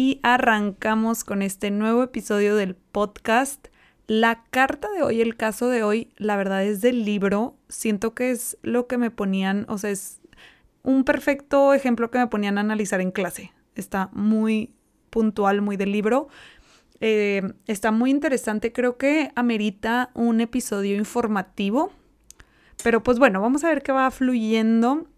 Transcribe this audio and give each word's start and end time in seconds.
Y 0.00 0.20
arrancamos 0.22 1.24
con 1.24 1.42
este 1.42 1.72
nuevo 1.72 2.04
episodio 2.04 2.54
del 2.54 2.76
podcast. 2.76 3.66
La 4.06 4.44
carta 4.50 4.88
de 4.92 5.02
hoy, 5.02 5.20
el 5.20 5.36
caso 5.36 5.68
de 5.68 5.82
hoy, 5.82 6.12
la 6.18 6.36
verdad 6.36 6.62
es 6.62 6.80
del 6.80 7.04
libro. 7.04 7.56
Siento 7.68 8.14
que 8.14 8.30
es 8.30 8.56
lo 8.62 8.86
que 8.86 8.96
me 8.96 9.10
ponían, 9.10 9.66
o 9.68 9.76
sea, 9.76 9.90
es 9.90 10.20
un 10.84 11.02
perfecto 11.02 11.74
ejemplo 11.74 12.12
que 12.12 12.18
me 12.18 12.28
ponían 12.28 12.58
a 12.58 12.60
analizar 12.60 13.00
en 13.00 13.10
clase. 13.10 13.50
Está 13.74 14.08
muy 14.12 14.72
puntual, 15.10 15.62
muy 15.62 15.76
del 15.76 15.90
libro. 15.90 16.28
Eh, 17.00 17.42
está 17.66 17.90
muy 17.90 18.10
interesante, 18.10 18.72
creo 18.72 18.98
que 18.98 19.32
amerita 19.34 20.12
un 20.14 20.40
episodio 20.40 20.94
informativo. 20.94 21.90
Pero 22.84 23.02
pues 23.02 23.18
bueno, 23.18 23.40
vamos 23.40 23.64
a 23.64 23.68
ver 23.68 23.82
qué 23.82 23.90
va 23.90 24.08
fluyendo. 24.12 25.08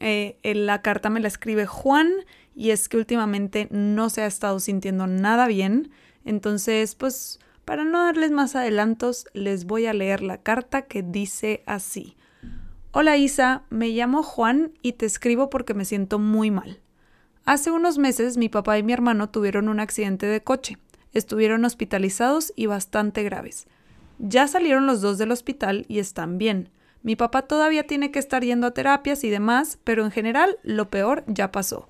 Eh, 0.00 0.36
la 0.42 0.82
carta 0.82 1.10
me 1.10 1.20
la 1.20 1.28
escribe 1.28 1.66
Juan 1.66 2.10
y 2.54 2.70
es 2.70 2.88
que 2.88 2.96
últimamente 2.96 3.68
no 3.70 4.10
se 4.10 4.22
ha 4.22 4.26
estado 4.26 4.60
sintiendo 4.60 5.06
nada 5.06 5.46
bien. 5.46 5.90
Entonces, 6.24 6.94
pues 6.94 7.40
para 7.64 7.84
no 7.84 8.04
darles 8.04 8.30
más 8.30 8.56
adelantos, 8.56 9.26
les 9.32 9.64
voy 9.64 9.86
a 9.86 9.94
leer 9.94 10.22
la 10.22 10.38
carta 10.38 10.82
que 10.82 11.02
dice 11.02 11.62
así. 11.66 12.16
Hola 12.92 13.16
Isa, 13.16 13.64
me 13.70 13.88
llamo 13.88 14.22
Juan 14.22 14.72
y 14.82 14.92
te 14.92 15.06
escribo 15.06 15.50
porque 15.50 15.74
me 15.74 15.84
siento 15.84 16.18
muy 16.18 16.50
mal. 16.50 16.80
Hace 17.44 17.70
unos 17.70 17.98
meses 17.98 18.36
mi 18.36 18.48
papá 18.48 18.78
y 18.78 18.82
mi 18.82 18.92
hermano 18.92 19.30
tuvieron 19.30 19.68
un 19.68 19.80
accidente 19.80 20.26
de 20.26 20.42
coche. 20.42 20.78
Estuvieron 21.12 21.64
hospitalizados 21.64 22.52
y 22.54 22.66
bastante 22.66 23.22
graves. 23.22 23.66
Ya 24.18 24.46
salieron 24.46 24.86
los 24.86 25.00
dos 25.00 25.18
del 25.18 25.32
hospital 25.32 25.86
y 25.88 25.98
están 25.98 26.38
bien. 26.38 26.70
Mi 27.04 27.16
papá 27.16 27.42
todavía 27.42 27.86
tiene 27.86 28.10
que 28.10 28.18
estar 28.18 28.42
yendo 28.42 28.66
a 28.66 28.70
terapias 28.70 29.24
y 29.24 29.28
demás, 29.28 29.78
pero 29.84 30.06
en 30.06 30.10
general 30.10 30.56
lo 30.62 30.88
peor 30.88 31.22
ya 31.26 31.52
pasó. 31.52 31.86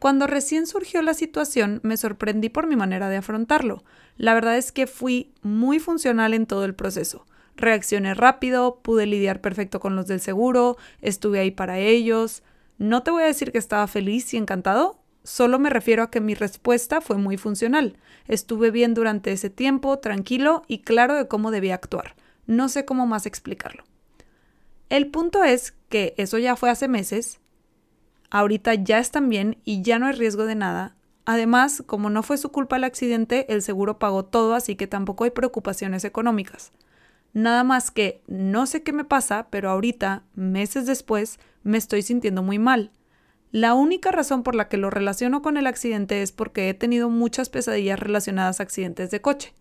Cuando 0.00 0.26
recién 0.26 0.66
surgió 0.66 1.02
la 1.02 1.14
situación 1.14 1.78
me 1.84 1.96
sorprendí 1.96 2.48
por 2.48 2.66
mi 2.66 2.74
manera 2.74 3.08
de 3.08 3.16
afrontarlo. 3.16 3.84
La 4.16 4.34
verdad 4.34 4.56
es 4.56 4.72
que 4.72 4.88
fui 4.88 5.32
muy 5.40 5.78
funcional 5.78 6.34
en 6.34 6.46
todo 6.46 6.64
el 6.64 6.74
proceso. 6.74 7.26
Reaccioné 7.54 8.14
rápido, 8.14 8.80
pude 8.82 9.06
lidiar 9.06 9.40
perfecto 9.40 9.78
con 9.78 9.94
los 9.94 10.08
del 10.08 10.20
seguro, 10.20 10.76
estuve 11.00 11.38
ahí 11.38 11.52
para 11.52 11.78
ellos. 11.78 12.42
No 12.76 13.04
te 13.04 13.12
voy 13.12 13.22
a 13.22 13.26
decir 13.26 13.52
que 13.52 13.58
estaba 13.58 13.86
feliz 13.86 14.34
y 14.34 14.36
encantado, 14.36 14.98
solo 15.22 15.60
me 15.60 15.70
refiero 15.70 16.02
a 16.02 16.10
que 16.10 16.20
mi 16.20 16.34
respuesta 16.34 17.00
fue 17.00 17.18
muy 17.18 17.36
funcional. 17.36 17.98
Estuve 18.26 18.72
bien 18.72 18.94
durante 18.94 19.30
ese 19.30 19.48
tiempo, 19.48 20.00
tranquilo 20.00 20.64
y 20.66 20.78
claro 20.78 21.14
de 21.14 21.28
cómo 21.28 21.52
debía 21.52 21.76
actuar. 21.76 22.16
No 22.46 22.68
sé 22.68 22.84
cómo 22.84 23.06
más 23.06 23.26
explicarlo. 23.26 23.84
El 24.88 25.08
punto 25.08 25.42
es 25.42 25.74
que 25.88 26.14
eso 26.16 26.38
ya 26.38 26.54
fue 26.54 26.70
hace 26.70 26.86
meses, 26.86 27.40
ahorita 28.30 28.74
ya 28.74 28.98
están 28.98 29.28
bien 29.28 29.58
y 29.64 29.82
ya 29.82 29.98
no 29.98 30.06
hay 30.06 30.12
riesgo 30.12 30.46
de 30.46 30.54
nada. 30.54 30.96
Además, 31.24 31.82
como 31.86 32.08
no 32.08 32.22
fue 32.22 32.38
su 32.38 32.52
culpa 32.52 32.76
el 32.76 32.84
accidente, 32.84 33.52
el 33.52 33.62
seguro 33.62 33.98
pagó 33.98 34.24
todo, 34.24 34.54
así 34.54 34.76
que 34.76 34.86
tampoco 34.86 35.24
hay 35.24 35.30
preocupaciones 35.30 36.04
económicas. 36.04 36.70
Nada 37.32 37.64
más 37.64 37.90
que 37.90 38.22
no 38.28 38.66
sé 38.66 38.84
qué 38.84 38.92
me 38.92 39.04
pasa, 39.04 39.48
pero 39.50 39.70
ahorita, 39.70 40.22
meses 40.34 40.86
después, 40.86 41.40
me 41.64 41.78
estoy 41.78 42.02
sintiendo 42.02 42.44
muy 42.44 42.60
mal. 42.60 42.92
La 43.50 43.74
única 43.74 44.12
razón 44.12 44.44
por 44.44 44.54
la 44.54 44.68
que 44.68 44.76
lo 44.76 44.90
relaciono 44.90 45.42
con 45.42 45.56
el 45.56 45.66
accidente 45.66 46.22
es 46.22 46.30
porque 46.30 46.68
he 46.68 46.74
tenido 46.74 47.10
muchas 47.10 47.48
pesadillas 47.48 47.98
relacionadas 47.98 48.60
a 48.60 48.62
accidentes 48.62 49.10
de 49.10 49.20
coche. 49.20 49.52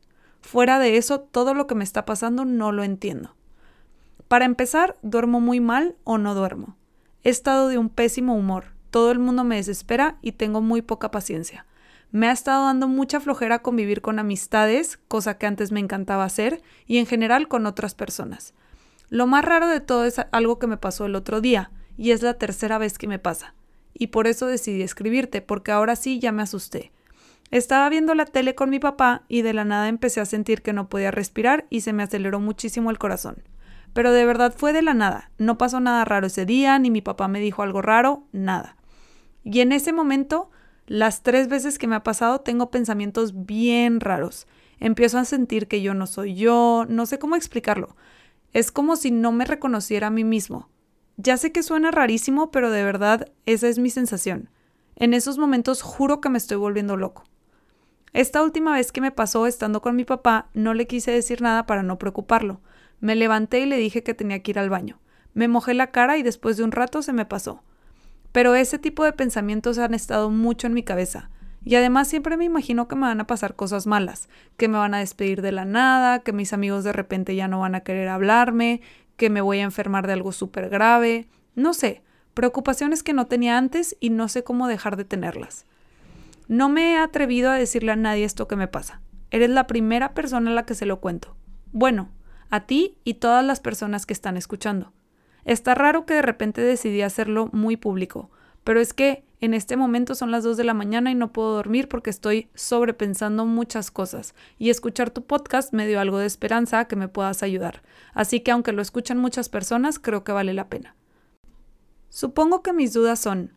Fuera 0.41 0.77
de 0.77 0.97
eso, 0.97 1.19
todo 1.19 1.55
lo 1.55 1.65
que 1.65 1.75
me 1.75 1.83
está 1.83 2.05
pasando 2.05 2.45
no 2.45 2.71
lo 2.71 2.83
entiendo. 2.83 3.35
Para 4.27 4.45
empezar, 4.45 4.97
duermo 5.01 5.39
muy 5.39 5.59
mal 5.59 5.95
o 6.03 6.17
no 6.17 6.33
duermo. 6.33 6.75
He 7.23 7.29
estado 7.29 7.67
de 7.67 7.77
un 7.77 7.89
pésimo 7.89 8.35
humor, 8.35 8.75
todo 8.89 9.11
el 9.11 9.19
mundo 9.19 9.43
me 9.43 9.57
desespera 9.57 10.17
y 10.21 10.31
tengo 10.31 10.61
muy 10.61 10.81
poca 10.81 11.11
paciencia. 11.11 11.65
Me 12.11 12.27
ha 12.27 12.31
estado 12.31 12.65
dando 12.65 12.87
mucha 12.87 13.19
flojera 13.19 13.59
convivir 13.59 14.01
con 14.01 14.19
amistades, 14.19 14.99
cosa 15.07 15.37
que 15.37 15.47
antes 15.47 15.71
me 15.71 15.81
encantaba 15.81 16.23
hacer, 16.23 16.61
y 16.87 16.99
en 16.99 17.05
general 17.05 17.47
con 17.49 17.65
otras 17.65 17.93
personas. 17.93 18.53
Lo 19.09 19.27
más 19.27 19.43
raro 19.43 19.67
de 19.67 19.81
todo 19.81 20.05
es 20.05 20.21
algo 20.31 20.59
que 20.59 20.67
me 20.67 20.77
pasó 20.77 21.05
el 21.05 21.15
otro 21.15 21.41
día, 21.41 21.71
y 21.97 22.11
es 22.11 22.21
la 22.21 22.35
tercera 22.35 22.77
vez 22.77 22.97
que 22.97 23.07
me 23.07 23.19
pasa. 23.19 23.53
Y 23.93 24.07
por 24.07 24.27
eso 24.27 24.47
decidí 24.47 24.81
escribirte, 24.81 25.41
porque 25.41 25.71
ahora 25.73 25.95
sí 25.95 26.19
ya 26.19 26.31
me 26.31 26.43
asusté. 26.43 26.93
Estaba 27.51 27.89
viendo 27.89 28.15
la 28.15 28.25
tele 28.25 28.55
con 28.55 28.69
mi 28.69 28.79
papá 28.79 29.23
y 29.27 29.41
de 29.41 29.53
la 29.53 29.65
nada 29.65 29.87
empecé 29.87 30.19
a 30.19 30.25
sentir 30.25 30.61
que 30.61 30.73
no 30.73 30.89
podía 30.89 31.11
respirar 31.11 31.65
y 31.69 31.81
se 31.81 31.93
me 31.93 32.03
aceleró 32.03 32.39
muchísimo 32.39 32.91
el 32.91 32.97
corazón. 32.97 33.43
Pero 33.95 34.11
de 34.11 34.25
verdad 34.25 34.53
fue 34.53 34.73
de 34.73 34.81
la 34.81 34.93
nada. 34.93 35.31
No 35.37 35.57
pasó 35.57 35.79
nada 35.79 36.03
raro 36.03 36.27
ese 36.27 36.45
día, 36.45 36.77
ni 36.79 36.91
mi 36.91 37.01
papá 37.01 37.29
me 37.29 37.39
dijo 37.39 37.63
algo 37.63 37.81
raro, 37.81 38.25
nada. 38.33 38.75
Y 39.45 39.61
en 39.61 39.71
ese 39.71 39.93
momento 39.93 40.51
las 40.85 41.23
tres 41.23 41.47
veces 41.47 41.79
que 41.79 41.87
me 41.87 41.95
ha 41.95 42.03
pasado 42.03 42.41
tengo 42.41 42.71
pensamientos 42.71 43.45
bien 43.45 44.01
raros. 44.01 44.47
Empiezo 44.81 45.17
a 45.17 45.23
sentir 45.23 45.69
que 45.69 45.81
yo 45.81 45.93
no 45.93 46.07
soy 46.07 46.35
yo, 46.35 46.85
no 46.89 47.05
sé 47.05 47.19
cómo 47.19 47.37
explicarlo. 47.37 47.95
Es 48.51 48.69
como 48.69 48.97
si 48.97 49.11
no 49.11 49.31
me 49.31 49.45
reconociera 49.45 50.07
a 50.07 50.11
mí 50.11 50.25
mismo. 50.25 50.67
Ya 51.15 51.37
sé 51.37 51.53
que 51.53 51.63
suena 51.63 51.89
rarísimo, 51.89 52.51
pero 52.51 52.71
de 52.71 52.83
verdad 52.83 53.31
esa 53.45 53.69
es 53.69 53.79
mi 53.79 53.89
sensación. 53.89 54.49
En 54.97 55.13
esos 55.13 55.37
momentos 55.37 55.81
juro 55.81 56.19
que 56.19 56.27
me 56.27 56.37
estoy 56.37 56.57
volviendo 56.57 56.97
loco. 56.97 57.23
Esta 58.11 58.43
última 58.43 58.73
vez 58.73 58.91
que 58.91 58.99
me 58.99 59.11
pasó 59.11 59.47
estando 59.47 59.81
con 59.81 59.95
mi 59.95 60.03
papá, 60.03 60.49
no 60.53 60.73
le 60.73 60.85
quise 60.85 61.11
decir 61.11 61.41
nada 61.41 61.65
para 61.65 61.81
no 61.81 61.97
preocuparlo. 61.97 62.59
Me 63.05 63.13
levanté 63.15 63.59
y 63.59 63.67
le 63.67 63.77
dije 63.77 64.01
que 64.01 64.15
tenía 64.15 64.41
que 64.41 64.49
ir 64.49 64.57
al 64.57 64.71
baño. 64.71 64.99
Me 65.35 65.47
mojé 65.47 65.75
la 65.75 65.91
cara 65.91 66.17
y 66.17 66.23
después 66.23 66.57
de 66.57 66.63
un 66.63 66.71
rato 66.71 67.03
se 67.03 67.13
me 67.13 67.23
pasó. 67.23 67.61
Pero 68.31 68.55
ese 68.55 68.79
tipo 68.79 69.03
de 69.03 69.13
pensamientos 69.13 69.77
han 69.77 69.93
estado 69.93 70.31
mucho 70.31 70.65
en 70.65 70.73
mi 70.73 70.81
cabeza. 70.81 71.29
Y 71.63 71.75
además 71.75 72.07
siempre 72.07 72.35
me 72.35 72.45
imagino 72.45 72.87
que 72.87 72.95
me 72.95 73.03
van 73.03 73.21
a 73.21 73.27
pasar 73.27 73.55
cosas 73.55 73.85
malas, 73.85 74.27
que 74.57 74.67
me 74.67 74.79
van 74.79 74.95
a 74.95 74.97
despedir 74.97 75.43
de 75.43 75.51
la 75.51 75.65
nada, 75.65 76.21
que 76.21 76.33
mis 76.33 76.51
amigos 76.51 76.83
de 76.83 76.93
repente 76.93 77.35
ya 77.35 77.47
no 77.47 77.59
van 77.59 77.75
a 77.75 77.81
querer 77.81 78.07
hablarme, 78.07 78.81
que 79.17 79.29
me 79.29 79.41
voy 79.41 79.59
a 79.59 79.65
enfermar 79.65 80.07
de 80.07 80.13
algo 80.13 80.31
súper 80.31 80.69
grave. 80.69 81.27
No 81.53 81.75
sé, 81.75 82.01
preocupaciones 82.33 83.03
que 83.03 83.13
no 83.13 83.27
tenía 83.27 83.59
antes 83.59 83.95
y 83.99 84.09
no 84.09 84.29
sé 84.29 84.43
cómo 84.43 84.67
dejar 84.67 84.97
de 84.97 85.05
tenerlas. 85.05 85.67
No 86.47 86.69
me 86.69 86.93
he 86.93 86.97
atrevido 86.97 87.51
a 87.51 87.55
decirle 87.55 87.91
a 87.91 87.97
nadie 87.97 88.23
esto 88.23 88.47
que 88.47 88.55
me 88.55 88.67
pasa. 88.67 88.99
Eres 89.29 89.51
la 89.51 89.67
primera 89.67 90.15
persona 90.15 90.49
a 90.49 90.55
la 90.55 90.65
que 90.65 90.73
se 90.73 90.87
lo 90.87 90.99
cuento. 91.01 91.35
Bueno, 91.71 92.09
a 92.49 92.65
ti 92.65 92.97
y 93.03 93.15
todas 93.15 93.45
las 93.45 93.59
personas 93.59 94.05
que 94.05 94.13
están 94.13 94.37
escuchando. 94.37 94.93
Está 95.45 95.75
raro 95.75 96.05
que 96.05 96.15
de 96.15 96.21
repente 96.21 96.61
decidí 96.61 97.01
hacerlo 97.01 97.49
muy 97.51 97.77
público, 97.77 98.29
pero 98.63 98.79
es 98.79 98.93
que 98.93 99.23
en 99.41 99.53
este 99.53 99.77
momento 99.77 100.15
son 100.15 100.31
las 100.31 100.43
2 100.43 100.57
de 100.57 100.63
la 100.63 100.73
mañana 100.73 101.11
y 101.11 101.15
no 101.15 101.31
puedo 101.31 101.53
dormir 101.53 101.87
porque 101.87 102.09
estoy 102.09 102.49
sobrepensando 102.55 103.45
muchas 103.45 103.91
cosas 103.91 104.33
y 104.57 104.71
escuchar 104.71 105.11
tu 105.11 105.23
podcast 105.23 105.71
me 105.71 105.85
dio 105.85 105.99
algo 105.99 106.17
de 106.17 106.25
esperanza 106.25 106.85
que 106.85 106.95
me 106.95 107.07
puedas 107.07 107.43
ayudar. 107.43 107.83
Así 108.13 108.39
que 108.39 108.51
aunque 108.51 108.71
lo 108.71 108.81
escuchan 108.81 109.19
muchas 109.19 109.49
personas, 109.49 109.99
creo 109.99 110.23
que 110.23 110.31
vale 110.31 110.53
la 110.53 110.67
pena. 110.67 110.95
Supongo 112.09 112.63
que 112.63 112.73
mis 112.73 112.93
dudas 112.93 113.19
son, 113.19 113.53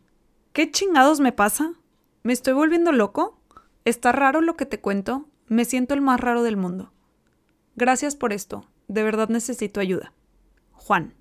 ¿qué 0.52 0.70
chingados 0.70 1.20
me 1.20 1.32
pasa? 1.32 1.72
¿Me 2.22 2.34
estoy 2.34 2.52
volviendo 2.52 2.92
loco? 2.92 3.40
¿Está 3.86 4.12
raro 4.12 4.42
lo 4.42 4.56
que 4.56 4.66
te 4.66 4.80
cuento? 4.80 5.26
Me 5.46 5.64
siento 5.64 5.94
el 5.94 6.02
más 6.02 6.20
raro 6.20 6.42
del 6.42 6.58
mundo. 6.58 6.92
Gracias 7.76 8.16
por 8.16 8.34
esto. 8.34 8.66
De 8.88 9.02
verdad 9.02 9.28
necesito 9.28 9.80
ayuda. 9.80 10.14
Juan. 10.72 11.14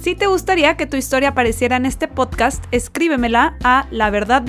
Si 0.00 0.14
te 0.14 0.28
gustaría 0.28 0.76
que 0.76 0.86
tu 0.86 0.96
historia 0.96 1.30
apareciera 1.30 1.76
en 1.76 1.84
este 1.84 2.08
podcast, 2.08 2.64
escríbemela 2.70 3.58
a 3.62 3.86
la 3.90 4.08
verdad. 4.08 4.44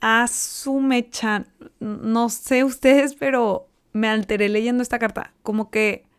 Asume-chan, 0.00 1.46
no 1.78 2.30
sé 2.30 2.64
ustedes, 2.64 3.14
pero 3.14 3.68
me 3.92 4.08
alteré 4.08 4.48
leyendo 4.48 4.82
esta 4.82 4.98
carta. 4.98 5.34
Como 5.42 5.70
que, 5.70 6.09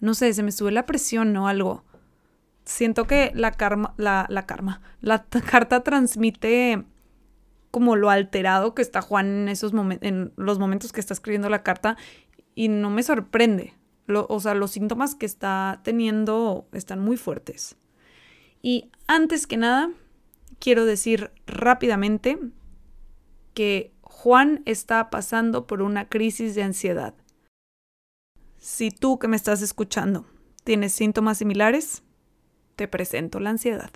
no 0.00 0.14
sé, 0.14 0.32
se 0.32 0.42
me 0.42 0.52
sube 0.52 0.72
la 0.72 0.86
presión 0.86 1.36
o 1.36 1.48
algo. 1.48 1.84
Siento 2.64 3.06
que 3.06 3.32
la 3.34 3.52
karma, 3.52 3.94
la, 3.96 4.26
la 4.28 4.46
karma, 4.46 4.80
la 5.00 5.24
carta 5.50 5.82
transmite 5.82 6.84
como 7.70 7.96
lo 7.96 8.10
alterado 8.10 8.74
que 8.74 8.82
está 8.82 9.00
Juan 9.00 9.26
en 9.26 9.48
esos 9.48 9.72
momentos, 9.72 10.08
en 10.08 10.32
los 10.36 10.58
momentos 10.58 10.92
que 10.92 11.00
está 11.00 11.14
escribiendo 11.14 11.48
la 11.48 11.62
carta 11.62 11.96
y 12.54 12.68
no 12.68 12.90
me 12.90 13.02
sorprende. 13.02 13.74
o 14.08 14.40
sea, 14.40 14.54
los 14.54 14.72
síntomas 14.72 15.14
que 15.14 15.26
está 15.26 15.80
teniendo 15.84 16.68
están 16.72 17.00
muy 17.00 17.16
fuertes. 17.16 17.76
Y 18.60 18.90
antes 19.06 19.46
que 19.46 19.56
nada, 19.56 19.90
quiero 20.58 20.84
decir 20.84 21.30
rápidamente 21.46 22.38
que 23.54 23.92
Juan 24.02 24.62
está 24.66 25.10
pasando 25.10 25.66
por 25.66 25.82
una 25.82 26.08
crisis 26.08 26.54
de 26.54 26.62
ansiedad. 26.62 27.14
Si 28.60 28.92
tú 28.92 29.18
que 29.18 29.26
me 29.26 29.36
estás 29.36 29.62
escuchando 29.62 30.26
tienes 30.62 30.92
síntomas 30.92 31.38
similares, 31.38 32.04
te 32.76 32.86
presento 32.86 33.40
la 33.40 33.50
ansiedad. 33.50 33.90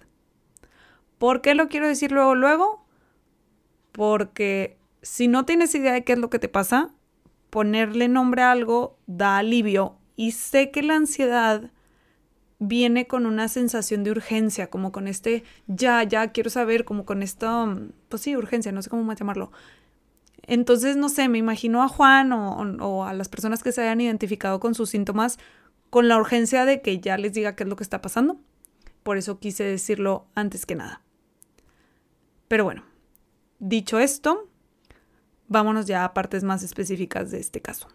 ¿Por 1.18 1.40
qué 1.40 1.54
lo 1.54 1.68
quiero 1.68 1.86
decir 1.86 2.10
luego 2.10 2.34
luego? 2.34 2.84
porque 3.94 4.76
si 5.02 5.28
no 5.28 5.44
tienes 5.44 5.72
idea 5.76 5.92
de 5.92 6.02
qué 6.02 6.14
es 6.14 6.18
lo 6.18 6.28
que 6.28 6.40
te 6.40 6.48
pasa, 6.48 6.90
ponerle 7.48 8.08
nombre 8.08 8.42
a 8.42 8.50
algo 8.50 8.98
da 9.06 9.38
alivio 9.38 9.98
y 10.16 10.32
sé 10.32 10.72
que 10.72 10.82
la 10.82 10.96
ansiedad 10.96 11.70
viene 12.58 13.06
con 13.06 13.24
una 13.24 13.46
sensación 13.46 14.02
de 14.02 14.10
urgencia, 14.10 14.68
como 14.68 14.90
con 14.90 15.06
este 15.06 15.44
ya, 15.68 16.02
ya 16.02 16.32
quiero 16.32 16.50
saber, 16.50 16.84
como 16.84 17.04
con 17.04 17.22
esta, 17.22 17.72
pues 18.08 18.22
sí, 18.22 18.36
urgencia, 18.36 18.72
no 18.72 18.82
sé 18.82 18.90
cómo 18.90 19.04
más 19.04 19.16
llamarlo. 19.16 19.52
Entonces, 20.46 20.96
no 20.96 21.08
sé, 21.08 21.28
me 21.28 21.38
imagino 21.38 21.82
a 21.82 21.88
Juan 21.88 22.32
o, 22.32 23.04
a 23.04 23.12
las 23.12 23.28
personas 23.28 23.62
que 23.62 23.72
se 23.72 23.82
hayan 23.82 24.00
identificado 24.00 24.60
con 24.60 24.74
sus 24.74 24.90
síntomas 24.90 25.38
con 25.90 26.08
la 26.08 26.16
urgencia 26.16 26.64
de 26.64 26.82
que 26.82 26.98
ya 27.00 27.16
les 27.16 27.32
diga 27.32 27.54
qué 27.54 27.62
es 27.62 27.68
lo 27.68 27.76
que 27.76 27.84
está 27.84 28.02
pasando. 28.02 28.38
Por 29.02 29.16
eso 29.16 29.38
quise 29.38 29.64
decirlo 29.64 30.26
antes 30.34 30.66
que 30.66 30.74
nada. 30.74 31.02
Pero 32.48 32.64
bueno, 32.64 32.82
Dicho 33.66 33.98
esto, 33.98 34.50
vámonos 35.48 35.86
ya 35.86 36.04
a 36.04 36.12
partes 36.12 36.44
más 36.44 36.62
específicas 36.62 37.30
de 37.30 37.38
este 37.38 37.62
caso. 37.62 37.88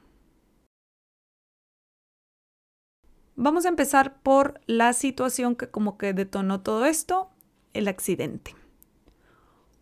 Vamos 3.36 3.66
a 3.66 3.70
empezar 3.70 4.20
por 4.22 4.62
la 4.66 4.94
situación 4.94 5.56
que 5.56 5.70
como 5.70 6.00
que 6.00 6.14
detonó 6.14 6.62
todo 6.62 6.86
esto, 6.86 7.30
el 7.74 7.88
accidente. 7.88 8.56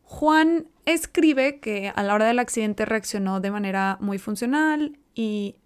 Juan 0.10 0.68
escribe 0.86 1.60
que 1.60 1.92
a 1.94 2.02
la 2.02 2.14
hora 2.14 2.28
del 2.28 2.40
accidente 2.40 2.86
reaccionó 2.86 3.42
de 3.42 3.52
manera 3.52 3.98
muy 4.00 4.18
funcional 4.18 4.98
y 5.14 5.58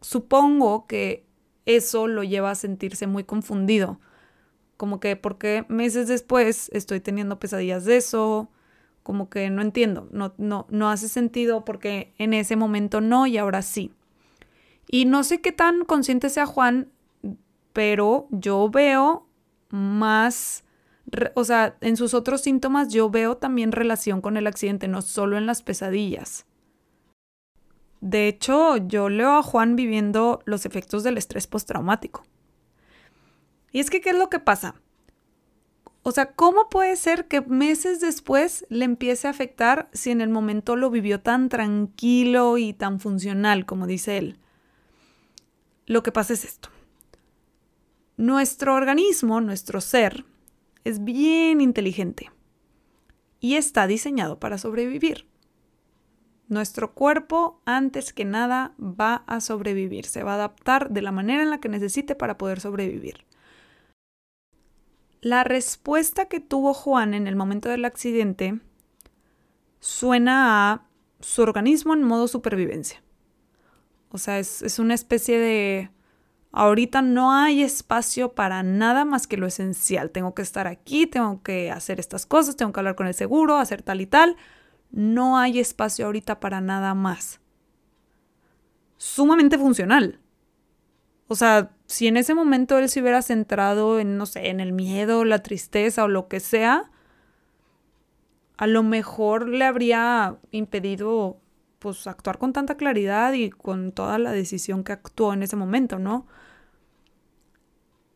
supongo 0.00 0.88
que 0.88 1.24
eso 1.64 2.08
lo 2.08 2.24
lleva 2.24 2.50
a 2.50 2.56
sentirse 2.56 3.06
muy 3.06 3.22
confundido. 3.22 4.00
Como 4.76 4.98
que 4.98 5.14
porque 5.14 5.64
meses 5.68 6.08
después 6.08 6.68
estoy 6.72 6.98
teniendo 6.98 7.38
pesadillas 7.38 7.84
de 7.84 7.98
eso, 7.98 8.50
como 9.04 9.30
que 9.30 9.50
no 9.50 9.62
entiendo, 9.62 10.08
no, 10.10 10.34
no, 10.36 10.66
no 10.68 10.90
hace 10.90 11.08
sentido 11.08 11.64
porque 11.64 12.12
en 12.18 12.34
ese 12.34 12.56
momento 12.56 13.00
no 13.00 13.28
y 13.28 13.38
ahora 13.38 13.62
sí. 13.62 13.92
Y 14.90 15.04
no 15.04 15.22
sé 15.22 15.40
qué 15.40 15.52
tan 15.52 15.84
consciente 15.84 16.28
sea 16.28 16.44
Juan, 16.44 16.90
pero 17.72 18.26
yo 18.30 18.68
veo 18.68 19.28
más, 19.70 20.64
o 21.34 21.44
sea, 21.44 21.76
en 21.80 21.96
sus 21.96 22.14
otros 22.14 22.42
síntomas 22.42 22.88
yo 22.88 23.10
veo 23.10 23.36
también 23.36 23.72
relación 23.72 24.20
con 24.20 24.36
el 24.36 24.46
accidente, 24.46 24.88
no 24.88 25.02
solo 25.02 25.38
en 25.38 25.46
las 25.46 25.62
pesadillas. 25.62 26.46
De 28.00 28.28
hecho, 28.28 28.76
yo 28.76 29.08
leo 29.08 29.36
a 29.36 29.42
Juan 29.42 29.74
viviendo 29.74 30.40
los 30.44 30.66
efectos 30.66 31.02
del 31.02 31.18
estrés 31.18 31.46
postraumático. 31.46 32.24
Y 33.72 33.80
es 33.80 33.90
que, 33.90 34.00
¿qué 34.00 34.10
es 34.10 34.16
lo 34.16 34.30
que 34.30 34.38
pasa? 34.38 34.76
O 36.02 36.12
sea, 36.12 36.32
¿cómo 36.32 36.68
puede 36.68 36.96
ser 36.96 37.26
que 37.26 37.40
meses 37.40 38.00
después 38.00 38.64
le 38.70 38.84
empiece 38.84 39.26
a 39.26 39.30
afectar 39.30 39.90
si 39.92 40.10
en 40.10 40.20
el 40.20 40.30
momento 40.30 40.76
lo 40.76 40.90
vivió 40.90 41.20
tan 41.20 41.48
tranquilo 41.48 42.56
y 42.56 42.72
tan 42.72 43.00
funcional, 43.00 43.66
como 43.66 43.86
dice 43.86 44.16
él? 44.16 44.38
Lo 45.86 46.02
que 46.02 46.12
pasa 46.12 46.32
es 46.32 46.44
esto. 46.44 46.70
Nuestro 48.16 48.74
organismo, 48.74 49.40
nuestro 49.40 49.80
ser, 49.80 50.24
es 50.84 51.04
bien 51.04 51.60
inteligente 51.60 52.30
y 53.40 53.54
está 53.54 53.86
diseñado 53.86 54.38
para 54.38 54.58
sobrevivir. 54.58 55.26
Nuestro 56.48 56.94
cuerpo, 56.94 57.60
antes 57.66 58.12
que 58.12 58.24
nada, 58.24 58.74
va 58.78 59.24
a 59.26 59.40
sobrevivir, 59.40 60.06
se 60.06 60.22
va 60.22 60.32
a 60.32 60.36
adaptar 60.36 60.90
de 60.90 61.02
la 61.02 61.12
manera 61.12 61.42
en 61.42 61.50
la 61.50 61.60
que 61.60 61.68
necesite 61.68 62.14
para 62.14 62.38
poder 62.38 62.60
sobrevivir. 62.60 63.26
La 65.20 65.44
respuesta 65.44 66.26
que 66.26 66.40
tuvo 66.40 66.72
Juan 66.72 67.12
en 67.12 67.26
el 67.26 67.36
momento 67.36 67.68
del 67.68 67.84
accidente 67.84 68.60
suena 69.80 70.72
a 70.72 70.86
su 71.20 71.42
organismo 71.42 71.94
en 71.94 72.02
modo 72.02 72.28
supervivencia. 72.28 73.02
O 74.10 74.18
sea, 74.18 74.38
es, 74.38 74.78
una 74.78 74.94
especie 74.94 75.38
de... 75.38 75.90
Ahorita 76.50 77.02
no 77.02 77.32
hay 77.32 77.62
espacio 77.62 78.32
para 78.32 78.62
nada 78.62 79.04
más 79.04 79.26
que 79.26 79.36
lo 79.36 79.46
esencial. 79.46 80.10
Tengo 80.10 80.34
que 80.34 80.42
estar 80.42 80.66
aquí, 80.66 81.06
tengo 81.06 81.42
que 81.42 81.70
hacer 81.70 82.00
estas 82.00 82.24
cosas, 82.24 82.56
tengo 82.56 82.72
que 82.72 82.80
hablar 82.80 82.96
con 82.96 83.06
el 83.06 83.14
seguro, 83.14 83.58
hacer 83.58 83.82
tal 83.82 84.00
y 84.00 84.06
tal. 84.06 84.36
No 84.90 85.38
hay 85.38 85.58
espacio 85.58 86.06
ahorita 86.06 86.40
para 86.40 86.60
nada 86.60 86.94
más. 86.94 87.40
Sumamente 88.96 89.58
funcional. 89.58 90.20
O 91.28 91.34
sea, 91.34 91.70
si 91.86 92.06
en 92.06 92.16
ese 92.16 92.34
momento 92.34 92.78
él 92.78 92.88
se 92.88 93.02
hubiera 93.02 93.20
centrado 93.20 94.00
en, 94.00 94.16
no 94.16 94.24
sé, 94.24 94.48
en 94.48 94.60
el 94.60 94.72
miedo, 94.72 95.26
la 95.26 95.42
tristeza 95.42 96.04
o 96.04 96.08
lo 96.08 96.28
que 96.28 96.40
sea, 96.40 96.90
a 98.56 98.66
lo 98.66 98.82
mejor 98.82 99.48
le 99.48 99.66
habría 99.66 100.38
impedido 100.50 101.38
pues 101.78 102.06
actuar 102.06 102.38
con 102.38 102.52
tanta 102.52 102.76
claridad 102.76 103.32
y 103.32 103.50
con 103.50 103.92
toda 103.92 104.18
la 104.18 104.32
decisión 104.32 104.84
que 104.84 104.92
actuó 104.92 105.32
en 105.32 105.42
ese 105.42 105.56
momento, 105.56 105.98
¿no? 105.98 106.26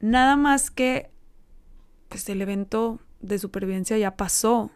Nada 0.01 0.37
más 0.37 0.71
que 0.71 1.11
pues 2.09 2.29
el 2.29 2.43
evento 2.43 3.01
de 3.21 3.39
supervivencia 3.39 3.97
ya 3.99 4.17
pasó. 4.17 4.71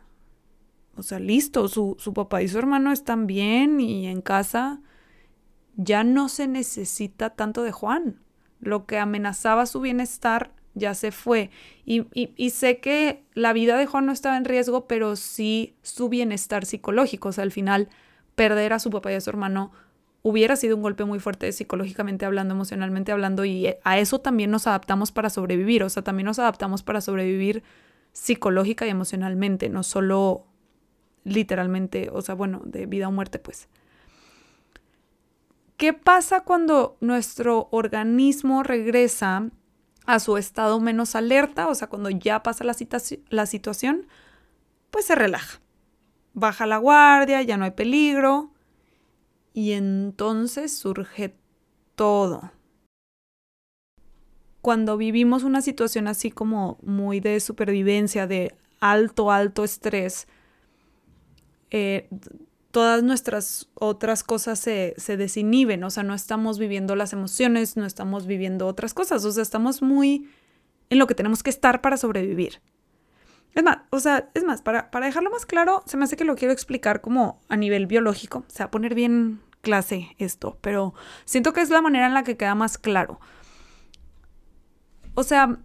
O 0.96 1.02
sea, 1.02 1.18
listo, 1.18 1.68
su, 1.68 1.96
su 1.98 2.14
papá 2.14 2.42
y 2.42 2.48
su 2.48 2.58
hermano 2.58 2.92
están 2.92 3.26
bien 3.26 3.80
y 3.80 4.06
en 4.06 4.22
casa 4.22 4.80
ya 5.76 6.04
no 6.04 6.28
se 6.28 6.46
necesita 6.46 7.30
tanto 7.30 7.62
de 7.62 7.72
Juan 7.72 8.20
lo 8.60 8.86
que 8.86 8.98
amenazaba 8.98 9.66
su 9.66 9.80
bienestar 9.80 10.52
ya 10.74 10.94
se 10.94 11.10
fue. 11.10 11.50
Y, 11.84 12.50
sé 12.50 12.80
que 12.80 13.24
la 13.34 13.52
vida 13.52 13.76
de 13.78 13.86
Juan 13.86 14.06
no 14.06 14.12
estaba 14.12 14.36
en 14.36 14.44
riesgo, 14.44 14.86
pero 14.86 15.16
sí 15.16 15.74
su 15.82 16.08
bienestar 16.08 16.66
psicológico. 16.66 17.30
O 17.30 17.32
sea, 17.32 17.44
al 17.44 17.52
final, 17.52 17.88
perder 18.36 18.72
a 18.72 18.78
su 18.78 18.90
papá 18.90 19.10
y 19.10 19.16
a 19.16 19.20
su 19.20 19.30
hermano 19.30 19.72
hubiera 20.22 20.56
sido 20.56 20.76
un 20.76 20.82
golpe 20.82 21.04
muy 21.04 21.20
fuerte 21.20 21.50
psicológicamente 21.52 22.26
hablando, 22.26 22.54
emocionalmente 22.54 23.12
hablando, 23.12 23.44
y 23.44 23.74
a 23.82 23.98
eso 23.98 24.20
también 24.20 24.50
nos 24.50 24.66
adaptamos 24.66 25.12
para 25.12 25.30
sobrevivir. 25.30 25.82
O 25.82 25.88
sea, 25.88 26.02
también 26.02 26.26
nos 26.26 26.38
adaptamos 26.38 26.82
para 26.82 27.00
sobrevivir 27.00 27.62
psicológica 28.12 28.86
y 28.86 28.90
emocionalmente, 28.90 29.68
no 29.68 29.82
solo 29.82 30.46
literalmente, 31.22 32.08
o 32.12 32.22
sea, 32.22 32.34
bueno, 32.34 32.62
de 32.64 32.86
vida 32.86 33.08
o 33.08 33.12
muerte, 33.12 33.38
pues. 33.38 33.68
¿Qué 35.76 35.92
pasa 35.92 36.40
cuando 36.40 36.96
nuestro 37.00 37.68
organismo 37.70 38.62
regresa 38.62 39.50
a 40.06 40.18
su 40.18 40.38
estado 40.38 40.80
menos 40.80 41.14
alerta? 41.14 41.68
O 41.68 41.74
sea, 41.74 41.88
cuando 41.88 42.10
ya 42.10 42.42
pasa 42.42 42.64
la, 42.64 42.74
la 43.28 43.46
situación, 43.46 44.06
pues 44.90 45.04
se 45.04 45.14
relaja. 45.14 45.60
Baja 46.38 46.66
la 46.66 46.76
guardia, 46.76 47.40
ya 47.40 47.56
no 47.56 47.64
hay 47.64 47.70
peligro. 47.70 48.50
Y 49.54 49.72
entonces 49.72 50.76
surge 50.76 51.34
todo. 51.94 52.52
Cuando 54.60 54.98
vivimos 54.98 55.44
una 55.44 55.62
situación 55.62 56.08
así 56.08 56.30
como 56.30 56.76
muy 56.82 57.20
de 57.20 57.40
supervivencia, 57.40 58.26
de 58.26 58.54
alto, 58.80 59.30
alto 59.32 59.64
estrés, 59.64 60.28
eh, 61.70 62.06
todas 62.70 63.02
nuestras 63.02 63.70
otras 63.72 64.22
cosas 64.22 64.58
se, 64.58 64.92
se, 64.98 65.16
desinhiben, 65.16 65.82
o 65.84 65.90
sea, 65.90 66.02
no 66.02 66.12
estamos 66.12 66.58
viviendo 66.58 66.96
las 66.96 67.14
emociones, 67.14 67.78
no 67.78 67.86
estamos 67.86 68.26
viviendo 68.26 68.66
otras 68.66 68.92
cosas, 68.92 69.24
o 69.24 69.32
sea, 69.32 69.42
estamos 69.42 69.80
muy 69.80 70.28
en 70.90 70.98
lo 70.98 71.06
que 71.06 71.14
tenemos 71.14 71.42
que 71.42 71.48
estar 71.48 71.80
para 71.80 71.96
sobrevivir. 71.96 72.60
Es 73.56 73.64
más, 73.64 73.78
o 73.88 73.98
sea, 73.98 74.28
es 74.34 74.44
más, 74.44 74.60
para, 74.60 74.90
para 74.90 75.06
dejarlo 75.06 75.30
más 75.30 75.46
claro, 75.46 75.82
se 75.86 75.96
me 75.96 76.04
hace 76.04 76.16
que 76.16 76.26
lo 76.26 76.36
quiero 76.36 76.52
explicar 76.52 77.00
como 77.00 77.40
a 77.48 77.56
nivel 77.56 77.86
biológico, 77.86 78.44
o 78.46 78.50
sea, 78.50 78.70
poner 78.70 78.94
bien 78.94 79.40
clase 79.62 80.14
esto, 80.18 80.58
pero 80.60 80.92
siento 81.24 81.54
que 81.54 81.62
es 81.62 81.70
la 81.70 81.80
manera 81.80 82.06
en 82.06 82.12
la 82.12 82.22
que 82.22 82.36
queda 82.36 82.54
más 82.54 82.76
claro. 82.76 83.18
O 85.14 85.22
sea, 85.22 85.58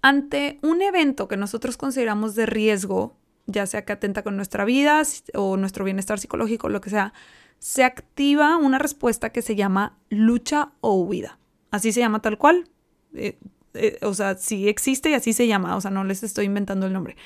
ante 0.00 0.58
un 0.62 0.80
evento 0.80 1.28
que 1.28 1.36
nosotros 1.36 1.76
consideramos 1.76 2.34
de 2.34 2.46
riesgo, 2.46 3.14
ya 3.44 3.66
sea 3.66 3.84
que 3.84 3.92
atenta 3.92 4.22
con 4.22 4.36
nuestra 4.36 4.64
vida 4.64 5.02
o 5.34 5.58
nuestro 5.58 5.84
bienestar 5.84 6.18
psicológico, 6.18 6.70
lo 6.70 6.80
que 6.80 6.88
sea, 6.88 7.12
se 7.58 7.84
activa 7.84 8.56
una 8.56 8.78
respuesta 8.78 9.30
que 9.30 9.42
se 9.42 9.54
llama 9.54 9.98
lucha 10.08 10.72
o 10.80 10.94
huida. 10.94 11.38
Así 11.70 11.92
se 11.92 12.00
llama 12.00 12.22
tal 12.22 12.38
cual. 12.38 12.70
Eh, 13.12 13.38
eh, 13.74 13.98
o 14.02 14.14
sea, 14.14 14.36
sí 14.36 14.68
existe 14.68 15.10
y 15.10 15.14
así 15.14 15.32
se 15.32 15.46
llama. 15.46 15.76
O 15.76 15.80
sea, 15.80 15.90
no 15.90 16.04
les 16.04 16.22
estoy 16.22 16.46
inventando 16.46 16.86
el 16.86 16.92
nombre. 16.92 17.16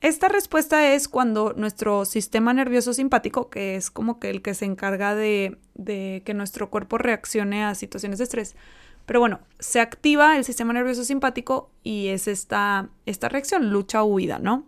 Esta 0.00 0.28
respuesta 0.28 0.94
es 0.94 1.08
cuando 1.08 1.52
nuestro 1.56 2.06
sistema 2.06 2.54
nervioso 2.54 2.94
simpático, 2.94 3.50
que 3.50 3.76
es 3.76 3.90
como 3.90 4.18
que 4.18 4.30
el 4.30 4.40
que 4.40 4.54
se 4.54 4.64
encarga 4.64 5.14
de, 5.14 5.58
que 6.24 6.34
nuestro 6.34 6.70
cuerpo 6.70 6.96
reaccione 6.96 7.64
a 7.64 7.74
situaciones 7.74 8.18
de 8.18 8.24
estrés, 8.24 8.56
pero 9.04 9.20
bueno, 9.20 9.40
se 9.58 9.78
activa 9.78 10.38
el 10.38 10.44
sistema 10.44 10.72
nervioso 10.72 11.04
simpático 11.04 11.70
y 11.82 12.08
es 12.08 12.28
esta, 12.28 12.88
esta 13.04 13.28
reacción, 13.28 13.72
lucha 13.72 14.02
huida, 14.02 14.38
¿no? 14.38 14.64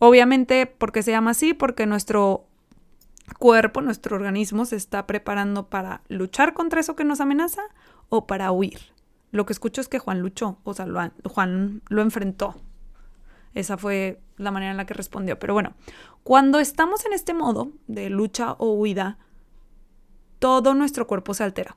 Obviamente, 0.00 0.66
¿por 0.66 0.90
qué 0.90 1.04
se 1.04 1.12
llama 1.12 1.30
así? 1.30 1.54
Porque 1.54 1.86
nuestro 1.86 2.46
cuerpo, 3.38 3.80
nuestro 3.80 4.16
organismo 4.16 4.64
se 4.64 4.74
está 4.74 5.06
preparando 5.06 5.68
para 5.68 6.02
luchar 6.08 6.52
contra 6.52 6.80
eso 6.80 6.96
que 6.96 7.04
nos 7.04 7.20
amenaza 7.20 7.62
o 8.08 8.26
para 8.26 8.50
huir. 8.50 8.95
Lo 9.36 9.44
que 9.44 9.52
escucho 9.52 9.82
es 9.82 9.88
que 9.88 9.98
Juan 9.98 10.20
luchó, 10.20 10.58
o 10.64 10.72
sea, 10.72 10.86
Juan 11.24 11.82
lo 11.88 12.00
enfrentó. 12.00 12.56
Esa 13.52 13.76
fue 13.76 14.18
la 14.38 14.50
manera 14.50 14.70
en 14.70 14.78
la 14.78 14.86
que 14.86 14.94
respondió. 14.94 15.38
Pero 15.38 15.52
bueno, 15.52 15.74
cuando 16.22 16.58
estamos 16.58 17.04
en 17.04 17.12
este 17.12 17.34
modo 17.34 17.70
de 17.86 18.08
lucha 18.08 18.52
o 18.52 18.72
huida, 18.72 19.18
todo 20.38 20.72
nuestro 20.72 21.06
cuerpo 21.06 21.34
se 21.34 21.44
altera. 21.44 21.76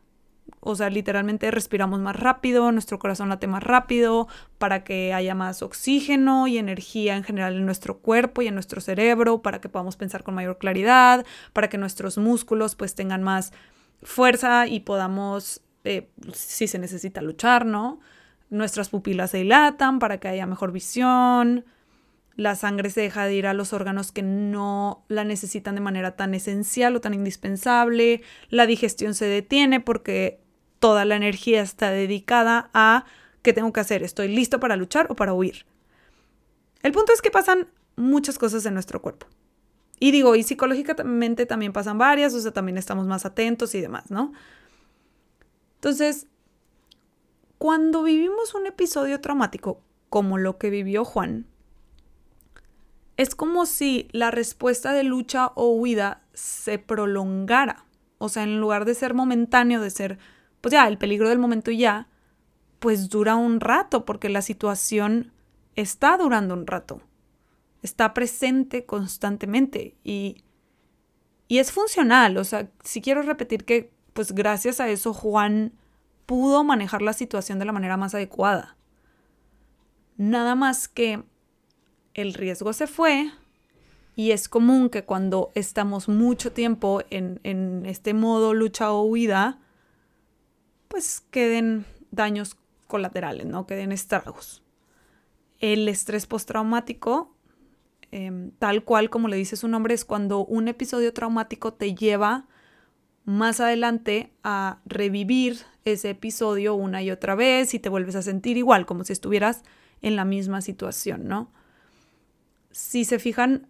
O 0.62 0.76
sea, 0.76 0.90
literalmente 0.90 1.52
respiramos 1.52 2.00
más 2.00 2.16
rápido, 2.16 2.72
nuestro 2.72 2.98
corazón 2.98 3.28
late 3.28 3.48
más 3.48 3.62
rápido 3.62 4.30
para 4.58 4.86
que 4.86 5.14
haya 5.14 5.36
más 5.36 5.62
oxígeno 5.62 6.48
y 6.48 6.58
energía 6.58 7.18
en 7.18 7.24
general 7.24 7.58
en 7.58 7.66
nuestro 7.66 8.00
cuerpo 8.00 8.42
y 8.42 8.48
en 8.48 8.54
nuestro 8.54 8.80
cerebro, 8.80 9.42
para 9.42 9.60
que 9.60 9.68
podamos 9.68 9.98
pensar 9.98 10.24
con 10.24 10.34
mayor 10.34 10.58
claridad, 10.58 11.26
para 11.52 11.68
que 11.68 11.78
nuestros 11.78 12.18
músculos 12.18 12.76
pues 12.76 12.96
tengan 12.96 13.22
más 13.22 13.52
fuerza 14.02 14.66
y 14.68 14.80
podamos, 14.80 15.62
eh, 15.84 16.10
si 16.34 16.68
se 16.68 16.80
necesita, 16.80 17.22
luchar, 17.22 17.66
¿no? 17.66 18.00
Nuestras 18.50 18.90
pupilas 18.90 19.32
se 19.32 19.40
dilatan 19.40 20.00
para 20.00 20.20
que 20.20 20.28
haya 20.28 20.46
mejor 20.46 20.72
visión, 20.72 21.66
la 22.36 22.56
sangre 22.56 22.90
se 22.90 23.02
deja 23.02 23.26
de 23.26 23.36
ir 23.36 23.48
a 23.48 23.54
los 23.54 23.74
órganos 23.74 24.12
que 24.12 24.24
no 24.24 25.04
la 25.10 25.24
necesitan 25.24 25.76
de 25.76 25.82
manera 25.82 26.16
tan 26.16 26.34
esencial 26.34 26.96
o 26.96 27.02
tan 27.02 27.14
indispensable, 27.14 28.22
la 28.50 28.66
digestión 28.66 29.14
se 29.14 29.26
detiene 29.26 29.80
porque 29.82 30.40
toda 30.80 31.06
la 31.06 31.16
energía 31.16 31.62
está 31.62 31.92
dedicada 31.92 32.70
a 32.74 33.06
qué 33.42 33.54
tengo 33.54 33.74
que 33.74 33.82
hacer, 33.82 34.04
estoy 34.04 34.30
listo 34.30 34.60
para 34.60 34.78
luchar 34.78 35.08
o 35.10 35.16
para 35.16 35.34
huir. 35.34 35.66
El 36.82 36.94
punto 36.94 37.12
es 37.12 37.22
que 37.22 37.30
pasan 37.30 37.68
muchas 37.98 38.38
cosas 38.40 38.66
en 38.66 38.74
nuestro 38.74 39.02
cuerpo. 39.02 39.28
Y 40.00 40.12
digo, 40.12 40.36
y 40.36 40.44
psicológicamente 40.44 41.46
también 41.46 41.74
pasan 41.74 41.98
varias, 41.98 42.34
o 42.34 42.40
sea, 42.40 42.52
también 42.52 42.78
estamos 42.78 43.06
más 43.06 43.26
atentos 43.26 43.76
y 43.76 43.82
demás, 43.82 44.10
¿no? 44.10 44.32
Entonces, 45.80 46.28
cuando 47.58 48.04
vivimos 48.04 48.54
un 48.54 48.68
episodio 48.68 49.22
traumático 49.22 49.82
como 50.10 50.38
lo 50.38 50.58
que 50.58 50.70
vivió 50.70 51.06
Juan, 51.06 51.48
es 53.16 53.34
como 53.34 53.66
si 53.66 54.10
la 54.12 54.30
respuesta 54.30 54.92
de 54.92 55.04
lucha 55.04 55.54
o 55.56 55.70
huida 55.70 56.22
se 56.34 56.80
prolongara. 56.80 57.86
O 58.18 58.28
sea, 58.28 58.44
en 58.44 58.60
lugar 58.60 58.84
de 58.84 58.94
ser 58.94 59.14
momentáneo, 59.14 59.80
de 59.80 59.90
ser, 59.90 60.20
pues 60.60 60.74
ya, 60.74 60.86
el 60.86 60.98
peligro 60.98 61.30
del 61.30 61.40
momento 61.40 61.72
ya, 61.72 62.10
pues 62.80 63.08
dura 63.08 63.38
un 63.38 63.62
rato, 63.62 64.04
porque 64.04 64.28
la 64.28 64.42
situación 64.42 65.32
está 65.76 66.18
durando 66.18 66.56
un 66.56 66.68
rato. 66.68 67.02
Está 67.84 68.14
presente 68.14 68.86
constantemente 68.86 69.96
y, 70.04 70.44
y 71.48 71.60
es 71.60 71.72
funcional. 71.72 72.36
O 72.36 72.44
sea, 72.44 72.70
si 72.84 73.02
quiero 73.02 73.22
repetir 73.22 73.64
que, 73.64 73.94
pues 74.14 74.34
gracias 74.34 74.80
a 74.80 74.90
eso, 74.90 75.14
Juan 75.14 75.74
pudo 76.26 76.64
manejar 76.64 77.02
la 77.02 77.14
situación 77.14 77.60
de 77.60 77.66
la 77.66 77.72
manera 77.72 77.98
más 77.98 78.14
adecuada. 78.14 78.78
Nada 80.18 80.56
más 80.56 80.88
que 80.88 81.24
el 82.14 82.34
riesgo 82.34 82.74
se 82.74 82.88
fue 82.88 83.32
y 84.16 84.32
es 84.32 84.50
común 84.50 84.90
que 84.90 85.06
cuando 85.06 85.52
estamos 85.56 86.08
mucho 86.10 86.52
tiempo 86.52 87.02
en, 87.10 87.40
en 87.44 87.86
este 87.86 88.14
modo 88.14 88.54
lucha 88.54 88.92
o 88.92 89.04
huida, 89.04 89.60
pues 90.88 91.22
queden 91.32 91.86
daños 92.12 92.58
colaterales, 92.88 93.46
¿no? 93.46 93.66
Queden 93.66 93.92
estragos. 93.92 94.62
El 95.60 95.88
estrés 95.88 96.26
postraumático, 96.26 97.34
em, 98.12 98.52
tal 98.60 98.84
cual 98.84 99.10
como 99.10 99.28
le 99.30 99.38
dice 99.38 99.56
su 99.56 99.68
nombre, 99.68 99.94
es 99.94 100.04
cuando 100.04 100.44
un 100.46 100.68
episodio 100.68 101.14
traumático 101.14 101.74
te 101.74 101.96
lleva 101.96 102.48
más 103.30 103.60
adelante 103.60 104.32
a 104.44 104.80
revivir 104.86 105.60
ese 105.86 106.12
episodio 106.12 106.76
una 106.76 107.02
y 107.02 107.12
otra 107.12 107.36
vez 107.36 107.74
y 107.74 107.80
te 107.80 107.90
vuelves 107.90 108.16
a 108.16 108.22
sentir 108.22 108.58
igual, 108.58 108.86
como 108.86 109.04
si 109.04 109.14
estuvieras 109.14 109.64
en 110.02 110.16
la 110.16 110.26
misma 110.26 110.62
situación, 110.62 111.28
¿no? 111.28 111.52
si 112.72 113.06
se 113.06 113.20
fijan, 113.20 113.68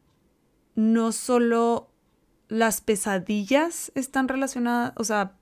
no 0.76 1.12
solo 1.12 1.90
las 2.48 2.82
pesadillas 2.82 3.92
están 3.96 4.28
relacionadas, 4.28 4.94
o 4.96 5.04
sea, 5.04 5.34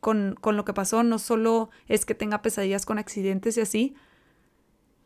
con, 0.00 0.36
con, 0.40 0.56
lo 0.56 0.64
que 0.64 0.74
pasó, 0.74 1.02
no 1.02 1.18
solo 1.18 1.70
es 1.88 2.04
que 2.04 2.14
tenga 2.14 2.42
pesadillas 2.42 2.86
con 2.86 2.98
accidentes 2.98 3.56
y 3.56 3.60
así, 3.60 3.94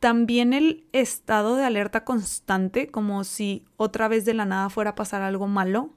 también 0.00 0.53
el 0.53 0.87
estado 0.93 1.57
de 1.57 1.65
alerta 1.65 2.05
constante, 2.05 2.88
como 2.88 3.25
si 3.25 3.65
otra 3.76 4.09
vez 4.09 4.25
de 4.25 4.35
la 4.35 4.45
nada 4.45 4.71
fuera 4.71 4.91
a 4.91 4.95
pasar 4.95 5.23
algo 5.23 5.47
malo, 5.47 5.91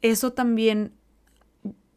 eso 0.00 0.32
también 0.32 0.92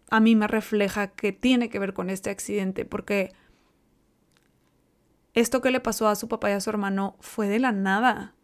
a 0.09 0.19
mí 0.19 0.35
me 0.35 0.47
refleja 0.47 1.07
que 1.07 1.31
tiene 1.31 1.69
que 1.69 1.79
ver 1.79 1.93
con 1.93 2.09
este 2.09 2.29
accidente, 2.29 2.85
porque 2.85 3.31
esto 5.33 5.61
que 5.61 5.71
le 5.71 5.79
pasó 5.79 6.07
a 6.07 6.15
su 6.15 6.27
papá 6.27 6.49
y 6.49 6.53
a 6.53 6.61
su 6.61 6.69
hermano 6.69 7.17
fue 7.19 7.47
de 7.47 7.59
la 7.59 7.71
nada 7.71 8.35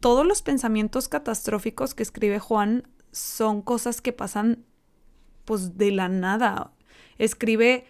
todos 0.00 0.26
los 0.26 0.42
pensamientos 0.42 1.08
catastróficos 1.08 1.94
que 1.94 2.02
escribe 2.02 2.38
Juan 2.38 2.86
son 3.12 3.62
cosas 3.62 4.00
que 4.00 4.12
pasan 4.12 4.64
pues 5.44 5.76
de 5.76 5.90
la 5.90 6.08
nada. 6.08 6.72
Escribe, 7.16 7.86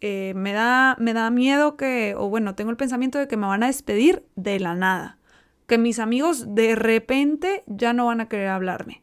eh, 0.00 0.32
me, 0.36 0.52
da, 0.52 0.96
me 1.00 1.14
da 1.14 1.30
miedo 1.30 1.76
que, 1.76 2.14
o 2.16 2.28
bueno, 2.28 2.54
tengo 2.54 2.70
el 2.70 2.76
pensamiento 2.76 3.18
de 3.18 3.26
que 3.26 3.36
me 3.36 3.46
van 3.46 3.62
a 3.62 3.68
despedir 3.68 4.24
de 4.36 4.60
la 4.60 4.74
nada. 4.74 5.18
Que 5.66 5.78
mis 5.78 5.98
amigos 5.98 6.54
de 6.54 6.76
repente 6.76 7.64
ya 7.66 7.92
no 7.92 8.06
van 8.06 8.20
a 8.20 8.28
querer 8.28 8.48
hablarme. 8.48 9.02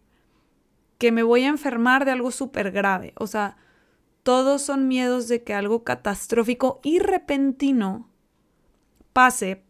Que 0.98 1.12
me 1.12 1.24
voy 1.24 1.44
a 1.44 1.50
enfermar 1.50 2.06
de 2.06 2.12
algo 2.12 2.32
súper 2.32 2.72
grave. 2.72 3.14
O 3.18 3.28
sea, 3.28 3.58
todos 4.24 4.62
son 4.62 4.88
miedos 4.88 5.28
de 5.28 5.44
que 5.44 5.54
algo 5.54 5.84
catastrófico 5.84 6.80
y 6.84 7.00
repentino 7.00 8.10
pase 9.14 9.64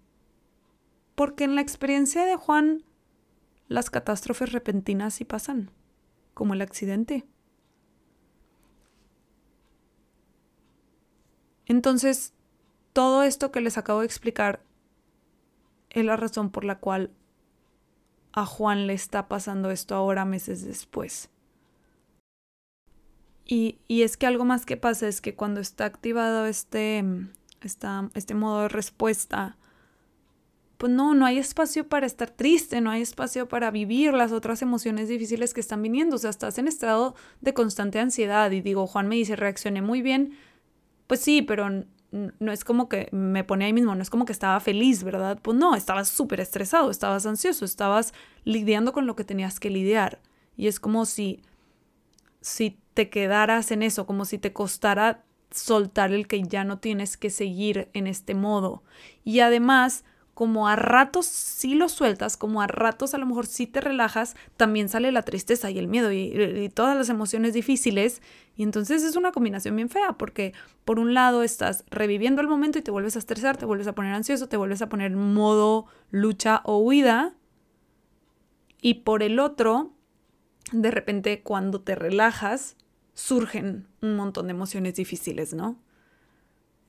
porque 1.15 1.43
en 1.43 1.55
la 1.55 1.61
experiencia 1.61 2.25
de 2.25 2.35
Juan 2.35 2.83
las 3.67 3.89
catástrofes 3.89 4.51
repentinas 4.51 5.15
sí 5.15 5.25
pasan, 5.25 5.71
como 6.33 6.53
el 6.53 6.61
accidente. 6.61 7.25
Entonces, 11.65 12.33
todo 12.93 13.23
esto 13.23 13.51
que 13.51 13.61
les 13.61 13.77
acabo 13.77 14.01
de 14.01 14.05
explicar 14.05 14.61
es 15.89 16.05
la 16.05 16.15
razón 16.15 16.51
por 16.51 16.63
la 16.63 16.79
cual 16.79 17.11
a 18.35 18.45
Juan 18.45 18.85
le 18.85 18.93
está 18.93 19.29
pasando 19.29 19.71
esto 19.71 19.95
ahora 19.95 20.25
meses 20.25 20.65
después. 20.65 21.29
Y, 23.45 23.79
y, 23.87 24.01
es 24.01 24.17
que 24.17 24.27
algo 24.27 24.43
más 24.43 24.65
que 24.65 24.75
pasa 24.75 25.07
es 25.07 25.21
que 25.21 25.35
cuando 25.35 25.61
está 25.61 25.85
activado 25.85 26.45
este, 26.45 27.05
este 27.61 28.33
modo 28.33 28.63
de 28.63 28.69
respuesta, 28.69 29.55
pues 30.77 30.91
no, 30.91 31.13
no 31.13 31.25
hay 31.25 31.37
espacio 31.37 31.87
para 31.87 32.05
estar 32.05 32.29
triste, 32.29 32.81
no 32.81 32.89
hay 32.89 33.01
espacio 33.01 33.47
para 33.47 33.71
vivir 33.71 34.13
las 34.13 34.33
otras 34.33 34.61
emociones 34.61 35.07
difíciles 35.07 35.53
que 35.53 35.61
están 35.61 35.81
viniendo. 35.81 36.17
O 36.17 36.19
sea, 36.19 36.31
estás 36.31 36.57
en 36.57 36.67
estado 36.67 37.15
de 37.39 37.53
constante 37.53 37.99
ansiedad. 37.99 38.51
Y 38.51 38.59
digo, 38.59 38.85
Juan 38.85 39.07
me 39.07 39.15
dice, 39.15 39.37
reaccioné 39.37 39.81
muy 39.81 40.01
bien. 40.01 40.37
Pues 41.07 41.21
sí, 41.21 41.41
pero 41.41 41.85
no 42.39 42.51
es 42.51 42.63
como 42.63 42.87
que 42.87 43.09
me 43.11 43.43
pone 43.43 43.65
ahí 43.65 43.73
mismo, 43.73 43.93
no 43.93 44.01
es 44.01 44.09
como 44.09 44.25
que 44.25 44.31
estaba 44.31 44.59
feliz, 44.59 45.03
¿verdad? 45.03 45.39
Pues 45.41 45.57
no, 45.57 45.75
estabas 45.75 46.07
súper 46.07 46.39
estresado, 46.39 46.89
estabas 46.89 47.25
ansioso, 47.25 47.65
estabas 47.65 48.13
lidiando 48.43 48.93
con 48.93 49.05
lo 49.05 49.15
que 49.15 49.23
tenías 49.23 49.59
que 49.59 49.69
lidiar. 49.69 50.19
Y 50.55 50.67
es 50.67 50.79
como 50.79 51.05
si, 51.05 51.41
si 52.41 52.79
te 52.93 53.09
quedaras 53.09 53.71
en 53.71 53.83
eso, 53.83 54.05
como 54.05 54.25
si 54.25 54.37
te 54.37 54.53
costara 54.53 55.23
soltar 55.51 56.13
el 56.13 56.27
que 56.27 56.41
ya 56.43 56.63
no 56.63 56.79
tienes 56.79 57.17
que 57.17 57.29
seguir 57.29 57.89
en 57.93 58.07
este 58.07 58.33
modo. 58.33 58.83
Y 59.23 59.41
además, 59.41 60.05
como 60.35 60.67
a 60.67 60.75
ratos 60.75 61.25
sí 61.25 61.75
lo 61.75 61.87
sueltas, 61.87 62.35
como 62.35 62.61
a 62.61 62.67
ratos 62.67 63.13
a 63.13 63.17
lo 63.17 63.25
mejor 63.25 63.47
sí 63.47 63.67
te 63.67 63.79
relajas, 63.79 64.35
también 64.57 64.89
sale 64.89 65.13
la 65.13 65.21
tristeza 65.23 65.71
y 65.71 65.79
el 65.79 65.87
miedo 65.87 66.11
y, 66.11 66.69
todas 66.73 66.97
las 66.97 67.07
emociones 67.07 67.53
difíciles. 67.53 68.21
Y 68.57 68.63
entonces 68.63 69.03
es 69.03 69.15
una 69.15 69.31
combinación 69.31 69.77
bien 69.77 69.89
fea, 69.89 70.11
porque 70.17 70.53
por 70.83 70.99
un 70.99 71.13
lado 71.13 71.41
estás 71.41 71.85
reviviendo 71.89 72.41
el 72.41 72.49
momento 72.49 72.77
y 72.77 72.81
te 72.81 72.91
vuelves 72.91 73.15
a 73.15 73.19
estresar, 73.19 73.55
te 73.55 73.65
vuelves 73.65 73.87
a 73.87 73.95
poner 73.95 74.13
ansioso, 74.13 74.49
te 74.49 74.57
vuelves 74.57 74.81
a 74.81 74.89
poner 74.89 75.15
modo 75.15 75.85
lucha 76.11 76.61
o 76.65 76.79
huida. 76.79 77.33
Y 78.81 78.95
por 79.05 79.23
el 79.23 79.39
otro, 79.39 79.93
de 80.73 80.91
repente 80.91 81.43
cuando 81.43 81.79
te 81.79 81.95
relajas, 81.95 82.75
surgen 83.13 83.87
un 84.01 84.17
montón 84.17 84.47
de 84.47 84.51
emociones 84.51 84.95
difíciles, 84.95 85.53
¿no? 85.53 85.79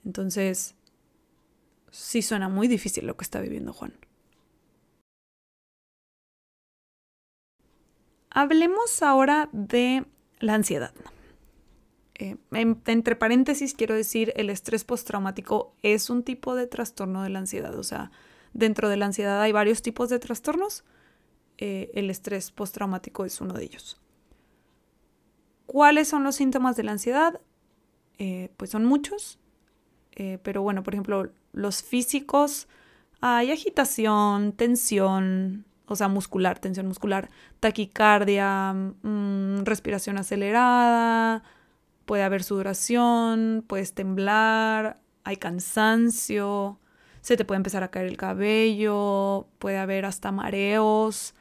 Entonces, 0.04 0.75
sí 1.96 2.20
suena 2.20 2.48
muy 2.48 2.68
difícil 2.68 3.06
lo 3.06 3.16
que 3.16 3.24
está 3.24 3.40
viviendo 3.40 3.72
Juan. 3.72 3.94
Hablemos 8.30 9.02
ahora 9.02 9.48
de 9.52 10.04
la 10.40 10.54
ansiedad. 10.54 10.92
Eh, 12.18 12.36
entre 12.52 13.16
paréntesis, 13.16 13.72
quiero 13.74 13.94
decir, 13.94 14.34
el 14.36 14.50
estrés 14.50 14.84
postraumático 14.84 15.74
es 15.82 16.10
un 16.10 16.22
tipo 16.22 16.54
de 16.54 16.66
trastorno 16.66 17.22
de 17.22 17.30
la 17.30 17.38
ansiedad. 17.38 17.74
O 17.78 17.82
sea, 17.82 18.10
dentro 18.52 18.90
de 18.90 18.98
la 18.98 19.06
ansiedad 19.06 19.40
hay 19.40 19.52
varios 19.52 19.80
tipos 19.80 20.10
de 20.10 20.18
trastornos. 20.18 20.84
Eh, 21.56 21.90
el 21.94 22.10
estrés 22.10 22.50
postraumático 22.50 23.24
es 23.24 23.40
uno 23.40 23.54
de 23.54 23.64
ellos. 23.64 23.98
¿Cuáles 25.64 26.08
son 26.08 26.22
los 26.22 26.36
síntomas 26.36 26.76
de 26.76 26.82
la 26.82 26.92
ansiedad? 26.92 27.40
Eh, 28.18 28.50
pues 28.58 28.70
son 28.70 28.84
muchos. 28.84 29.38
pero 30.42 30.62
bueno, 30.62 30.82
por 30.82 30.94
ejemplo, 30.94 31.30
los 31.56 31.82
físicos, 31.82 32.68
hay 33.20 33.50
agitación, 33.50 34.52
tensión, 34.52 35.64
o 35.86 35.96
sea, 35.96 36.08
muscular, 36.08 36.58
tensión 36.58 36.86
muscular, 36.86 37.30
taquicardia, 37.60 38.72
mm, 38.74 39.64
respiración 39.64 40.18
acelerada, 40.18 41.42
puede 42.04 42.22
haber 42.24 42.44
sudoración, 42.44 43.64
puedes 43.66 43.94
temblar, 43.94 45.00
hay 45.24 45.36
cansancio, 45.38 46.78
se 47.22 47.36
te 47.36 47.44
puede 47.44 47.56
empezar 47.56 47.82
a 47.82 47.90
caer 47.90 48.06
el 48.06 48.18
cabello, 48.18 49.48
puede 49.58 49.78
haber 49.78 50.04
hasta 50.04 50.30
mareos, 50.32 51.34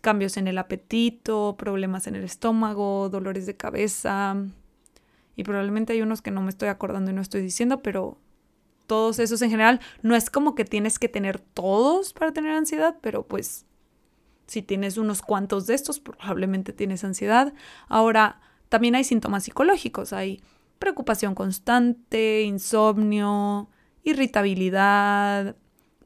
cambios 0.00 0.36
en 0.36 0.46
el 0.46 0.58
apetito, 0.58 1.56
problemas 1.58 2.06
en 2.06 2.14
el 2.14 2.24
estómago, 2.24 3.08
dolores 3.08 3.46
de 3.46 3.56
cabeza. 3.56 4.36
Y 5.34 5.42
probablemente 5.44 5.92
hay 5.92 6.02
unos 6.02 6.22
que 6.22 6.30
no 6.30 6.40
me 6.40 6.50
estoy 6.50 6.68
acordando 6.68 7.10
y 7.10 7.14
no 7.14 7.20
estoy 7.20 7.42
diciendo, 7.42 7.82
pero 7.82 8.18
todos 8.86 9.18
esos 9.18 9.42
en 9.42 9.50
general. 9.50 9.80
No 10.02 10.14
es 10.16 10.30
como 10.30 10.54
que 10.54 10.64
tienes 10.64 10.98
que 10.98 11.08
tener 11.08 11.38
todos 11.38 12.12
para 12.12 12.32
tener 12.32 12.52
ansiedad, 12.52 12.96
pero 13.00 13.26
pues 13.26 13.66
si 14.46 14.62
tienes 14.62 14.96
unos 14.96 15.22
cuantos 15.22 15.66
de 15.66 15.74
estos, 15.74 16.00
probablemente 16.00 16.72
tienes 16.72 17.04
ansiedad. 17.04 17.52
Ahora, 17.88 18.40
también 18.68 18.94
hay 18.94 19.04
síntomas 19.04 19.44
psicológicos, 19.44 20.12
hay 20.12 20.40
preocupación 20.78 21.34
constante, 21.34 22.42
insomnio, 22.42 23.68
irritabilidad, 24.04 25.56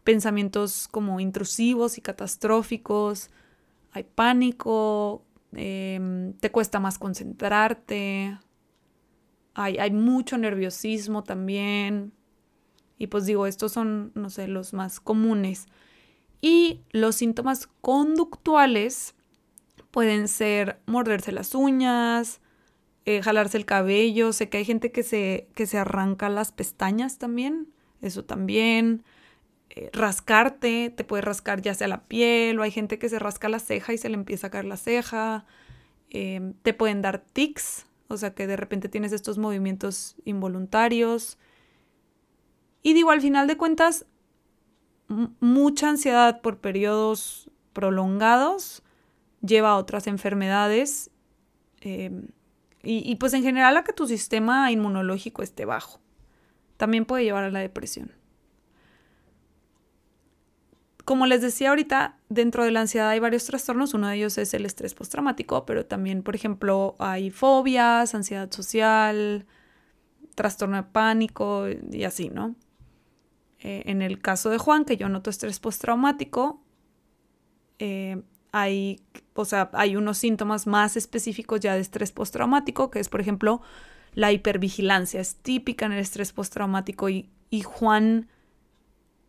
pensamientos 0.05 0.89
como 0.89 1.21
intrusivos 1.21 1.99
y 1.99 2.01
catastróficos, 2.01 3.31
hay 3.93 4.05
pánico, 4.05 5.25
em, 5.53 6.33
te 6.35 6.51
cuesta 6.51 6.81
más 6.81 6.99
concentrarte, 6.99 8.39
hay, 9.55 9.79
hay 9.79 9.91
mucho 9.91 10.39
nerviosismo 10.39 11.25
también, 11.25 12.13
y 13.01 13.07
pues 13.07 13.25
digo, 13.25 13.47
estos 13.47 13.73
son, 13.73 14.13
no 14.15 14.29
sé, 14.29 14.47
los 14.47 14.75
más 14.75 15.01
comunes. 15.01 15.69
Y 16.43 16.83
los 16.91 17.17
síntomas 17.17 17.67
conductuales 17.81 19.15
pueden 19.91 20.29
ser 20.29 20.79
morderse 20.85 21.33
las 21.33 21.55
uñas, 21.55 22.43
eh, 23.07 23.23
jalarse 23.23 23.57
el 23.57 23.65
cabello. 23.65 24.35
Sé 24.35 24.51
que 24.51 24.59
hay 24.59 24.67
gente 24.67 24.93
que 24.93 25.03
se, 25.03 25.49
que 25.55 25.65
se 25.65 25.79
arranca 25.79 26.29
las 26.29 26.53
pestañas 26.53 27.17
también. 27.17 27.69
Eso 28.03 28.27
también. 28.27 29.03
Eh, 29.71 29.89
rascarte, 29.95 30.93
te 30.95 31.03
puede 31.03 31.23
rascar 31.23 31.63
ya 31.63 31.73
sea 31.73 31.89
la 31.89 32.03
piel 32.05 32.59
o 32.59 32.63
hay 32.63 32.71
gente 32.71 32.99
que 32.99 33.09
se 33.09 33.19
rasca 33.19 33.49
la 33.49 33.61
ceja 33.61 33.95
y 33.95 33.99
se 33.99 34.11
le 34.11 34.17
empieza 34.17 34.49
a 34.49 34.51
caer 34.51 34.67
la 34.67 34.77
ceja. 34.77 35.47
Em, 36.11 36.53
te 36.53 36.75
pueden 36.75 37.01
dar 37.01 37.21
tics, 37.33 37.87
o 38.09 38.19
sea 38.19 38.35
que 38.35 38.47
de 38.47 38.59
repente 38.59 38.91
tienes 38.91 39.13
estos 39.13 39.39
movimientos 39.39 40.17
involuntarios. 40.27 41.39
Y 42.83 42.95
digo, 42.95 43.11
al 43.11 43.21
final 43.21 43.47
de 43.47 43.57
cuentas, 43.57 44.07
mucha 45.41 45.91
ansiedad 45.91 46.41
por 46.41 46.59
periodos 46.59 47.51
prolongados 47.73 48.83
lleva 49.43 49.71
a 49.71 49.77
otras 49.77 50.07
enfermedades 50.07 51.11
em, 51.81 52.29
y, 52.83 53.11
y, 53.11 53.17
pues 53.17 53.35
en 53.35 53.43
general 53.43 53.77
a 53.77 53.85
que 53.85 53.93
tu 53.93 54.07
sistema 54.07 54.71
inmunológico 54.71 55.43
esté 55.43 55.65
bajo. 55.65 56.01
También 56.77 57.05
puede 57.05 57.25
llevar 57.25 57.45
a 57.45 57.51
la 57.51 57.61
depresión. 57.61 58.13
Como 61.05 61.27
les 61.27 61.43
decía 61.43 61.71
ahorita, 61.71 62.19
dentro 62.29 62.65
de 62.65 62.71
la 62.71 62.83
ansiedad 62.83 63.11
hay 63.11 63.19
varios 63.19 63.45
trastornos. 63.45 63.95
Uno 63.95 64.09
de 64.09 64.17
ellos 64.17 64.39
es 64.39 64.55
el 64.55 64.65
estrés 64.65 64.95
postraumático, 64.95 65.67
pero 65.67 65.85
también, 65.85 66.23
por 66.23 66.37
ejemplo, 66.37 66.95
hay 66.99 67.31
fobias, 67.31 68.15
ansiedad 68.15 68.51
social, 68.51 69.47
trastorno 70.35 70.77
de 70.77 70.85
pánico 70.85 71.67
y 71.69 72.05
así, 72.05 72.29
¿no? 72.31 72.55
Eh, 73.61 73.83
en 73.87 74.03
el 74.03 74.21
caso 74.21 74.51
de 74.51 74.59
Juan, 74.59 74.85
que 74.85 74.97
yo 74.97 75.09
noto 75.09 75.31
estrés 75.31 75.61
postraumático, 75.61 76.63
eh, 77.79 78.23
hay, 78.53 79.01
o 79.35 79.45
sea, 79.45 79.71
hay 79.75 79.97
unos 79.97 80.19
síntomas 80.19 80.67
más 80.67 80.97
específicos 80.97 81.61
ya 81.61 81.75
de 81.75 81.81
estrés 81.81 82.11
postraumático, 82.11 82.91
que 82.91 83.01
es, 83.01 83.09
por 83.09 83.21
ejemplo, 83.21 83.61
la 84.15 84.33
hipervigilancia. 84.33 85.21
Es 85.21 85.37
típica 85.37 85.87
en 85.87 85.93
el 85.93 85.99
estrés 85.99 86.33
postraumático 86.33 87.09
y, 87.09 87.31
y 87.51 87.63
Juan 87.63 88.29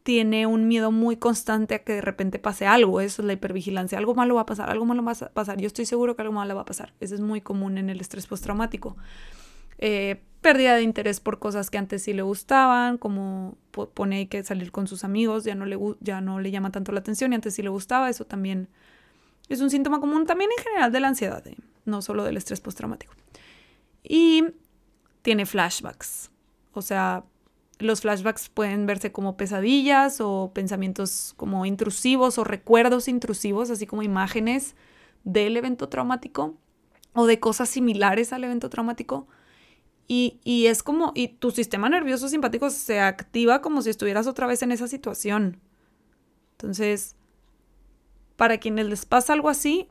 tiene 0.03 0.47
un 0.47 0.67
miedo 0.67 0.91
muy 0.91 1.17
constante 1.17 1.75
a 1.75 1.83
que 1.83 1.93
de 1.93 2.01
repente 2.01 2.39
pase 2.39 2.65
algo. 2.65 3.01
Eso 3.01 3.21
es 3.21 3.25
la 3.25 3.33
hipervigilancia. 3.33 3.97
Algo 3.97 4.15
malo 4.15 4.35
va 4.35 4.41
a 4.41 4.45
pasar, 4.45 4.69
algo 4.69 4.85
malo 4.85 5.03
va 5.03 5.11
a 5.11 5.29
pasar. 5.29 5.59
Yo 5.59 5.67
estoy 5.67 5.85
seguro 5.85 6.15
que 6.15 6.23
algo 6.23 6.33
malo 6.33 6.55
va 6.55 6.61
a 6.61 6.65
pasar. 6.65 6.93
Eso 6.99 7.15
es 7.15 7.21
muy 7.21 7.41
común 7.41 7.77
en 7.77 7.89
el 7.89 7.99
estrés 8.01 8.25
postraumático. 8.27 8.97
Eh, 9.77 10.21
pérdida 10.41 10.75
de 10.75 10.81
interés 10.81 11.19
por 11.19 11.39
cosas 11.39 11.69
que 11.69 11.77
antes 11.77 12.03
sí 12.03 12.13
le 12.13 12.23
gustaban, 12.23 12.97
como 12.97 13.57
pone 13.93 14.27
que 14.27 14.43
salir 14.43 14.71
con 14.71 14.87
sus 14.87 15.03
amigos, 15.03 15.43
ya 15.43 15.55
no, 15.55 15.65
le, 15.65 15.77
ya 15.99 16.19
no 16.19 16.39
le 16.39 16.51
llama 16.51 16.71
tanto 16.71 16.91
la 16.91 16.99
atención 16.99 17.31
y 17.31 17.35
antes 17.35 17.53
sí 17.53 17.61
le 17.61 17.69
gustaba, 17.69 18.09
eso 18.09 18.25
también 18.25 18.67
es 19.49 19.61
un 19.61 19.69
síntoma 19.69 19.99
común 19.99 20.25
también 20.25 20.49
en 20.57 20.63
general 20.63 20.91
de 20.91 20.99
la 20.99 21.09
ansiedad, 21.09 21.45
¿eh? 21.47 21.57
no 21.85 22.01
solo 22.01 22.23
del 22.23 22.37
estrés 22.37 22.59
postraumático. 22.59 23.13
Y 24.03 24.45
tiene 25.21 25.45
flashbacks, 25.45 26.31
o 26.73 26.81
sea, 26.81 27.23
los 27.77 28.01
flashbacks 28.01 28.49
pueden 28.49 28.85
verse 28.85 29.11
como 29.11 29.37
pesadillas 29.37 30.21
o 30.21 30.51
pensamientos 30.53 31.33
como 31.37 31.65
intrusivos 31.65 32.37
o 32.37 32.43
recuerdos 32.43 33.07
intrusivos, 33.07 33.69
así 33.69 33.87
como 33.87 34.03
imágenes 34.03 34.75
del 35.23 35.57
evento 35.57 35.89
traumático 35.89 36.55
o 37.13 37.25
de 37.25 37.39
cosas 37.39 37.69
similares 37.69 38.33
al 38.33 38.43
evento 38.43 38.69
traumático 38.69 39.27
y, 40.13 40.67
es 40.67 40.83
como, 40.83 41.13
y 41.15 41.29
tu 41.29 41.51
sistema 41.51 41.87
nervioso 41.87 42.27
simpático 42.27 42.69
se 42.69 42.99
activa 42.99 43.61
como 43.61 43.81
si 43.81 43.91
estuvieras 43.91 44.27
otra 44.27 44.45
vez 44.45 44.61
en 44.61 44.73
esa 44.73 44.89
situación. 44.89 45.61
Entonces, 46.51 47.15
para 48.35 48.57
quienes 48.57 48.87
les 48.87 49.05
pasa 49.05 49.31
algo 49.31 49.47
así, 49.47 49.87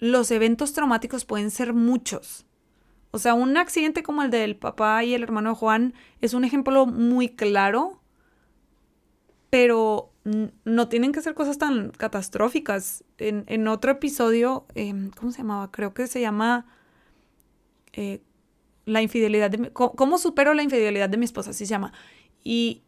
los 0.00 0.32
eventos 0.32 0.72
traumáticos 0.72 1.24
pueden 1.24 1.52
ser 1.52 1.72
muchos. 1.72 2.44
O 3.12 3.20
sea, 3.20 3.34
un 3.34 3.56
accidente 3.56 4.02
como 4.02 4.24
el 4.24 4.32
del 4.32 4.56
papá 4.56 5.04
y 5.04 5.14
el 5.14 5.22
hermano 5.22 5.50
de 5.50 5.56
Juan 5.56 5.94
es 6.20 6.34
un 6.34 6.44
ejemplo 6.44 6.84
muy 6.84 7.28
claro, 7.28 8.00
pero 9.50 10.10
no 10.64 10.88
tienen 10.88 11.12
que 11.12 11.22
ser 11.22 11.34
cosas 11.34 11.58
tan 11.58 11.92
catastróficas. 11.92 13.04
En, 13.18 13.68
otro 13.68 13.92
episodio, 13.92 14.66
em, 14.74 15.10
¿cómo 15.10 15.30
se 15.30 15.38
llamaba? 15.38 15.70
Creo 15.70 15.94
que 15.94 16.08
se 16.08 16.20
llama 16.20 16.66
eh, 17.92 18.20
la 18.84 19.02
infidelidad 19.02 19.50
de 19.50 19.58
mi, 19.58 19.68
¿cómo, 19.70 20.18
supero 20.18 20.54
la 20.54 20.62
infidelidad 20.62 21.08
de 21.08 21.16
mi 21.16 21.24
esposa? 21.24 21.50
Así 21.50 21.66
se 21.66 21.70
llama. 21.70 21.92
Y, 22.42 22.82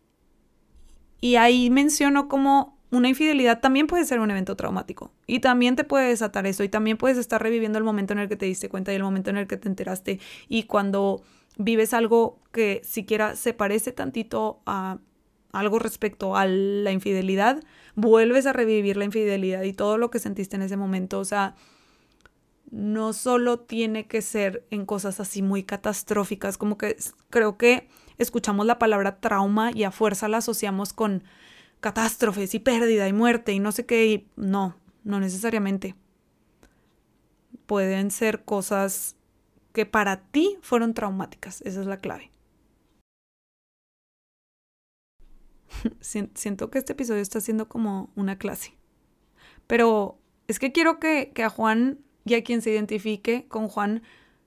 y 1.20 1.36
ahí 1.36 1.70
menciono 1.70 2.28
cómo 2.28 2.78
una 2.90 3.08
infidelidad 3.08 3.60
también 3.60 3.86
puede 3.86 4.04
ser 4.04 4.20
un 4.20 4.30
evento 4.30 4.56
traumático 4.56 5.12
y 5.26 5.40
también 5.40 5.74
te 5.74 5.84
puede 5.84 6.08
desatar 6.08 6.46
eso 6.46 6.62
y 6.62 6.68
también 6.68 6.96
puedes 6.96 7.18
estar 7.18 7.42
reviviendo 7.42 7.78
el 7.78 7.84
momento 7.84 8.12
en 8.12 8.20
el 8.20 8.28
que 8.28 8.36
te 8.36 8.46
diste 8.46 8.68
cuenta 8.68 8.92
y 8.92 8.96
el 8.96 9.02
momento 9.02 9.30
en 9.30 9.36
el 9.36 9.46
que 9.46 9.56
te 9.56 9.68
enteraste 9.68 10.20
y 10.48 10.64
cuando 10.64 11.22
vives 11.56 11.92
algo 11.92 12.38
que 12.52 12.80
siquiera 12.84 13.36
se 13.36 13.52
parece 13.52 13.92
tantito 13.92 14.60
a 14.66 14.98
algo 15.52 15.78
respecto 15.78 16.36
a 16.36 16.46
la 16.46 16.90
infidelidad, 16.90 17.62
vuelves 17.94 18.46
a 18.46 18.52
revivir 18.52 18.96
la 18.96 19.04
infidelidad 19.04 19.62
y 19.62 19.72
todo 19.72 19.98
lo 19.98 20.10
que 20.10 20.18
sentiste 20.18 20.56
en 20.56 20.62
ese 20.62 20.76
momento, 20.76 21.20
o 21.20 21.24
sea, 21.24 21.54
no 22.74 23.12
solo 23.12 23.60
tiene 23.60 24.08
que 24.08 24.20
ser 24.20 24.66
en 24.70 24.84
cosas 24.84 25.20
así 25.20 25.42
muy 25.42 25.62
catastróficas, 25.62 26.58
como 26.58 26.76
que 26.76 26.96
creo 27.30 27.56
que 27.56 27.88
escuchamos 28.18 28.66
la 28.66 28.80
palabra 28.80 29.20
trauma 29.20 29.70
y 29.72 29.84
a 29.84 29.92
fuerza 29.92 30.26
la 30.26 30.38
asociamos 30.38 30.92
con 30.92 31.22
catástrofes 31.78 32.52
y 32.52 32.58
pérdida 32.58 33.06
y 33.06 33.12
muerte 33.12 33.52
y 33.52 33.60
no 33.60 33.70
sé 33.70 33.86
qué, 33.86 34.06
y 34.06 34.28
no, 34.34 34.76
no 35.04 35.20
necesariamente. 35.20 35.94
Pueden 37.66 38.10
ser 38.10 38.44
cosas 38.44 39.14
que 39.72 39.86
para 39.86 40.22
ti 40.22 40.58
fueron 40.60 40.94
traumáticas, 40.94 41.62
esa 41.62 41.80
es 41.80 41.86
la 41.86 42.00
clave. 42.00 42.32
Siento 46.00 46.70
que 46.70 46.78
este 46.78 46.94
episodio 46.94 47.22
está 47.22 47.40
siendo 47.40 47.68
como 47.68 48.10
una 48.16 48.36
clase. 48.36 48.76
Pero 49.68 50.18
es 50.48 50.58
que 50.58 50.72
quiero 50.72 50.98
que, 50.98 51.30
que, 51.32 51.44
a 51.44 51.50
Juan 51.50 52.00
y 52.24 52.34
a 52.34 52.44
quien 52.44 52.62
se 52.62 52.70
identifique 52.70 53.46
con 53.48 53.68
Juan 53.68 54.02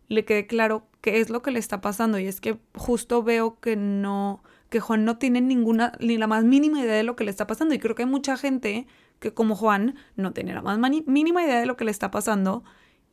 le 0.07 0.25
quede 0.25 0.47
claro 0.47 0.87
qué 1.01 1.19
es 1.19 1.29
lo 1.29 1.41
que 1.41 1.51
le 1.51 1.59
está 1.59 1.81
pasando. 1.81 2.19
Y 2.19 2.27
es 2.27 2.41
que 2.41 2.57
justo 2.75 3.23
veo 3.23 3.59
que 3.59 3.75
no, 3.75 4.43
que 4.69 4.79
Juan 4.79 5.05
no 5.05 5.17
tiene 5.17 5.41
ninguna, 5.41 5.93
ni 5.99 6.17
la 6.17 6.27
más 6.27 6.43
mínima 6.43 6.81
idea 6.81 6.95
de 6.95 7.03
lo 7.03 7.15
que 7.15 7.23
le 7.23 7.31
está 7.31 7.47
pasando. 7.47 7.75
Y 7.75 7.79
creo 7.79 7.95
que 7.95 8.03
hay 8.03 8.09
mucha 8.09 8.37
gente 8.37 8.87
que 9.19 9.33
como 9.33 9.55
Juan 9.55 9.95
no 10.15 10.33
tiene 10.33 10.53
la 10.53 10.61
más 10.61 10.79
mínima 11.05 11.43
idea 11.43 11.59
de 11.59 11.65
lo 11.65 11.77
que 11.77 11.85
le 11.85 11.91
está 11.91 12.11
pasando. 12.11 12.63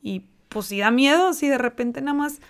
Y 0.02 0.26
pues 0.48 0.66
sí 0.66 0.78
da 0.78 0.90
miedo 0.90 1.32
si 1.32 1.48
de 1.48 1.58
repente 1.58 2.00
nada 2.00 2.14
más 2.14 2.40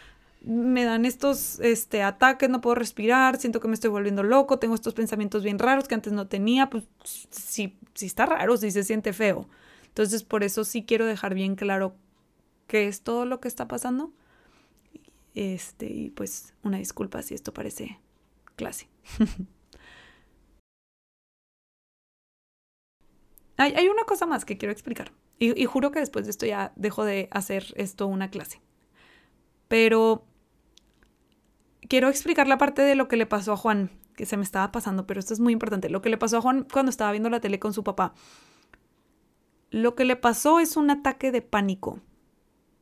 me 0.42 0.84
dan 0.84 1.06
estos 1.06 1.58
este, 1.60 2.02
ataques, 2.02 2.50
no 2.50 2.60
puedo 2.60 2.74
respirar, 2.74 3.38
siento 3.38 3.60
que 3.60 3.68
me 3.68 3.74
estoy 3.74 3.88
volviendo 3.88 4.22
loco, 4.22 4.58
tengo 4.58 4.74
estos 4.74 4.92
pensamientos 4.92 5.42
bien 5.42 5.58
raros 5.58 5.88
que 5.88 5.94
antes 5.94 6.12
no 6.12 6.26
tenía, 6.26 6.68
pues 6.68 6.84
sí, 7.30 7.78
sí 7.94 8.04
está 8.04 8.26
raro, 8.26 8.56
sí 8.58 8.70
se 8.70 8.84
siente 8.84 9.14
feo. 9.14 9.48
Entonces 9.86 10.22
por 10.22 10.44
eso 10.44 10.64
sí 10.64 10.84
quiero 10.84 11.06
dejar 11.06 11.34
bien 11.34 11.54
claro 11.54 11.96
qué 12.66 12.88
es 12.88 13.02
todo 13.02 13.24
lo 13.26 13.40
que 13.40 13.48
está 13.48 13.68
pasando. 13.68 14.12
Este, 15.34 15.86
y 15.86 16.10
pues 16.10 16.54
una 16.62 16.78
disculpa 16.78 17.22
si 17.22 17.34
esto 17.34 17.52
parece 17.52 17.98
clase. 18.56 18.88
hay, 23.56 23.72
hay, 23.72 23.88
una 23.88 24.04
cosa 24.04 24.26
más 24.26 24.44
que 24.44 24.56
quiero 24.58 24.72
explicar. 24.72 25.12
Y, 25.38 25.60
y 25.60 25.66
juro 25.66 25.90
que 25.90 26.00
después 26.00 26.26
de 26.26 26.30
esto 26.30 26.46
ya 26.46 26.72
dejo 26.76 27.04
de 27.04 27.28
hacer 27.32 27.74
esto 27.76 28.06
una 28.06 28.30
clase. 28.30 28.60
Pero 29.68 30.24
quiero 31.88 32.08
explicar 32.08 32.46
la 32.46 32.58
parte 32.58 32.82
de 32.82 32.94
lo 32.94 33.08
que 33.08 33.16
le 33.16 33.26
pasó 33.26 33.52
a 33.52 33.56
Juan, 33.56 33.90
que 34.16 34.26
se 34.26 34.36
me 34.36 34.44
estaba 34.44 34.70
pasando, 34.72 35.06
pero 35.06 35.20
esto 35.20 35.34
es 35.34 35.40
muy 35.40 35.52
importante. 35.52 35.90
Lo 35.90 36.02
que 36.02 36.10
le 36.10 36.18
pasó 36.18 36.38
a 36.38 36.40
Juan 36.40 36.66
cuando 36.70 36.90
estaba 36.90 37.10
viendo 37.10 37.30
la 37.30 37.40
tele 37.40 37.58
con 37.58 37.72
su 37.72 37.82
papá. 37.82 38.14
Lo 39.70 39.94
que 39.96 40.04
le 40.04 40.16
pasó 40.16 40.60
es 40.60 40.76
un 40.76 40.90
ataque 40.90 41.32
de 41.32 41.42
pánico. 41.42 42.00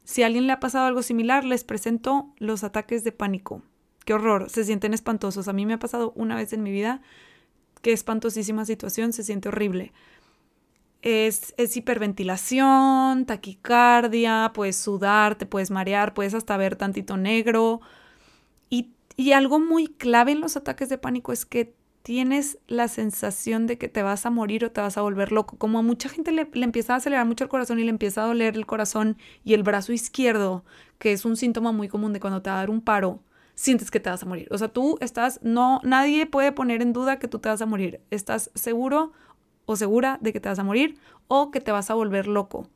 Si 0.05 0.23
a 0.23 0.27
alguien 0.27 0.47
le 0.47 0.53
ha 0.53 0.61
pasado 0.61 0.87
algo 0.87 1.03
similar, 1.03 1.45
les 1.45 1.65
presento 1.65 2.33
los 2.39 2.65
ataques 2.65 3.05
de 3.05 3.13
pánico. 3.13 3.63
Qué 4.05 4.15
horror, 4.15 4.51
se 4.51 4.65
sienten 4.65 4.95
espantosos. 4.95 5.49
A 5.49 5.53
mí 5.53 5.67
me 5.67 5.75
ha 5.75 5.79
pasado 5.79 6.13
una 6.17 6.37
vez 6.37 6.53
en 6.53 6.63
mi 6.63 6.73
vida. 6.73 7.03
Qué 7.83 7.93
espantosísima 7.93 8.65
situación, 8.65 9.13
se 9.13 9.23
siente 9.23 9.49
horrible. 9.49 9.93
Es, 11.03 11.55
es, 11.57 11.77
hiperventilación, 11.77 13.27
taquicardia, 13.27 14.53
puedes 14.55 14.77
sudar, 14.77 15.35
te 15.37 15.47
puedes 15.47 15.71
marear, 15.71 16.15
puedes 16.15 16.35
hasta 16.35 16.57
ver 16.57 16.77
tantito 16.77 17.17
negro. 17.17 17.81
Y, 18.71 18.93
y 19.17 19.33
algo 19.33 19.59
muy 19.59 19.89
clave 19.89 20.33
en 20.33 20.41
los 20.41 20.57
ataques 20.57 20.89
de 20.89 20.99
pánico 20.99 21.33
es 21.33 21.45
que 21.45 21.75
tienes 22.03 22.59
la 22.67 22.89
sensación 22.89 23.67
de 23.67 23.79
que 23.79 23.89
te 23.89 24.03
vas 24.03 24.27
a 24.27 24.31
morir 24.31 24.65
o 24.65 24.73
te 24.73 24.81
vas 24.81 24.99
a 24.99 25.03
volver 25.03 25.33
loco. 25.33 25.57
Como 25.57 25.79
a 25.79 25.83
mucha 25.83 26.09
gente 26.09 26.33
le, 26.33 26.49
empieza 26.53 26.95
a 26.95 26.97
acelerar 26.97 27.27
mucho 27.27 27.45
el 27.45 27.51
corazón 27.51 27.79
y 27.79 27.85
le 27.85 27.91
empieza 27.91 28.23
a 28.23 28.27
doler 28.27 28.57
el 28.57 28.67
corazón 28.67 29.17
y 29.45 29.55
el 29.55 29.63
brazo 29.63 29.93
izquierdo, 29.93 30.65
que 30.99 31.13
es 31.13 31.25
un 31.25 31.37
síntoma 31.37 31.73
muy 31.73 31.89
común 31.89 32.13
de 32.13 32.21
cuando 32.21 32.43
te 32.43 32.51
va 32.51 32.57
a 32.57 32.59
dar 32.61 32.71
un 32.71 32.81
paro, 32.81 33.21
sientes 33.55 33.91
que 33.91 34.01
te 34.01 34.11
vas 34.11 34.23
a 34.23 34.27
morir. 34.27 34.49
O 34.51 34.59
sea, 34.59 34.69
tú 34.69 34.99
estás, 35.01 35.41
no, 35.43 35.81
nadie 35.85 36.27
puede 36.27 36.53
poner 36.53 36.83
en 36.83 36.93
duda 36.93 37.19
que 37.19 37.29
tú 37.29 37.39
te 37.39 37.49
vas 37.49 37.63
a 37.63 37.67
morir. 37.67 38.01
Estás 38.11 38.51
seguro 38.55 39.13
o 39.67 39.77
segura 39.77 40.19
de 40.21 40.33
que 40.33 40.41
te 40.41 40.49
vas 40.49 40.59
a 40.59 40.65
morir 40.65 40.99
o 41.29 41.51
que 41.51 41.61
te 41.61 41.73
vas 41.73 41.91
a 41.91 41.95
volver 41.95 42.27
loco. 42.27 42.69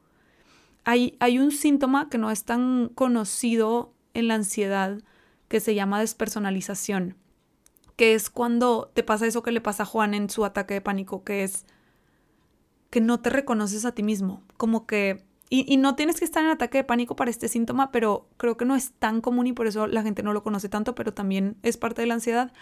Hay 0.85 1.39
un 1.41 1.51
síntoma 1.51 2.09
que 2.09 2.17
no 2.17 2.31
es 2.31 2.45
tan 2.45 2.91
conocido 2.95 3.93
en 4.15 4.29
la 4.29 4.35
ansiedad 4.35 5.01
que 5.49 5.59
se 5.59 5.75
llama 5.75 5.99
despersonalización 5.99 7.17
que 7.97 8.15
es 8.15 8.31
cuando 8.31 8.91
te 8.95 9.03
pasa 9.03 9.27
eso 9.27 9.43
que 9.43 9.53
le 9.53 9.61
pasa 9.61 9.83
a 9.83 9.87
Juan 9.87 10.15
en 10.15 10.31
su 10.31 10.45
ataque 10.45 10.75
de 10.75 10.81
pánico, 10.81 11.25
que 11.25 11.43
es 11.43 11.65
que 12.91 13.01
no 13.01 13.21
te 13.21 13.31
reconoces 13.31 13.85
a 13.85 13.93
ti 13.93 14.03
mismo, 14.03 14.43
como 14.57 14.87
que... 14.87 15.25
Y, 15.49 15.77
no 15.77 15.95
tienes 15.95 16.19
que 16.19 16.25
estar 16.25 16.43
en 16.43 16.51
ataque 16.51 16.79
de 16.79 16.85
pánico 16.85 17.15
para 17.15 17.31
este 17.31 17.47
síntoma, 17.47 17.93
pero 17.93 18.27
creo 18.37 18.57
que 18.57 18.65
no 18.65 18.75
es 18.75 18.91
tan 18.99 19.21
común 19.21 19.47
y 19.47 19.53
por 19.53 19.69
eso 19.69 19.87
la 19.87 20.03
gente 20.03 20.25
no 20.25 20.33
lo 20.33 20.43
conoce 20.43 20.69
tanto, 20.69 20.97
pero 20.97 21.15
también 21.15 21.57
es 21.63 21.77
parte 21.77 22.03
de 22.03 22.09
la 22.09 22.15
ansiedad, 22.15 22.53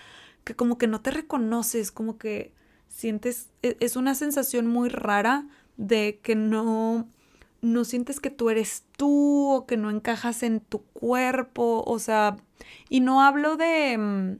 que 0.44 0.54
como 0.54 0.76
que 0.76 0.86
no 0.86 1.00
te 1.00 1.10
reconoces, 1.10 1.90
como 1.90 2.18
que 2.18 2.52
sientes, 2.88 3.48
e, 3.62 3.78
es 3.80 3.96
una 3.96 4.14
sensación 4.14 4.66
muy 4.66 4.90
rara 4.90 5.46
de 5.78 6.20
que 6.22 6.34
no, 6.34 7.08
no 7.62 7.84
sientes 7.84 8.20
que 8.20 8.28
tú 8.28 8.50
eres 8.50 8.84
tú 8.98 9.50
o 9.50 9.66
que 9.66 9.78
no 9.78 9.88
encajas 9.90 10.42
en 10.42 10.60
tu 10.60 10.82
cuerpo, 10.82 11.82
o 11.86 11.98
sea, 11.98 12.36
y 12.90 13.00
no 13.00 13.22
hablo 13.22 13.56
de 13.56 13.96
mm, 13.96 14.36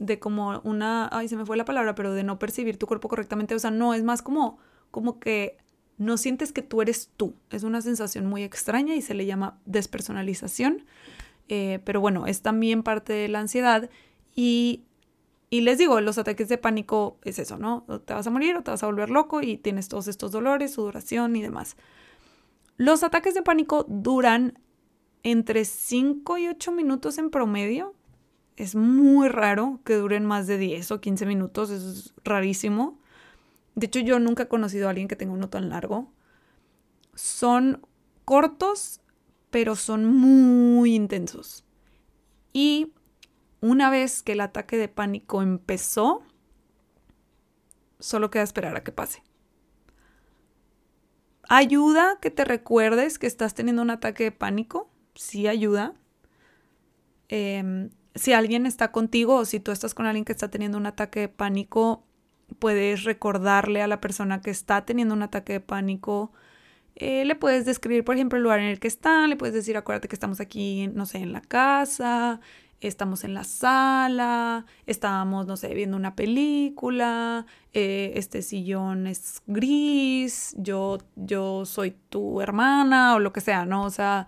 de 0.00 0.18
como 0.18 0.60
una, 0.64 1.08
ay, 1.12 1.28
se 1.28 1.36
me 1.36 1.44
fue 1.44 1.58
la 1.58 1.66
palabra, 1.66 1.94
pero 1.94 2.12
de 2.14 2.24
no 2.24 2.38
percibir 2.38 2.78
tu 2.78 2.86
cuerpo 2.86 3.08
correctamente, 3.08 3.54
o 3.54 3.58
sea, 3.58 3.70
no, 3.70 3.92
es 3.92 4.02
más 4.02 4.22
como, 4.22 4.58
como 4.90 5.20
que 5.20 5.58
no 5.98 6.16
sientes 6.16 6.52
que 6.52 6.62
tú 6.62 6.80
eres 6.80 7.10
tú, 7.18 7.34
es 7.50 7.64
una 7.64 7.82
sensación 7.82 8.24
muy 8.26 8.42
extraña 8.42 8.94
y 8.94 9.02
se 9.02 9.12
le 9.12 9.26
llama 9.26 9.60
despersonalización, 9.66 10.86
eh, 11.48 11.80
pero 11.84 12.00
bueno, 12.00 12.26
es 12.26 12.40
también 12.40 12.82
parte 12.82 13.12
de 13.12 13.28
la 13.28 13.40
ansiedad 13.40 13.90
y, 14.34 14.84
y 15.50 15.60
les 15.60 15.76
digo, 15.76 16.00
los 16.00 16.16
ataques 16.16 16.48
de 16.48 16.56
pánico 16.56 17.18
es 17.22 17.38
eso, 17.38 17.58
¿no? 17.58 17.84
te 18.06 18.14
vas 18.14 18.26
a 18.26 18.30
morir 18.30 18.56
o 18.56 18.62
te 18.62 18.70
vas 18.70 18.82
a 18.82 18.86
volver 18.86 19.10
loco 19.10 19.42
y 19.42 19.58
tienes 19.58 19.88
todos 19.88 20.08
estos 20.08 20.32
dolores, 20.32 20.72
sudoración 20.72 21.36
y 21.36 21.42
demás. 21.42 21.76
Los 22.78 23.02
ataques 23.02 23.34
de 23.34 23.42
pánico 23.42 23.84
duran 23.86 24.58
entre 25.22 25.66
5 25.66 26.38
y 26.38 26.48
8 26.48 26.72
minutos 26.72 27.18
en 27.18 27.28
promedio, 27.28 27.94
es 28.60 28.74
muy 28.74 29.28
raro 29.28 29.80
que 29.84 29.94
duren 29.94 30.26
más 30.26 30.46
de 30.46 30.58
10 30.58 30.90
o 30.90 31.00
15 31.00 31.24
minutos, 31.24 31.70
es 31.70 32.12
rarísimo. 32.24 32.98
De 33.74 33.86
hecho, 33.86 34.00
yo 34.00 34.18
nunca 34.18 34.42
he 34.42 34.48
conocido 34.48 34.86
a 34.86 34.90
alguien 34.90 35.08
que 35.08 35.16
tenga 35.16 35.32
uno 35.32 35.48
tan 35.48 35.70
largo. 35.70 36.12
Son 37.14 37.80
cortos, 38.26 39.00
pero 39.48 39.76
son 39.76 40.04
muy 40.04 40.94
intensos. 40.94 41.64
Y 42.52 42.92
una 43.62 43.88
vez 43.88 44.22
que 44.22 44.32
el 44.32 44.42
ataque 44.42 44.76
de 44.76 44.88
pánico 44.88 45.40
empezó, 45.40 46.22
solo 47.98 48.28
queda 48.28 48.42
esperar 48.42 48.76
a 48.76 48.84
que 48.84 48.92
pase. 48.92 49.22
Ayuda 51.48 52.18
que 52.20 52.30
te 52.30 52.44
recuerdes 52.44 53.18
que 53.18 53.26
estás 53.26 53.54
teniendo 53.54 53.80
un 53.80 53.90
ataque 53.90 54.24
de 54.24 54.32
pánico, 54.32 54.90
sí 55.14 55.48
ayuda. 55.48 55.94
Eh, 57.30 57.88
si 58.14 58.32
alguien 58.32 58.66
está 58.66 58.92
contigo 58.92 59.36
o 59.36 59.44
si 59.44 59.60
tú 59.60 59.70
estás 59.72 59.94
con 59.94 60.06
alguien 60.06 60.24
que 60.24 60.32
está 60.32 60.48
teniendo 60.48 60.78
un 60.78 60.86
ataque 60.86 61.20
de 61.20 61.28
pánico, 61.28 62.04
puedes 62.58 63.04
recordarle 63.04 63.82
a 63.82 63.86
la 63.86 64.00
persona 64.00 64.40
que 64.40 64.50
está 64.50 64.84
teniendo 64.84 65.14
un 65.14 65.22
ataque 65.22 65.54
de 65.54 65.60
pánico. 65.60 66.32
Eh, 66.96 67.24
le 67.24 67.34
puedes 67.36 67.64
describir, 67.64 68.04
por 68.04 68.16
ejemplo, 68.16 68.36
el 68.36 68.42
lugar 68.42 68.60
en 68.60 68.66
el 68.66 68.80
que 68.80 68.88
están, 68.88 69.30
le 69.30 69.36
puedes 69.36 69.54
decir, 69.54 69.76
acuérdate 69.76 70.08
que 70.08 70.16
estamos 70.16 70.40
aquí, 70.40 70.88
no 70.88 71.06
sé, 71.06 71.18
en 71.18 71.32
la 71.32 71.40
casa, 71.40 72.40
estamos 72.80 73.24
en 73.24 73.34
la 73.34 73.44
sala, 73.44 74.66
estábamos, 74.86 75.46
no 75.46 75.56
sé, 75.56 75.72
viendo 75.74 75.96
una 75.96 76.16
película, 76.16 77.46
eh, 77.72 78.12
este 78.16 78.42
sillón 78.42 79.06
es 79.06 79.42
gris, 79.46 80.54
yo, 80.58 80.98
yo 81.16 81.64
soy 81.64 81.92
tu 82.08 82.40
hermana 82.40 83.14
o 83.14 83.18
lo 83.18 83.32
que 83.32 83.40
sea, 83.40 83.64
¿no? 83.66 83.84
O 83.84 83.90
sea, 83.90 84.26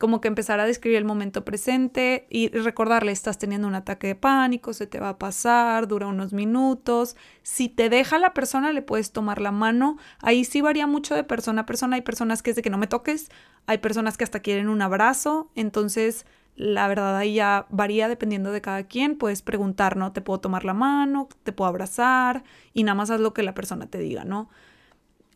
como 0.00 0.22
que 0.22 0.28
empezar 0.28 0.60
a 0.60 0.64
describir 0.64 0.96
el 0.96 1.04
momento 1.04 1.44
presente 1.44 2.26
y 2.30 2.48
recordarle, 2.48 3.12
estás 3.12 3.36
teniendo 3.36 3.68
un 3.68 3.74
ataque 3.74 4.06
de 4.06 4.14
pánico, 4.14 4.72
se 4.72 4.86
te 4.86 4.98
va 4.98 5.10
a 5.10 5.18
pasar, 5.18 5.88
dura 5.88 6.06
unos 6.06 6.32
minutos. 6.32 7.16
Si 7.42 7.68
te 7.68 7.90
deja 7.90 8.18
la 8.18 8.32
persona, 8.32 8.72
le 8.72 8.80
puedes 8.80 9.12
tomar 9.12 9.42
la 9.42 9.52
mano. 9.52 9.98
Ahí 10.22 10.46
sí 10.46 10.62
varía 10.62 10.86
mucho 10.86 11.14
de 11.14 11.22
persona 11.22 11.60
a 11.60 11.66
persona. 11.66 11.96
Hay 11.96 12.02
personas 12.02 12.42
que 12.42 12.48
es 12.48 12.56
de 12.56 12.62
que 12.62 12.70
no 12.70 12.78
me 12.78 12.86
toques, 12.86 13.30
hay 13.66 13.76
personas 13.76 14.16
que 14.16 14.24
hasta 14.24 14.40
quieren 14.40 14.70
un 14.70 14.80
abrazo. 14.80 15.50
Entonces, 15.54 16.24
la 16.56 16.88
verdad 16.88 17.18
ahí 17.18 17.34
ya 17.34 17.66
varía 17.68 18.08
dependiendo 18.08 18.52
de 18.52 18.62
cada 18.62 18.84
quien. 18.84 19.18
Puedes 19.18 19.42
preguntar, 19.42 19.98
¿no? 19.98 20.14
Te 20.14 20.22
puedo 20.22 20.40
tomar 20.40 20.64
la 20.64 20.72
mano, 20.72 21.28
te 21.42 21.52
puedo 21.52 21.68
abrazar 21.68 22.42
y 22.72 22.84
nada 22.84 22.94
más 22.94 23.10
haz 23.10 23.20
lo 23.20 23.34
que 23.34 23.42
la 23.42 23.52
persona 23.52 23.86
te 23.86 23.98
diga, 23.98 24.24
¿no? 24.24 24.48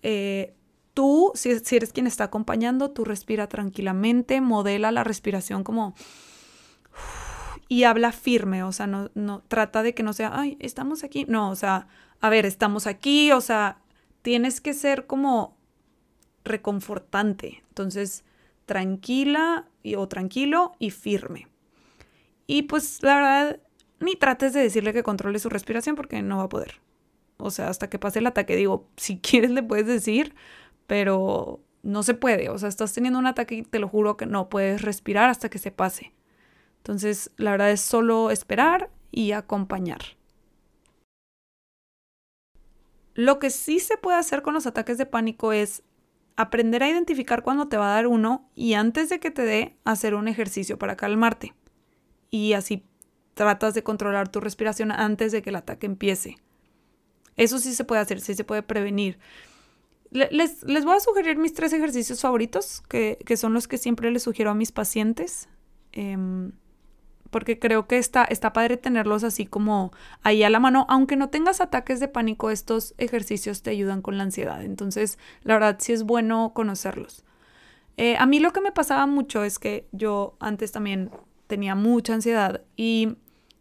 Eh, 0.03 0.55
tú, 0.95 1.33
si, 1.35 1.51
eres 1.51 1.93
quien 1.93 2.07
está 2.07 2.25
acompañando, 2.25 2.91
tú 2.91 3.05
respira 3.05 3.49
tranquilamente, 3.49 4.41
modela 4.41 4.93
la 4.93 5.05
respiración 5.05 5.65
como... 5.65 5.95
Y 7.67 7.85
habla 7.85 8.13
firme, 8.13 8.63
o 8.63 8.73
sea, 8.73 8.87
no, 8.87 9.11
no 9.15 9.43
trata 9.49 9.83
de 9.83 9.95
que 9.95 10.03
no 10.03 10.13
sea, 10.13 10.31
ay, 10.39 10.57
estamos 10.61 11.03
aquí. 11.03 11.25
No, 11.29 11.51
o 11.51 11.57
sea, 11.57 11.89
a 12.21 12.29
ver, 12.29 12.45
estamos 12.45 12.87
aquí, 12.87 13.33
o 13.33 13.41
sea, 13.41 13.79
tienes 14.23 14.61
que 14.61 14.75
ser 14.75 15.07
como 15.07 15.57
reconfortante. 16.45 17.65
Entonces, 17.69 18.23
tranquila 18.67 19.67
y, 19.83 19.95
o 19.97 20.07
tranquilo 20.09 20.73
y 20.79 20.91
firme. 20.91 21.49
Y 22.47 22.63
pues 22.63 23.03
la 23.03 23.17
verdad, 23.17 23.61
ni 24.01 24.15
trates 24.17 24.53
de 24.53 24.61
decirle 24.61 24.93
que 24.93 25.03
controle 25.03 25.39
su 25.39 25.49
respiración 25.49 25.97
porque 25.97 26.23
no 26.23 26.39
va 26.39 26.45
a 26.45 26.49
poder. 26.49 26.81
O 27.37 27.51
sea, 27.51 27.69
hasta 27.69 27.91
que 27.91 27.99
pase 27.99 28.21
el 28.21 28.27
ataque, 28.27 28.57
digo, 28.57 28.89
si 28.97 29.19
quieres 29.21 29.51
le 29.51 29.63
puedes 29.63 29.87
decir, 29.87 30.35
pero 30.87 31.61
no 31.83 32.03
se 32.03 32.15
puede. 32.15 32.49
O 32.49 32.59
sea, 32.59 32.69
estás 32.69 32.93
teniendo 32.93 33.19
un 33.19 33.27
ataque 33.27 33.57
y 33.57 33.63
te 33.63 33.79
lo 33.79 33.89
juro 33.89 34.17
que 34.17 34.27
no 34.27 34.49
puedes 34.49 34.83
respirar 34.83 35.31
hasta 35.31 35.49
que 35.49 35.59
se 35.59 35.71
pase. 35.71 36.13
Entonces, 36.79 37.31
la 37.37 37.53
verdad 37.53 37.71
es 37.71 37.81
solo 37.81 38.31
esperar 38.31 38.91
y 39.11 39.33
acompañar. 39.33 40.01
Lo 43.15 43.39
que 43.39 43.51
sí 43.51 43.79
se 43.79 43.97
puede 43.97 44.19
hacer 44.19 44.43
con 44.43 44.55
los 44.55 44.67
ataques 44.67 44.99
de 44.99 45.07
pánico 45.07 45.53
es 45.53 45.83
aprender 46.37 46.83
a 46.83 46.89
identificar 46.89 47.43
cuándo 47.43 47.69
te 47.69 47.77
va 47.77 47.93
a 47.93 47.95
dar 47.95 48.09
uno 48.09 48.51
y 48.57 48.75
antes 48.75 49.09
de 49.09 49.21
que 49.21 49.31
te 49.31 49.43
dé, 49.43 49.77
hacer 49.85 50.15
un 50.15 50.27
ejercicio 50.27 50.79
para 50.79 50.97
calmarte. 50.97 51.55
Y 52.31 52.55
así 52.55 52.85
tratas 53.35 53.75
de 53.75 53.83
controlar 53.83 54.29
tu 54.29 54.41
respiración 54.41 54.91
antes 54.91 55.33
de 55.33 55.43
que 55.43 55.51
el 55.51 55.57
ataque 55.57 55.87
empiece. 55.87 56.37
Eso 57.37 57.59
sí 57.59 57.75
se 57.75 57.85
puede 57.85 58.01
hacer, 58.01 58.21
sí 58.21 58.35
se 58.35 58.45
puede 58.45 58.63
prevenir. 58.63 59.19
Les, 60.15 60.63
les 60.63 60.85
voy 60.85 60.95
a 60.95 61.01
sugerir 61.01 61.39
mis 61.39 61.55
tres 61.55 61.73
ejercicios 61.73 62.21
favoritos, 62.21 62.83
que, 62.89 63.19
son 63.37 63.53
los 63.53 63.67
que 63.67 63.79
siempre 63.79 64.13
les 64.13 64.23
sugiero 64.23 64.51
a 64.51 64.55
mis 64.55 64.71
pacientes. 64.71 65.49
Em, 65.91 66.53
porque 67.31 67.59
creo 67.59 67.89
que 67.89 67.99
está, 67.99 68.23
está 68.23 68.53
padre 68.53 68.77
tenerlos 68.77 69.25
así 69.25 69.45
como 69.45 69.91
ahí 70.23 70.45
a 70.45 70.51
la 70.51 70.61
mano. 70.61 70.87
Aunque 70.89 71.17
no 71.17 71.31
tengas 71.31 71.61
ataques 71.61 71.99
de 71.99 72.07
pánico, 72.07 72.53
estos 72.53 72.95
ejercicios 72.97 73.63
te 73.63 73.71
ayudan 73.71 74.03
con 74.03 74.17
la 74.17 74.23
ansiedad. 74.23 74.63
Entonces, 74.63 75.19
la 75.43 75.55
verdad, 75.55 75.79
sí 75.81 75.93
es 75.93 76.05
bueno 76.05 76.53
conocerlos. 76.55 77.25
Eh, 77.97 78.17
a 78.17 78.27
mí 78.27 78.39
lo 78.39 78.53
que 78.53 78.61
me 78.61 78.71
pasaba 78.71 79.07
mucho 79.07 79.43
es 79.43 79.59
que 79.59 79.89
yo 79.91 80.37
antes 80.39 80.71
también 80.71 81.11
tenía 81.49 81.75
mucha 81.75 82.15
ansiedad 82.15 82.63
y 82.77 83.17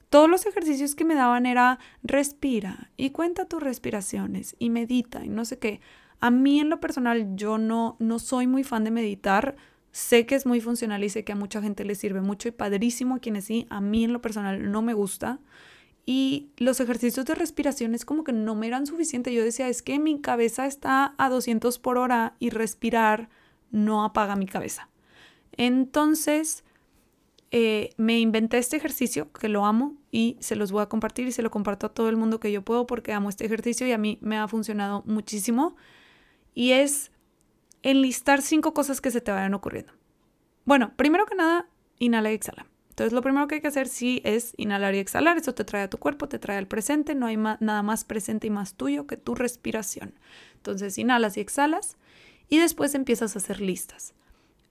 todos 0.10 0.30
los 0.30 0.46
ejercicios 0.46 0.94
que 0.94 1.06
me 1.06 1.16
daban 1.16 1.48
era 1.48 1.80
respira 2.04 2.92
y 2.96 3.10
cuenta 3.10 3.46
tus 3.46 3.64
respiraciones 3.64 4.56
y 4.60 4.70
medita 4.70 5.26
y 5.26 5.30
no 5.30 5.46
sé 5.46 5.58
qué. 5.58 5.82
A 6.24 6.32
mí 6.32 6.62
en 6.62 6.70
lo 6.70 6.80
personal 6.80 7.36
yo 7.36 7.58
no, 7.58 7.98
no 8.00 8.18
soy 8.18 8.48
muy 8.48 8.64
fan 8.64 8.86
de 8.86 8.92
meditar. 8.92 9.58
Sé 9.92 10.26
que 10.26 10.36
es 10.36 10.46
muy 10.46 10.62
funcional 10.62 11.04
y 11.04 11.10
sé 11.10 11.26
que 11.26 11.34
a 11.34 11.36
mucha 11.36 11.62
gente 11.62 11.84
le 11.84 11.96
sirve 11.96 12.22
mucho 12.22 12.48
y 12.48 12.52
padrísimo 12.52 13.16
a 13.16 13.20
quienes 13.20 13.44
sí. 13.44 13.68
A 13.70 13.82
mí 13.82 14.06
en 14.06 14.14
lo 14.14 14.22
personal 14.22 14.72
no 14.72 14.82
me 14.82 14.94
gusta. 14.94 15.42
Y 16.06 16.48
los 16.56 16.80
ejercicios 16.80 17.26
de 17.26 17.36
respiración 17.36 17.94
es 17.94 18.06
como 18.06 18.24
que 18.24 18.32
no 18.32 18.56
me 18.56 18.68
eran 18.68 18.88
suficientes. 18.88 19.34
Yo 19.34 19.44
decía, 19.44 19.68
es 19.68 19.82
que 19.82 20.00
mi 20.00 20.22
cabeza 20.22 20.66
está 20.66 21.14
a 21.18 21.28
200 21.28 21.78
por 21.80 21.98
hora 21.98 22.38
y 22.40 22.52
respirar 22.52 23.28
no 23.72 24.06
apaga 24.06 24.38
mi 24.38 24.46
cabeza. 24.46 24.88
Entonces, 25.58 26.64
eh, 27.52 27.90
me 27.98 28.22
inventé 28.22 28.60
este 28.60 28.78
ejercicio 28.78 29.30
que 29.34 29.50
lo 29.50 29.66
amo 29.66 29.98
y 30.10 30.38
se 30.40 30.56
los 30.56 30.72
voy 30.72 30.84
a 30.84 30.88
compartir 30.88 31.28
y 31.28 31.34
se 31.34 31.42
lo 31.42 31.52
comparto 31.52 31.88
a 31.88 31.94
todo 31.94 32.08
el 32.08 32.16
mundo 32.16 32.40
que 32.40 32.50
yo 32.50 32.62
puedo 32.62 32.88
porque 32.88 33.12
amo 33.12 33.28
este 33.28 33.46
ejercicio 33.46 33.86
y 33.86 33.92
a 33.92 33.98
mí 33.98 34.20
me 34.22 34.38
ha 34.38 34.48
funcionado 34.48 35.04
muchísimo. 35.06 35.76
Y 36.54 36.72
es 36.72 37.12
enlistar 37.82 38.42
cinco 38.42 38.74
cosas 38.74 39.02
que 39.02 39.12
se 39.12 39.22
te 39.22 39.32
vayan 39.32 39.54
ocurriendo. 39.54 39.94
Bueno, 40.66 40.94
primero 40.96 41.26
que 41.26 41.36
nada, 41.36 41.68
inhala 42.00 42.32
y 42.32 42.36
exhala. 42.36 42.68
Entonces, 42.90 43.12
lo 43.12 43.22
primero 43.22 43.48
que 43.48 43.56
hay 43.56 43.62
que 43.62 43.68
hacer 43.68 43.88
sí 43.88 44.22
es 44.24 44.54
inhalar 44.56 44.94
y 44.94 45.00
exhalar. 45.00 45.38
Eso 45.38 45.56
te 45.56 45.64
trae 45.64 45.82
a 45.82 45.90
tu 45.90 45.98
cuerpo, 45.98 46.30
te 46.30 46.38
trae 46.38 46.58
al 46.58 46.68
presente. 46.68 47.16
No 47.16 47.26
hay 47.26 47.38
nada 47.38 47.82
más 47.82 48.06
presente 48.06 48.48
y 48.48 48.52
más 48.52 48.76
tuyo 48.76 49.08
que 49.08 49.18
tu 49.18 49.34
respiración. 49.34 50.14
Entonces, 50.58 50.98
inhalas 51.00 51.36
y 51.38 51.40
exhalas 51.42 51.98
y 52.50 52.60
después 52.60 52.94
empiezas 52.94 53.36
a 53.36 53.40
hacer 53.40 53.62
listas. 53.62 54.14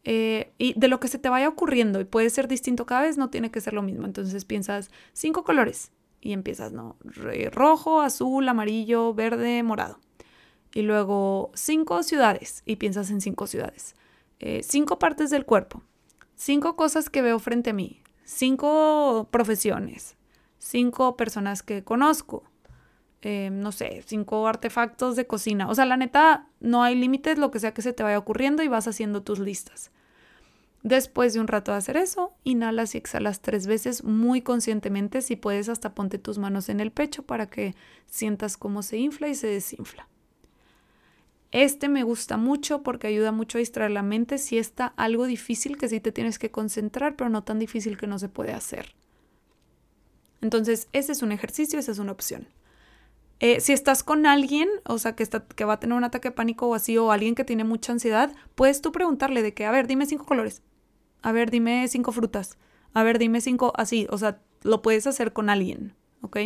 Eh, 0.05 0.53
y 0.59 0.79
de 0.79 0.89
lo 0.89 1.01
que 1.01 1.09
se 1.09 1.19
te 1.19 1.29
vaya 1.29 1.49
ocurriendo, 1.49 2.01
y 2.01 2.05
puede 2.05 2.31
ser 2.31 2.49
distinto 2.49 2.87
cada 2.87 3.03
vez, 3.03 3.19
no 3.19 3.31
tiene 3.31 3.51
que 3.51 3.61
ser 3.61 3.73
lo 3.73 3.83
mismo. 3.83 4.07
Entonces 4.07 4.45
piensas 4.45 4.91
cinco 5.13 5.43
colores 5.43 5.91
y 6.21 6.33
empiezas, 6.33 6.73
¿no? 6.73 6.97
Rojo, 7.51 8.01
azul, 8.01 8.49
amarillo, 8.49 9.15
verde, 9.15 9.63
morado. 9.65 9.99
Y 10.75 10.83
luego 10.83 11.51
cinco 11.55 12.03
ciudades 12.03 12.63
y 12.65 12.77
piensas 12.77 13.11
en 13.11 13.21
cinco 13.21 13.47
ciudades. 13.47 13.95
Eh, 14.41 14.63
cinco 14.63 14.99
partes 14.99 15.31
del 15.31 15.45
cuerpo. 15.45 15.83
Cinco 16.35 16.77
cosas 16.77 17.11
que 17.11 17.23
veo 17.23 17.39
frente 17.39 17.71
a 17.71 17.75
mí. 17.75 18.03
Cinco 18.25 19.29
profesiones. 19.31 20.17
Cinco 20.59 21.17
personas 21.17 21.63
que 21.63 21.85
conozco. 21.85 22.45
Eh, 23.21 23.51
no 23.53 23.71
sé, 23.71 24.03
cinco 24.05 24.49
artefactos 24.49 25.15
de 25.15 25.27
cocina. 25.27 25.69
O 25.69 25.75
sea, 25.75 25.85
la 25.87 25.97
neta, 25.97 26.49
no 26.59 26.83
hay 26.83 26.97
límites, 26.97 27.39
lo 27.39 27.51
que 27.51 27.61
sea 27.61 27.73
que 27.73 27.83
se 27.83 27.93
te 27.93 28.03
vaya 28.03 28.19
ocurriendo 28.19 28.63
y 28.65 28.69
vas 28.69 28.89
haciendo 28.89 29.23
tus 29.23 29.39
listas. 29.39 29.93
Después 30.83 31.33
de 31.33 31.39
un 31.39 31.47
rato 31.47 31.71
de 31.71 31.79
hacer 31.79 31.97
eso, 31.97 32.33
inhalas 32.43 32.97
y 32.97 32.99
exhalas 32.99 33.41
tres 33.41 33.69
veces 33.69 34.03
muy 34.03 34.43
conscientemente. 34.43 35.23
Si 35.23 35.37
puedes, 35.37 35.69
hasta 35.69 35.95
ponte 35.95 36.19
tus 36.19 36.39
manos 36.39 36.69
en 36.69 36.81
el 36.81 36.91
pecho 36.91 37.23
para 37.23 37.47
que 37.47 37.77
sientas 38.07 38.57
cómo 38.57 38.83
se 38.83 38.99
infla 38.99 39.29
y 39.29 39.37
se 39.37 39.47
desinfla. 39.47 40.09
Este 41.53 41.89
me 41.89 42.03
gusta 42.03 42.37
mucho 42.37 42.83
porque 42.83 43.07
ayuda 43.07 43.31
mucho 43.31 43.59
a 43.59 43.61
distraer 43.61 43.91
la 43.91 44.03
mente 44.03 44.39
si 44.39 44.59
está 44.59 44.87
algo 44.97 45.27
difícil 45.27 45.77
que 45.77 45.89
sí 45.89 46.01
te 46.01 46.11
tienes 46.11 46.39
que 46.39 46.51
concentrar, 46.51 47.15
pero 47.15 47.31
no 47.31 47.45
tan 47.45 47.59
difícil 47.59 47.97
que 47.99 48.07
no 48.07 48.19
se 48.19 48.29
puede 48.29 48.53
hacer. 48.53 48.95
Entonces, 50.41 50.89
ese 50.93 51.13
es 51.13 51.23
un 51.23 51.31
ejercicio, 51.31 51.79
esa 51.79 51.93
es 51.93 51.99
una 51.99 52.13
opción. 52.13 52.49
Eh, 53.39 53.61
si 53.61 53.73
estás 53.73 54.03
con 54.03 54.25
alguien, 54.25 54.69
o 54.85 54.99
sea, 54.99 55.17
que, 55.17 55.23
está, 55.23 55.45
que 55.45 55.65
va 55.65 55.75
a 55.75 55.81
tener 55.81 55.97
un 55.97 56.05
ataque 56.05 56.29
de 56.29 56.35
pánico 56.35 56.69
o 56.69 56.75
así, 56.75 56.97
o 56.97 57.11
alguien 57.11 57.35
que 57.35 57.45
tiene 57.45 57.65
mucha 57.65 57.93
ansiedad, 57.93 58.33
puedes 58.55 58.81
tú 58.81 58.93
preguntarle 58.93 59.43
de 59.43 59.53
que, 59.53 59.67
a 59.67 59.73
ver, 59.73 59.87
dime 59.89 60.07
cinco 60.07 60.25
colores, 60.25 60.63
a 61.23 61.33
ver, 61.33 61.51
dime 61.51 61.89
cinco 61.89 62.13
frutas, 62.13 62.57
a 62.95 63.03
ver, 63.03 63.19
dime 63.19 63.41
cinco, 63.41 63.73
así, 63.77 64.07
o 64.11 64.19
sea, 64.19 64.41
lo 64.63 64.81
puedes 64.81 65.09
hacer 65.09 65.33
con 65.33 65.51
alguien, 65.51 65.95
¿ok? 66.21 66.39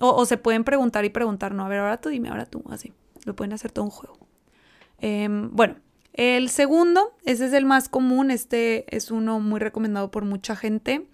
O, 0.00 0.24
se 0.26 0.36
pueden 0.36 0.64
preguntar 0.64 1.04
y 1.06 1.10
preguntar, 1.10 1.54
no, 1.54 1.64
a 1.64 1.68
ver, 1.68 1.78
ahora 1.78 1.98
tú 1.98 2.10
dime, 2.10 2.28
ahora 2.28 2.44
tú, 2.44 2.62
así, 2.68 2.92
lo 3.24 3.36
pueden 3.36 3.52
hacer 3.52 3.72
todo 3.72 3.84
un 3.84 3.90
juego. 3.90 4.18
Em, 4.98 5.50
bueno, 5.52 5.76
el 6.12 6.50
segundo, 6.50 7.16
ese 7.24 7.46
es 7.46 7.52
el 7.52 7.64
más 7.64 7.88
común, 7.88 8.30
este 8.30 8.84
es 8.94 9.10
uno 9.10 9.40
muy 9.40 9.60
recomendado 9.60 10.10
por 10.10 10.24
mucha 10.24 10.56
gente. 10.56 11.06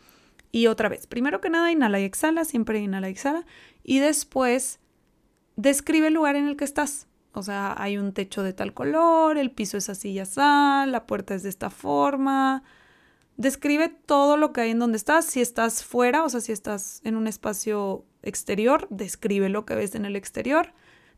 Y 0.53 0.69
otra 0.69 0.89
vez, 0.89 1.07
primero 1.07 1.41
que 1.41 1.51
nada, 1.51 1.71
inhala 1.71 2.01
y 2.01 2.05
exhala, 2.05 2.45
siempre 2.45 2.81
inhala 2.81 3.09
y 3.09 3.13
exhala. 3.13 3.45
Y 3.85 3.99
después, 3.99 4.81
describe 5.57 6.09
el 6.09 6.15
lugar 6.15 6.37
en 6.37 6.49
el 6.49 6.57
que 6.57 6.65
estás. 6.65 7.09
O 7.33 7.43
sea, 7.43 7.75
hay 7.77 7.99
un 7.99 8.13
techo 8.13 8.43
de 8.43 8.55
tal 8.55 8.73
color, 8.73 9.37
el 9.37 9.51
piso 9.51 9.77
es 9.77 9.91
así 9.91 10.13
y 10.13 10.19
así, 10.21 10.41
la 10.41 11.05
puerta 11.07 11.35
es 11.35 11.43
de 11.43 11.51
esta 11.51 11.69
forma. 11.69 12.63
Describe 13.37 13.91
todo 13.91 14.39
lo 14.39 14.55
que 14.55 14.63
hay 14.63 14.71
en 14.71 14.79
donde 14.79 14.97
estás. 14.97 15.27
Si 15.27 15.43
estás 15.43 15.85
fuera, 15.85 16.25
o 16.25 16.31
sea, 16.31 16.41
si 16.41 16.53
estás 16.53 17.03
en 17.05 17.17
un 17.17 17.27
espacio 17.27 18.07
exterior, 18.23 18.87
describe 18.89 19.51
lo 19.51 19.67
que 19.67 19.75
ves 19.75 19.95
en 19.95 20.07
el 20.07 20.17
exterior. 20.17 20.73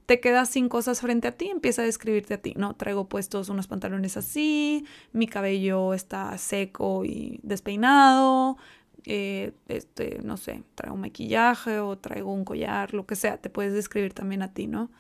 Te 0.09 0.21
quedas 0.21 0.49
sin 0.49 0.71
cosas 0.71 1.03
frente 1.03 1.29
a 1.29 1.33
ti, 1.33 1.51
empieza 1.51 1.83
a 1.83 1.85
describirte 1.85 2.33
a 2.33 2.38
ti. 2.40 2.55
No, 2.57 2.75
traigo 2.75 3.11
puestos 3.11 3.51
unos 3.51 3.66
pantalones 3.66 4.16
así, 4.16 4.87
mi 5.12 5.27
cabello 5.27 5.92
está 5.92 6.38
seco 6.38 7.05
y 7.05 7.40
despeinado, 7.42 8.57
eh, 9.05 9.53
este, 9.68 10.18
no 10.25 10.38
sé, 10.38 10.62
traigo 10.77 10.94
un 10.94 11.03
maquillaje 11.03 11.79
o 11.81 11.99
traigo 11.99 12.33
un 12.33 12.47
collar, 12.47 12.94
lo 12.94 13.05
que 13.05 13.16
sea, 13.16 13.37
te 13.37 13.51
puedes 13.51 13.75
describir 13.75 14.14
también 14.14 14.40
a 14.40 14.55
ti, 14.55 14.66
¿no? 14.66 14.90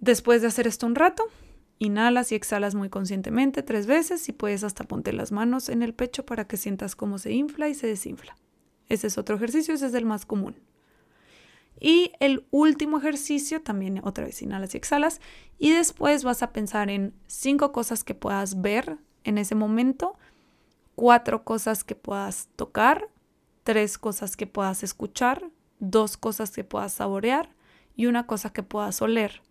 Después 0.00 0.40
de 0.40 0.48
hacer 0.48 0.66
esto 0.66 0.86
un 0.86 0.94
rato, 0.94 1.24
inhalas 1.78 2.32
y 2.32 2.36
exhalas 2.36 2.74
muy 2.74 2.88
conscientemente 2.88 3.62
tres 3.62 3.86
veces 3.86 4.30
y 4.30 4.32
puedes 4.32 4.64
hasta 4.64 4.84
ponte 4.84 5.12
las 5.12 5.30
manos 5.30 5.68
en 5.68 5.82
el 5.82 5.92
pecho 5.92 6.24
para 6.24 6.46
que 6.46 6.56
sientas 6.56 6.96
cómo 6.96 7.18
se 7.18 7.32
infla 7.32 7.68
y 7.68 7.74
se 7.74 7.86
desinfla. 7.86 8.34
Ese 8.88 9.08
es 9.08 9.18
otro 9.18 9.36
ejercicio, 9.36 9.74
ese 9.74 9.88
es 9.88 9.92
el 9.92 10.06
más 10.06 10.24
común. 10.24 10.56
Y 11.78 12.12
el 12.20 12.46
último 12.50 12.98
ejercicio, 12.98 13.60
también 13.62 14.00
otra 14.02 14.24
vez 14.24 14.40
inhalas 14.40 14.74
y 14.74 14.78
exhalas, 14.78 15.20
y 15.58 15.72
después 15.72 16.24
vas 16.24 16.42
a 16.42 16.52
pensar 16.52 16.90
en 16.90 17.14
cinco 17.26 17.72
cosas 17.72 18.04
que 18.04 18.14
puedas 18.14 18.60
ver 18.60 18.98
en 19.24 19.38
ese 19.38 19.54
momento 19.54 20.16
cuatro 20.94 21.44
cosas 21.44 21.84
que 21.84 21.94
puedas 21.94 22.48
tocar, 22.56 23.08
tres 23.62 23.98
cosas 23.98 24.36
que 24.36 24.46
puedas 24.46 24.82
escuchar, 24.82 25.50
dos 25.78 26.16
cosas 26.16 26.50
que 26.50 26.64
puedas 26.64 26.94
saborear 26.94 27.54
y 27.94 28.06
una 28.06 28.26
cosa 28.26 28.50
que 28.50 28.62
puedas 28.62 29.00
oler. 29.02 29.42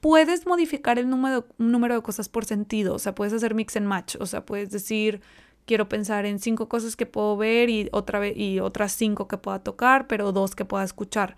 Puedes 0.00 0.46
modificar 0.46 0.98
el 0.98 1.08
número, 1.08 1.46
número 1.58 1.94
de 1.94 2.02
cosas 2.02 2.28
por 2.28 2.44
sentido, 2.44 2.94
o 2.94 2.98
sea, 2.98 3.14
puedes 3.14 3.34
hacer 3.34 3.54
mix 3.54 3.76
and 3.76 3.86
match, 3.86 4.16
o 4.18 4.26
sea, 4.26 4.44
puedes 4.46 4.70
decir, 4.70 5.20
quiero 5.66 5.88
pensar 5.88 6.26
en 6.26 6.38
cinco 6.38 6.68
cosas 6.68 6.96
que 6.96 7.06
puedo 7.06 7.36
ver 7.36 7.70
y, 7.70 7.88
otra 7.92 8.18
vez, 8.18 8.36
y 8.36 8.60
otras 8.60 8.92
cinco 8.92 9.28
que 9.28 9.38
pueda 9.38 9.60
tocar, 9.60 10.06
pero 10.06 10.32
dos 10.32 10.54
que 10.54 10.64
pueda 10.64 10.84
escuchar. 10.84 11.36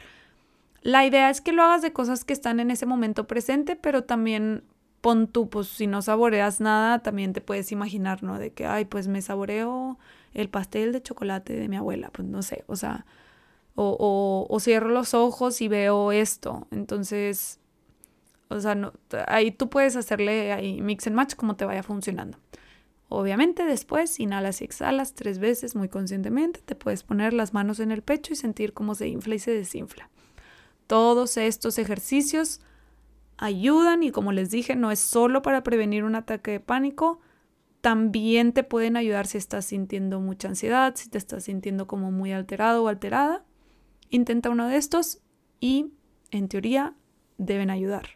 La 0.83 1.07
idea 1.07 1.31
es 1.31 1.41
que 1.41 1.53
lo 1.53 1.63
hagas 1.63 1.83
de 1.83 1.93
cosas 1.93 2.25
que 2.25 2.33
están 2.33 2.61
en 2.61 2.71
ese 2.71 2.87
momento 2.87 3.27
presente, 3.27 3.77
pero 3.77 4.05
también 4.05 4.65
pon 5.01 5.29
tú, 5.29 5.49
pues 5.49 5.69
si 5.69 5.87
no 5.87 6.03
saboreas 6.03 6.61
nada, 6.61 7.01
también 7.01 7.33
te 7.33 7.41
puedes 7.41 7.73
imaginar, 7.73 8.23
¿no? 8.23 8.39
De 8.39 8.53
que, 8.53 8.67
ay, 8.67 8.85
pues 8.85 9.09
me 9.09 9.23
saboreo 9.23 9.99
el 10.35 10.49
pastel 10.49 10.93
de 10.93 11.03
chocolate 11.03 11.55
de 11.55 11.69
mi 11.69 11.77
abuela, 11.77 12.11
pues 12.13 12.27
no 12.29 12.43
sé, 12.43 12.65
o 12.67 12.77
sea, 12.77 13.05
o, 13.75 14.47
o, 14.49 14.61
cierro 14.61 14.89
los 14.91 15.15
ojos 15.15 15.61
y 15.63 15.69
veo 15.69 16.13
esto. 16.13 16.67
Entonces, 16.71 17.59
O 18.49 18.61
sea, 18.61 18.75
no, 18.75 18.93
ahí 19.29 19.51
tú 19.51 19.71
puedes 19.71 19.97
hacerle 19.97 20.53
ahí 20.53 20.81
mix 20.83 21.07
and 21.07 21.17
match 21.17 21.35
como 21.37 21.57
te 21.57 21.65
vaya 21.65 21.83
funcionando. 21.83 22.39
Obviamente 23.15 23.67
después 23.67 24.19
inhalas 24.21 24.63
y 24.63 24.65
exhalas 24.65 25.13
tres 25.13 25.39
veces 25.39 25.77
muy 25.77 25.91
conscientemente. 25.91 26.63
Te 26.65 26.75
puedes 26.75 27.03
poner 27.03 27.35
las 27.35 27.53
manos 27.53 27.79
en 27.79 27.93
el 27.93 28.01
pecho 28.01 28.33
y 28.33 28.37
sentir 28.37 28.73
cómo 28.73 28.95
se 28.95 29.07
infla 29.07 29.35
y 29.35 29.39
se 29.39 29.51
desinfla. 29.51 30.09
Todos 30.87 31.37
estos 31.37 31.77
ejercicios 31.77 32.63
ayudan 33.37 34.03
y 34.03 34.13
como 34.13 34.33
les 34.33 34.51
dije, 34.51 34.77
no 34.77 34.91
es 34.91 34.99
solo 34.99 35.43
para 35.43 35.63
prevenir 35.63 36.05
un 36.05 36.15
ataque 36.15 36.53
de 36.53 36.61
pánico, 36.61 37.21
también 37.83 38.55
te 38.55 38.65
pueden 38.65 38.97
ayudar 38.97 39.27
si 39.27 39.37
estás 39.37 39.67
sintiendo 39.67 40.19
mucha 40.19 40.49
ansiedad, 40.49 40.95
si 40.97 41.11
te 41.11 41.19
estás 41.19 41.45
sintiendo 41.45 41.87
como 41.87 42.11
muy 42.11 42.33
alterado 42.33 42.85
o 42.85 42.89
alterada. 42.89 43.45
Intenta 44.09 44.49
uno 44.49 44.69
de 44.69 44.79
estos 44.79 45.21
y 45.61 45.93
en 46.31 46.49
teoría 46.49 46.95
deben 47.37 47.69
ayudar. 47.69 48.07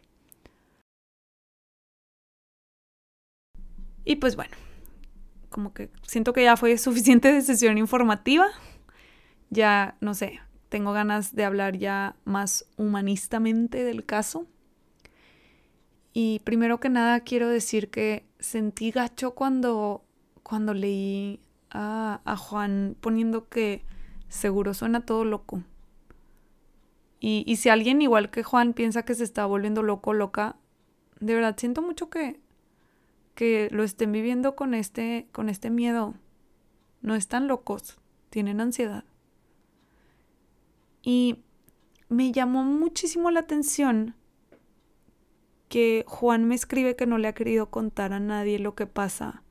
Y 4.03 4.15
pues 4.15 4.35
bueno, 4.35 4.55
como 5.49 5.73
que 5.73 5.89
siento 6.03 6.33
que 6.33 6.43
ya 6.43 6.57
fue 6.57 6.77
suficiente 6.77 7.31
de 7.33 7.41
sesión 7.41 7.77
informativa. 7.77 8.47
Ya, 9.49 9.95
no 10.01 10.13
sé, 10.13 10.41
tengo 10.69 10.91
ganas 10.93 11.35
de 11.35 11.45
hablar 11.45 11.77
ya 11.77 12.15
más 12.25 12.65
humanistamente 12.77 13.83
del 13.83 14.05
caso. 14.05 14.47
Y 16.13 16.39
primero 16.39 16.79
que 16.79 16.89
nada 16.89 17.19
quiero 17.21 17.47
decir 17.47 17.89
que 17.89 18.25
sentí 18.39 18.91
gacho 18.91 19.31
cuando, 19.31 20.03
cuando 20.43 20.73
leí 20.73 21.39
a, 21.69 22.21
a 22.25 22.37
Juan 22.37 22.95
poniendo 22.99 23.49
que 23.49 23.83
seguro 24.27 24.73
suena 24.73 25.05
todo 25.05 25.25
loco. 25.25 25.63
Y, 27.19 27.43
y, 27.47 27.55
si 27.55 27.69
alguien 27.69 28.01
igual 28.01 28.29
que 28.29 28.43
Juan 28.43 28.73
piensa 28.73 29.03
que 29.03 29.15
se 29.15 29.23
está 29.23 29.45
volviendo 29.45 29.81
loco, 29.81 30.13
loca, 30.13 30.55
de 31.19 31.33
verdad 31.33 31.55
siento 31.57 31.81
mucho 31.81 32.09
que, 32.09 32.39
que 33.37 33.69
lo 33.71 33.83
estén 33.83 34.11
viviendo 34.11 34.55
con 34.55 34.73
este, 34.73 35.27
con 35.31 35.47
este 35.47 35.69
miedo. 35.69 36.15
No 37.03 37.13
están 37.13 37.47
locos, 37.47 37.99
tienen 38.31 38.59
ansiedad. 38.59 39.03
Y 41.03 41.43
me 42.09 42.31
llamó 42.31 42.63
muchísimo 42.63 43.29
la 43.29 43.41
atención 43.41 44.15
que 45.69 46.03
Juan 46.07 46.45
me 46.45 46.55
escribe 46.55 46.95
que 46.95 47.05
no 47.05 47.19
le 47.19 47.27
ha 47.27 47.35
querido 47.35 47.69
contar 47.69 48.11
a 48.11 48.19
nadie 48.19 48.57
lo 48.57 48.73
que 48.73 48.87
pasa. 48.87 49.43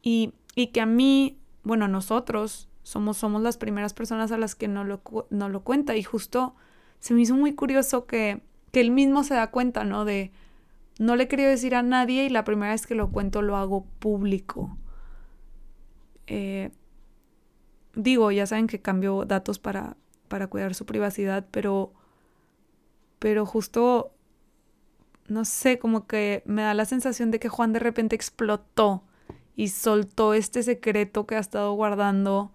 Y, 0.00 0.34
y 0.54 0.68
que 0.68 0.80
a 0.80 0.86
mí, 0.86 1.40
bueno, 1.64 1.88
nosotros 1.88 2.68
somos, 2.84 3.16
somos 3.16 3.42
las 3.42 3.56
primeras 3.56 3.94
personas 3.94 4.30
a 4.30 4.38
las 4.38 4.54
que 4.54 4.68
no 4.68 4.84
lo, 4.84 5.02
no 5.30 5.48
lo 5.48 5.64
cuenta. 5.64 5.96
Y 5.96 6.04
justo 6.04 6.54
se 7.00 7.14
me 7.14 7.22
hizo 7.22 7.34
muy 7.34 7.56
curioso 7.56 8.06
que, 8.06 8.42
que 8.70 8.80
él 8.80 8.92
mismo 8.92 9.24
se 9.24 9.34
da 9.34 9.50
cuenta, 9.50 9.82
¿no? 9.82 10.04
De, 10.04 10.30
no 10.98 11.16
le 11.16 11.28
querido 11.28 11.50
decir 11.50 11.74
a 11.74 11.82
nadie 11.82 12.24
y 12.24 12.28
la 12.28 12.44
primera 12.44 12.72
vez 12.72 12.86
que 12.86 12.94
lo 12.94 13.10
cuento 13.10 13.42
lo 13.42 13.56
hago 13.56 13.86
público. 13.98 14.76
Eh, 16.26 16.70
digo, 17.94 18.30
ya 18.30 18.46
saben 18.46 18.66
que 18.66 18.80
cambio 18.80 19.24
datos 19.24 19.58
para, 19.58 19.96
para 20.28 20.48
cuidar 20.48 20.74
su 20.74 20.86
privacidad, 20.86 21.46
pero 21.50 21.92
pero 23.18 23.46
justo, 23.46 24.12
no 25.26 25.44
sé, 25.44 25.78
como 25.78 26.06
que 26.06 26.42
me 26.46 26.62
da 26.62 26.74
la 26.74 26.84
sensación 26.84 27.30
de 27.30 27.40
que 27.40 27.48
Juan 27.48 27.72
de 27.72 27.80
repente 27.80 28.16
explotó 28.16 29.02
y 29.56 29.68
soltó 29.68 30.34
este 30.34 30.62
secreto 30.62 31.26
que 31.26 31.34
ha 31.34 31.40
estado 31.40 31.72
guardando 31.72 32.52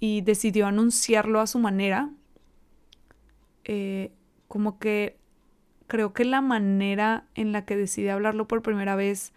y 0.00 0.20
decidió 0.20 0.66
anunciarlo 0.66 1.40
a 1.40 1.46
su 1.48 1.58
manera. 1.58 2.10
Eh, 3.64 4.12
como 4.46 4.78
que 4.78 5.18
creo 5.88 6.12
que 6.12 6.24
la 6.24 6.40
manera 6.40 7.26
en 7.34 7.50
la 7.50 7.64
que 7.64 7.76
decide 7.76 8.12
hablarlo 8.12 8.46
por 8.46 8.62
primera 8.62 8.94
vez, 8.94 9.32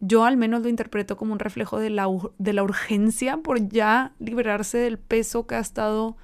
yo 0.00 0.24
al 0.24 0.36
menos 0.36 0.62
lo 0.62 0.68
interpreto 0.68 1.16
como 1.16 1.32
un 1.32 1.38
reflejo 1.38 1.78
de 1.78 1.90
la, 1.90 2.06
de 2.38 2.52
la 2.52 2.62
urgencia 2.62 3.38
por 3.38 3.68
ya 3.68 4.14
liberarse 4.18 4.78
del 4.78 4.98
peso 4.98 5.46
que 5.46 5.56
ha 5.56 5.60
estado 5.60 6.16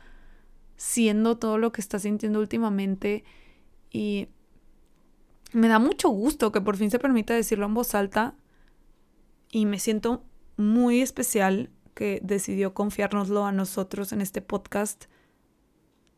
siendo 0.77 1.37
todo 1.37 1.59
lo 1.59 1.73
que 1.73 1.81
está 1.81 1.99
sintiendo 1.99 2.39
últimamente 2.39 3.25
y 3.91 4.29
me 5.53 5.69
da 5.69 5.79
mucho 5.79 6.09
gusto 6.09 6.51
que 6.51 6.61
por 6.61 6.77
fin 6.77 6.91
se 6.91 6.99
permita 6.99 7.35
decirlo 7.35 7.67
en 7.67 7.75
voz 7.75 7.95
alta 7.95 8.35
y 9.51 9.67
me 9.67 9.79
siento 9.79 10.25
muy 10.57 11.03
especial 11.03 11.71
que 11.95 12.21
decidió 12.23 12.73
confiárnoslo 12.73 13.45
a 13.45 13.53
nosotros 13.53 14.13
en 14.13 14.23
este 14.23 14.41
podcast. 14.41 15.05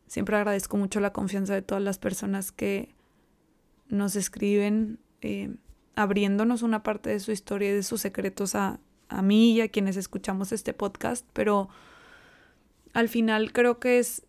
Siempre 0.07 0.37
agradezco 0.37 0.77
mucho 0.77 0.99
la 0.99 1.11
confianza 1.11 1.53
de 1.53 1.61
todas 1.61 1.83
las 1.83 1.97
personas 1.97 2.51
que 2.51 2.95
nos 3.95 4.15
escriben, 4.15 4.99
eh, 5.21 5.55
abriéndonos 5.95 6.61
una 6.61 6.83
parte 6.83 7.09
de 7.09 7.19
su 7.19 7.31
historia 7.31 7.69
y 7.69 7.73
de 7.73 7.83
sus 7.83 8.01
secretos 8.01 8.55
a, 8.55 8.79
a 9.09 9.21
mí 9.21 9.53
y 9.53 9.61
a 9.61 9.69
quienes 9.69 9.97
escuchamos 9.97 10.51
este 10.51 10.73
podcast, 10.73 11.25
pero 11.33 11.69
al 12.93 13.09
final 13.09 13.53
creo 13.53 13.79
que 13.79 13.99
es 13.99 14.25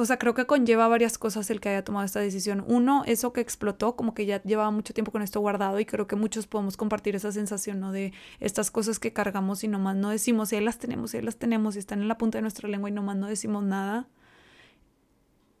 o 0.00 0.04
sea, 0.06 0.18
creo 0.18 0.34
que 0.34 0.46
conlleva 0.46 0.88
varias 0.88 1.18
cosas 1.18 1.50
el 1.50 1.60
que 1.60 1.68
haya 1.68 1.84
tomado 1.84 2.06
esta 2.06 2.20
decisión. 2.20 2.64
Uno, 2.66 3.02
eso 3.06 3.32
que 3.32 3.40
explotó, 3.40 3.96
como 3.96 4.14
que 4.14 4.24
ya 4.24 4.42
llevaba 4.42 4.70
mucho 4.70 4.94
tiempo 4.94 5.12
con 5.12 5.22
esto 5.22 5.40
guardado 5.40 5.78
y 5.80 5.84
creo 5.84 6.06
que 6.06 6.16
muchos 6.16 6.46
podemos 6.46 6.76
compartir 6.76 7.16
esa 7.16 7.32
sensación, 7.32 7.80
¿no? 7.80 7.92
De 7.92 8.12
estas 8.38 8.70
cosas 8.70 8.98
que 8.98 9.12
cargamos 9.12 9.62
y 9.64 9.68
nomás 9.68 9.96
no 9.96 10.10
decimos, 10.10 10.52
y 10.52 10.60
las 10.60 10.78
tenemos, 10.78 11.12
y 11.14 11.20
las 11.20 11.36
tenemos, 11.36 11.76
y 11.76 11.80
están 11.80 12.00
en 12.00 12.08
la 12.08 12.18
punta 12.18 12.38
de 12.38 12.42
nuestra 12.42 12.68
lengua 12.68 12.88
y 12.88 12.92
nomás 12.92 13.16
no 13.16 13.26
decimos 13.26 13.64
nada. 13.64 14.08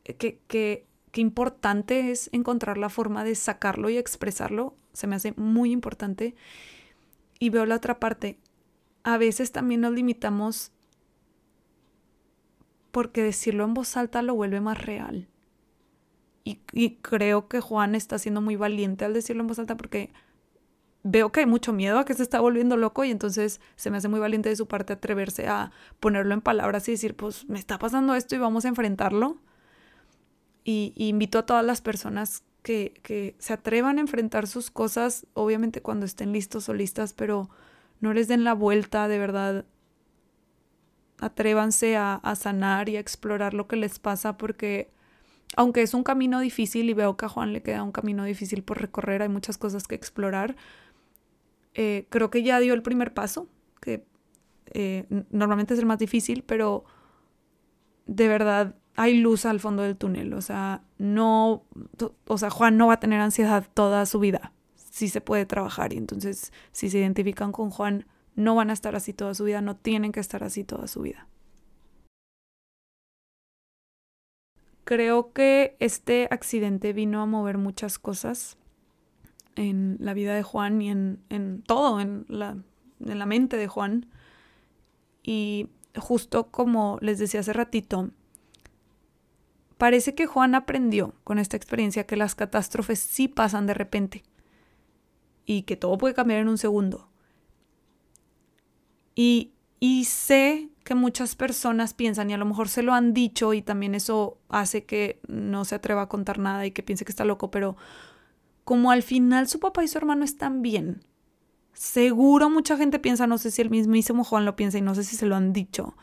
Eh, 0.04 0.14
que, 0.14 0.40
que, 0.46 0.86
qué 1.12 1.20
importante 1.20 2.10
es 2.10 2.30
encontrar 2.32 2.78
la 2.78 2.88
forma 2.88 3.24
de 3.24 3.34
sacarlo 3.34 3.90
y 3.90 3.96
expresarlo. 3.96 4.74
Se 4.92 5.06
me 5.06 5.16
hace 5.16 5.32
muy 5.32 5.72
importante. 5.72 6.34
Y 7.38 7.50
veo 7.50 7.66
la 7.66 7.76
otra 7.76 7.98
parte. 7.98 8.38
A 9.02 9.18
veces 9.18 9.52
también 9.52 9.80
nos 9.80 9.92
limitamos 9.92 10.72
porque 12.90 13.22
decirlo 13.22 13.64
en 13.64 13.74
voz 13.74 13.96
alta 13.96 14.22
lo 14.22 14.34
vuelve 14.34 14.60
más 14.60 14.80
real. 14.80 15.28
Y, 16.42 16.96
creo 17.02 17.48
que 17.48 17.60
Juan 17.60 17.94
está 17.94 18.18
siendo 18.18 18.40
muy 18.40 18.56
valiente 18.56 19.04
al 19.04 19.14
decirlo 19.14 19.42
en 19.42 19.46
voz 19.46 19.58
alta 19.58 19.76
porque 19.76 20.10
veo 21.02 21.30
que 21.30 21.40
hay 21.40 21.46
mucho 21.46 21.72
miedo 21.72 21.98
a 21.98 22.04
que 22.04 22.14
se 22.14 22.22
está 22.22 22.40
volviendo 22.40 22.76
loco 22.76 23.04
y 23.04 23.10
entonces 23.10 23.60
se 23.76 23.90
me 23.90 23.98
hace 23.98 24.08
muy 24.08 24.20
valiente 24.20 24.48
de 24.48 24.56
su 24.56 24.66
parte 24.66 24.94
atreverse 24.94 25.46
a 25.46 25.70
ponerlo 26.00 26.34
en 26.34 26.40
palabras 26.40 26.88
y 26.88 26.92
decir, 26.92 27.14
pues 27.14 27.48
me 27.48 27.58
está 27.58 27.78
pasando 27.78 28.14
esto 28.14 28.34
y 28.34 28.38
vamos 28.38 28.64
a 28.64 28.68
enfrentarlo. 28.68 29.38
Y, 30.64 30.92
invito 30.96 31.38
a 31.38 31.46
todas 31.46 31.64
las 31.64 31.80
personas 31.80 32.42
que, 32.62 32.94
que, 33.02 33.34
se 33.38 33.52
atrevan 33.52 33.98
a 33.98 34.02
enfrentar 34.02 34.46
sus 34.46 34.70
cosas, 34.70 35.26
obviamente 35.34 35.82
cuando 35.82 36.06
estén 36.06 36.32
listos 36.32 36.68
o 36.68 36.74
listas, 36.74 37.12
pero 37.12 37.50
no 38.00 38.12
les 38.12 38.28
den 38.28 38.44
la 38.44 38.54
vuelta, 38.54 39.08
de 39.08 39.18
verdad, 39.18 39.64
atrévanse 41.20 41.96
a, 41.96 42.20
sanar 42.34 42.88
y 42.88 42.96
a 42.96 43.00
explorar 43.00 43.54
lo 43.54 43.68
que 43.68 43.76
les 43.76 43.98
pasa 43.98 44.36
porque 44.36 44.90
aunque 45.56 45.82
es 45.82 45.94
un 45.94 46.02
camino 46.02 46.40
difícil 46.40 46.88
y 46.88 46.94
veo 46.94 47.16
que 47.16 47.26
a 47.26 47.28
Juan 47.28 47.52
le 47.52 47.62
queda 47.62 47.82
un 47.82 47.92
camino 47.92 48.24
difícil 48.24 48.62
por 48.62 48.80
recorrer, 48.80 49.22
hay 49.22 49.28
muchas 49.28 49.58
cosas 49.58 49.86
que 49.86 49.96
explorar, 49.96 50.56
eh, 51.74 52.06
creo 52.08 52.30
que 52.30 52.42
ya 52.42 52.60
dio 52.60 52.72
el 52.72 52.82
primer 52.82 53.12
paso, 53.12 53.48
que 53.80 54.04
eh, 54.72 55.06
normalmente 55.30 55.74
es 55.74 55.80
el 55.80 55.86
más 55.86 55.98
difícil, 55.98 56.44
pero 56.44 56.84
de 58.06 58.28
verdad 58.28 58.76
hay 59.00 59.14
luz 59.14 59.46
al 59.46 59.60
fondo 59.60 59.82
del 59.82 59.96
túnel, 59.96 60.34
o 60.34 60.42
sea, 60.42 60.82
no, 60.98 61.64
o 62.26 62.36
sea, 62.36 62.50
Juan 62.50 62.76
no 62.76 62.88
va 62.88 62.94
a 62.94 63.00
tener 63.00 63.18
ansiedad 63.18 63.66
toda 63.72 64.04
su 64.04 64.18
vida, 64.18 64.52
sí 64.74 65.08
se 65.08 65.22
puede 65.22 65.46
trabajar 65.46 65.94
y 65.94 65.96
entonces 65.96 66.52
si 66.72 66.90
se 66.90 66.98
identifican 66.98 67.50
con 67.50 67.70
Juan, 67.70 68.04
no 68.34 68.54
van 68.54 68.68
a 68.68 68.74
estar 68.74 68.94
así 68.94 69.14
toda 69.14 69.32
su 69.32 69.44
vida, 69.44 69.62
no 69.62 69.74
tienen 69.74 70.12
que 70.12 70.20
estar 70.20 70.44
así 70.44 70.64
toda 70.64 70.86
su 70.86 71.00
vida. 71.00 71.26
Creo 74.84 75.32
que 75.32 75.78
este 75.80 76.28
accidente 76.30 76.92
vino 76.92 77.22
a 77.22 77.26
mover 77.26 77.56
muchas 77.56 77.98
cosas 77.98 78.58
en 79.56 79.96
la 79.98 80.12
vida 80.12 80.34
de 80.34 80.42
Juan 80.42 80.82
y 80.82 80.90
en, 80.90 81.22
en 81.30 81.62
todo, 81.62 82.02
en 82.02 82.26
la, 82.28 82.58
en 83.06 83.18
la 83.18 83.24
mente 83.24 83.56
de 83.56 83.66
Juan. 83.66 84.10
Y 85.22 85.70
justo 85.96 86.48
como 86.50 86.98
les 87.00 87.18
decía 87.18 87.40
hace 87.40 87.54
ratito, 87.54 88.10
parece 89.80 90.14
que 90.14 90.26
Juan 90.26 90.54
aprendió 90.54 91.14
con 91.24 91.38
esta 91.38 91.56
experiencia 91.56 92.04
que 92.04 92.14
las 92.14 92.34
catástrofes 92.34 93.00
sí 93.00 93.28
pasan 93.28 93.66
de 93.66 93.72
repente 93.72 94.22
y 95.46 95.62
que 95.62 95.74
todo 95.74 95.96
puede 95.96 96.12
cambiar 96.12 96.40
en 96.40 96.48
un 96.48 96.58
segundo. 96.58 97.08
Y, 99.14 99.52
sé 100.04 100.68
que 100.84 100.94
muchas 100.94 101.34
personas 101.34 101.94
piensan 101.94 102.28
y 102.28 102.34
a 102.34 102.36
lo 102.36 102.44
mejor 102.44 102.68
se 102.68 102.82
lo 102.82 102.92
han 102.92 103.14
dicho 103.14 103.54
y 103.54 103.62
también 103.62 103.94
eso 103.94 104.36
hace 104.50 104.84
que 104.84 105.18
no 105.28 105.64
se 105.64 105.76
atreva 105.76 106.02
a 106.02 106.08
contar 106.10 106.38
nada 106.38 106.66
y 106.66 106.72
que 106.72 106.82
piense 106.82 107.06
que 107.06 107.12
está 107.12 107.24
loco, 107.24 107.50
pero 107.50 107.76
como 108.64 108.90
al 108.90 109.02
final 109.02 109.48
su 109.48 109.60
papá 109.60 109.82
y 109.82 109.88
su 109.88 109.96
hermano 109.96 110.26
están 110.26 110.60
bien, 110.60 111.02
seguro 111.72 112.50
mucha 112.50 112.76
gente 112.76 112.98
piensa, 112.98 113.26
no 113.26 113.38
sé 113.38 113.50
si 113.50 113.62
el 113.62 113.70
mismísimo 113.70 114.24
Juan 114.24 114.44
lo 114.44 114.56
piensa 114.56 114.76
y 114.76 114.82
no 114.82 114.94
sé 114.94 115.04
si 115.04 115.16
se 115.16 115.24
lo 115.24 115.36
han 115.36 115.54
dicho, 115.54 115.96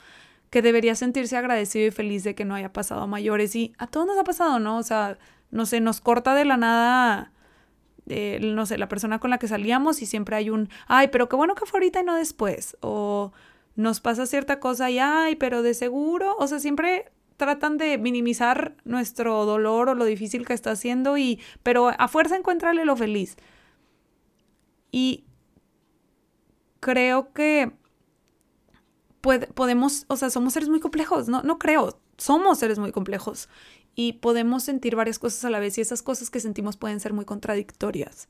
que 0.50 0.62
debería 0.62 0.96
sentirse 0.96 1.38
agradecido 1.38 1.88
y 1.88 1.92
feliz 1.92 2.24
de 2.24 2.36
que 2.36 2.46
no 2.46 2.56
haya 2.56 2.72
pasado 2.74 3.02
a 3.02 3.08
mayores. 3.08 3.56
Y 3.56 3.74
a 3.78 3.88
todos 3.88 4.08
nos 4.08 4.18
ha 4.18 4.24
pasado, 4.24 4.60
¿no? 4.60 4.78
O 4.78 4.84
sea, 4.84 5.18
no 5.52 5.66
sé, 5.66 5.82
nos 5.82 6.02
corta 6.02 6.36
de 6.36 6.46
la 6.46 6.58
nada, 6.58 7.32
eh, 8.08 8.40
no 8.42 8.66
sé, 8.66 8.78
la 8.78 8.88
persona 8.88 9.20
con 9.20 9.30
la 9.30 9.40
que 9.40 9.48
salíamos 9.48 10.02
y 10.02 10.06
siempre 10.06 10.36
hay 10.36 10.50
un, 10.50 10.70
ay, 10.88 11.10
pero 11.10 11.30
qué 11.30 11.36
bueno 11.36 11.56
que 11.56 11.66
fue 11.66 11.80
ahorita 11.80 12.02
y 12.02 12.04
no 12.04 12.16
después. 12.16 12.78
O 12.82 13.34
nos 13.76 14.00
pasa 14.02 14.26
cierta 14.26 14.60
cosa 14.60 14.90
y, 14.90 15.00
ay, 15.00 15.36
pero 15.36 15.62
de 15.62 15.74
seguro. 15.74 16.36
O 16.40 16.48
sea, 16.48 16.60
siempre 16.60 17.12
tratan 17.38 17.78
de 17.78 17.98
minimizar 17.98 18.76
nuestro 18.84 19.46
dolor 19.46 19.90
o 19.90 19.96
lo 19.96 20.06
difícil 20.06 20.46
que 20.46 20.54
está 20.54 20.72
haciendo 20.72 21.18
y, 21.18 21.40
pero 21.64 21.92
a 21.98 22.08
fuerza 22.08 22.36
encuéntrale 22.36 22.86
lo 22.86 22.96
feliz. 22.96 23.38
Y 24.92 25.26
creo 26.80 27.34
que 27.34 27.72
podemos, 29.54 30.06
o 30.08 30.16
sea, 30.16 30.30
somos 30.30 30.54
seres 30.54 30.70
muy 30.70 30.80
complejos, 30.80 31.28
no, 31.28 31.44
no 31.44 31.60
creo, 31.60 32.00
somos 32.18 32.60
seres 32.60 32.80
muy 32.80 32.92
complejos 32.92 33.50
y 33.96 34.14
podemos 34.14 34.64
sentir 34.64 34.96
varias 34.96 35.20
cosas 35.20 35.44
a 35.46 35.50
la 35.50 35.60
vez 35.60 35.78
y 35.78 35.82
esas 35.82 36.02
cosas 36.02 36.30
que 36.30 36.40
sentimos 36.40 36.78
pueden 36.78 37.00
ser 37.00 37.14
muy 37.14 37.26
contradictorias. 37.26 38.30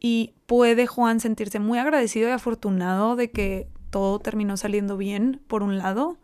Y 0.00 0.34
puede 0.46 0.86
Juan 0.86 1.20
sentirse 1.20 1.58
muy 1.58 1.78
agradecido 1.78 2.28
y 2.28 2.32
afortunado 2.32 3.16
de 3.16 3.30
que 3.30 3.68
todo 3.90 4.18
terminó 4.20 4.56
saliendo 4.56 4.96
bien, 4.96 5.42
por 5.48 5.62
un 5.62 5.78
lado, 5.78 6.18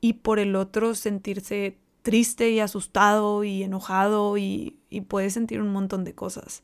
y 0.00 0.14
por 0.14 0.38
el 0.38 0.56
otro 0.56 0.94
sentirse 0.94 1.78
triste 2.02 2.50
y 2.50 2.60
asustado 2.60 3.44
y 3.44 3.62
enojado 3.62 4.36
y, 4.38 4.78
y 4.90 5.02
puede 5.02 5.30
sentir 5.30 5.60
un 5.60 5.72
montón 5.72 6.04
de 6.04 6.14
cosas 6.14 6.62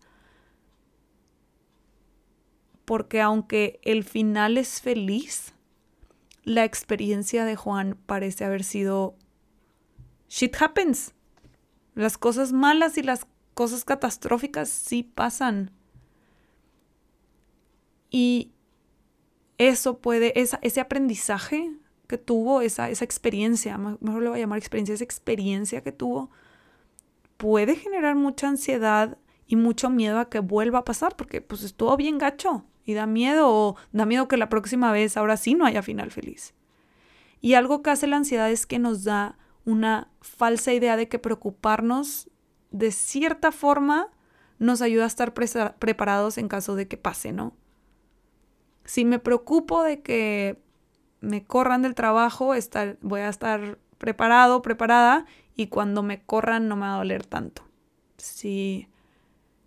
porque 2.84 3.20
aunque 3.20 3.80
el 3.82 4.04
final 4.04 4.58
es 4.58 4.80
feliz, 4.80 5.54
la 6.44 6.64
experiencia 6.64 7.44
de 7.44 7.56
Juan 7.56 7.96
parece 8.06 8.44
haber 8.44 8.64
sido 8.64 9.16
shit 10.28 10.54
happens. 10.60 11.14
Las 11.94 12.18
cosas 12.18 12.52
malas 12.52 12.98
y 12.98 13.02
las 13.02 13.26
cosas 13.54 13.84
catastróficas 13.84 14.68
sí 14.68 15.02
pasan. 15.02 15.70
Y 18.10 18.52
eso 19.58 19.98
puede, 19.98 20.32
ese 20.38 20.80
aprendizaje 20.80 21.72
que 22.06 22.18
tuvo, 22.18 22.60
esa, 22.60 22.90
esa 22.90 23.04
experiencia, 23.04 23.78
mejor 23.78 24.22
le 24.22 24.28
voy 24.28 24.38
a 24.38 24.42
llamar 24.42 24.58
experiencia, 24.58 24.94
esa 24.94 25.04
experiencia 25.04 25.82
que 25.82 25.92
tuvo, 25.92 26.30
puede 27.38 27.76
generar 27.76 28.14
mucha 28.14 28.48
ansiedad 28.48 29.18
y 29.46 29.56
mucho 29.56 29.88
miedo 29.88 30.18
a 30.18 30.28
que 30.28 30.40
vuelva 30.40 30.80
a 30.80 30.84
pasar, 30.84 31.16
porque 31.16 31.40
pues 31.40 31.62
estuvo 31.62 31.96
bien 31.96 32.18
gacho 32.18 32.64
y 32.84 32.94
da 32.94 33.06
miedo 33.06 33.48
o 33.48 33.76
da 33.92 34.06
miedo 34.06 34.28
que 34.28 34.36
la 34.36 34.48
próxima 34.48 34.92
vez 34.92 35.16
ahora 35.16 35.36
sí 35.36 35.54
no 35.54 35.66
haya 35.66 35.82
final 35.82 36.10
feliz. 36.10 36.54
Y 37.40 37.54
algo 37.54 37.82
que 37.82 37.90
hace 37.90 38.06
la 38.06 38.16
ansiedad 38.16 38.50
es 38.50 38.66
que 38.66 38.78
nos 38.78 39.04
da 39.04 39.36
una 39.64 40.08
falsa 40.20 40.72
idea 40.72 40.96
de 40.96 41.08
que 41.08 41.18
preocuparnos 41.18 42.30
de 42.70 42.90
cierta 42.90 43.52
forma 43.52 44.08
nos 44.58 44.82
ayuda 44.82 45.04
a 45.04 45.08
estar 45.08 45.34
preparados 45.34 46.38
en 46.38 46.48
caso 46.48 46.74
de 46.74 46.88
que 46.88 46.96
pase, 46.96 47.32
¿no? 47.32 47.54
Si 48.84 49.04
me 49.04 49.18
preocupo 49.18 49.82
de 49.82 50.02
que 50.02 50.58
me 51.20 51.44
corran 51.44 51.82
del 51.82 51.94
trabajo, 51.94 52.54
estar, 52.54 52.98
voy 53.00 53.20
a 53.20 53.28
estar 53.28 53.78
preparado, 53.98 54.60
preparada, 54.62 55.24
y 55.56 55.68
cuando 55.68 56.02
me 56.02 56.22
corran 56.22 56.68
no 56.68 56.76
me 56.76 56.82
va 56.82 56.94
a 56.94 56.98
doler 56.98 57.24
tanto. 57.24 57.62
Si 58.18 58.88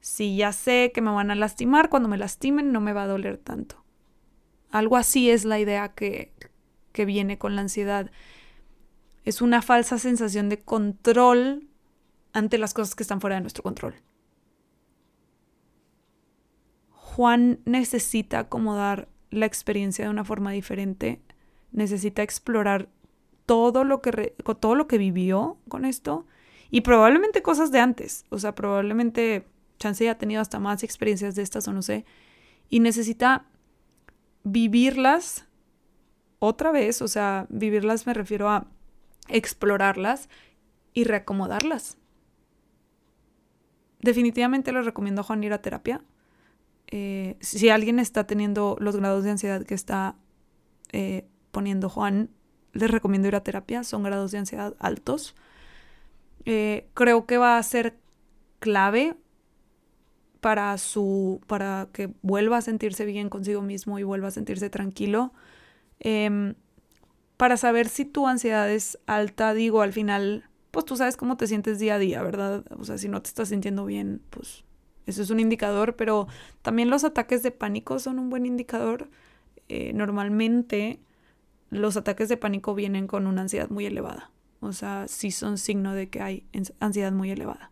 si 0.07 0.37
ya 0.37 0.53
sé 0.53 0.93
que 0.93 1.01
me 1.01 1.11
van 1.11 1.31
a 1.31 1.35
lastimar, 1.35 1.89
cuando 1.89 2.07
me 2.07 2.17
lastimen 2.17 2.71
no 2.71 2.79
me 2.79 2.93
va 2.93 3.03
a 3.03 3.07
doler 3.07 3.37
tanto. 3.37 3.83
Algo 4.71 4.95
así 4.95 5.29
es 5.29 5.43
la 5.43 5.59
idea 5.59 5.89
que, 5.89 6.31
que 6.93 7.03
viene 7.03 7.37
con 7.37 7.55
la 7.55 7.61
ansiedad. 7.61 8.09
Es 9.25 9.41
una 9.41 9.61
falsa 9.61 9.99
sensación 9.99 10.47
de 10.47 10.61
control 10.61 11.67
ante 12.31 12.57
las 12.57 12.73
cosas 12.73 12.95
que 12.95 13.03
están 13.03 13.19
fuera 13.19 13.35
de 13.35 13.41
nuestro 13.41 13.63
control. 13.63 13.95
Juan 16.89 17.59
necesita 17.65 18.39
acomodar 18.39 19.09
la 19.29 19.45
experiencia 19.45 20.05
de 20.05 20.11
una 20.11 20.23
forma 20.23 20.51
diferente, 20.51 21.21
necesita 21.73 22.23
explorar 22.23 22.87
todo 23.45 23.83
lo 23.83 24.01
que, 24.01 24.35
todo 24.61 24.75
lo 24.75 24.87
que 24.87 24.97
vivió 24.97 25.57
con 25.67 25.83
esto 25.83 26.25
y 26.71 26.81
probablemente 26.81 27.41
cosas 27.41 27.71
de 27.71 27.81
antes, 27.81 28.25
o 28.29 28.39
sea, 28.39 28.55
probablemente 28.55 29.45
chance 29.77 30.03
ya 30.03 30.11
ha 30.11 30.17
tenido 30.17 30.41
hasta 30.41 30.59
más 30.59 30.83
experiencias 30.83 31.35
de 31.35 31.43
estas 31.43 31.67
o 31.67 31.73
no 31.73 31.81
sé, 31.81 32.05
y 32.69 32.79
necesita 32.79 33.45
vivirlas 34.43 35.45
otra 36.39 36.71
vez, 36.71 37.01
o 37.01 37.07
sea, 37.07 37.47
vivirlas 37.49 38.05
me 38.05 38.13
refiero 38.13 38.49
a 38.49 38.67
explorarlas 39.29 40.29
y 40.93 41.03
reacomodarlas. 41.03 41.97
Definitivamente 43.99 44.71
les 44.71 44.85
recomiendo 44.85 45.21
a 45.21 45.23
Juan 45.23 45.43
ir 45.43 45.53
a 45.53 45.61
terapia. 45.61 46.01
Eh, 46.87 47.35
si 47.41 47.69
alguien 47.69 47.99
está 47.99 48.25
teniendo 48.25 48.77
los 48.79 48.95
grados 48.95 49.23
de 49.23 49.31
ansiedad 49.31 49.63
que 49.65 49.75
está 49.75 50.15
eh, 50.91 51.27
poniendo 51.51 51.89
Juan, 51.89 52.29
les 52.73 52.89
recomiendo 52.91 53.27
ir 53.27 53.35
a 53.35 53.43
terapia. 53.43 53.83
Son 53.83 54.03
grados 54.03 54.31
de 54.31 54.37
ansiedad 54.37 54.75
altos. 54.79 55.35
Eh, 56.45 56.87
creo 56.93 57.25
que 57.25 57.37
va 57.37 57.57
a 57.57 57.63
ser 57.63 57.97
clave 58.59 59.15
para 60.47 60.77
su 60.77 61.41
para 61.45 61.89
que 61.91 62.09
vuelva 62.21 62.55
a 62.55 62.61
sentirse 62.61 63.03
bien 63.03 63.27
consigo 63.27 63.61
mismo 63.61 63.99
y 63.99 64.03
vuelva 64.03 64.29
a 64.29 64.31
sentirse 64.31 64.69
tranquilo. 64.69 65.33
Em, 65.99 66.55
para 67.35 67.57
saber 67.57 67.89
si 67.89 68.05
tu 68.05 68.27
ansiedad 68.27 68.71
es 68.71 68.97
alta 69.07 69.53
digo 69.53 69.81
al 69.81 69.91
final 69.91 70.45
pues 70.71 70.85
tú 70.85 70.95
sabes 70.95 71.17
cómo 71.17 71.35
te 71.35 71.47
sientes 71.47 71.79
día 71.79 71.95
a 71.95 71.99
día 71.99 72.23
verdad 72.23 72.63
o 72.79 72.85
sea 72.85 72.97
si 72.97 73.09
no 73.09 73.21
te 73.21 73.27
estás 73.27 73.49
sintiendo 73.49 73.83
bien 73.83 74.21
pues 74.29 74.63
eso 75.05 75.21
es 75.21 75.31
un 75.31 75.41
indicador 75.41 75.97
pero 75.97 76.29
también 76.61 76.89
los 76.89 77.03
ataques 77.03 77.43
de 77.43 77.51
pánico 77.51 77.99
son 77.99 78.17
un 78.17 78.29
buen 78.29 78.45
indicador. 78.45 79.09
Eh, 79.67 79.91
normalmente 79.93 81.01
los 81.71 81.97
ataques 81.97 82.29
de 82.29 82.37
pánico 82.37 82.73
vienen 82.73 83.05
con 83.05 83.27
una 83.27 83.41
ansiedad 83.41 83.69
muy 83.69 83.85
elevada. 83.85 84.31
O 84.61 84.71
sea 84.71 85.09
sí 85.09 85.31
son 85.31 85.57
signo 85.57 85.93
de 85.93 86.09
que 86.09 86.21
hay 86.21 86.45
ansiedad 86.79 87.11
muy 87.11 87.31
elevada 87.31 87.71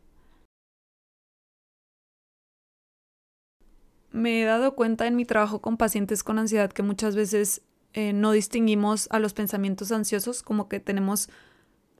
me 4.16 4.41
he 4.41 4.45
dado 4.45 4.76
cuenta 4.76 5.07
en 5.07 5.16
mi 5.16 5.26
trabajo 5.26 5.61
con 5.61 5.78
pacientes 5.78 6.24
con 6.24 6.39
ansiedad 6.39 6.72
que 6.72 6.84
muchas 6.84 7.16
veces 7.16 7.61
eh, 7.93 8.13
no 8.13 8.32
distinguimos 8.32 9.07
a 9.11 9.20
los 9.20 9.34
pensamientos 9.34 9.91
ansiosos, 9.91 10.41
como 10.41 10.70
que 10.70 10.80
tenemos 10.80 11.30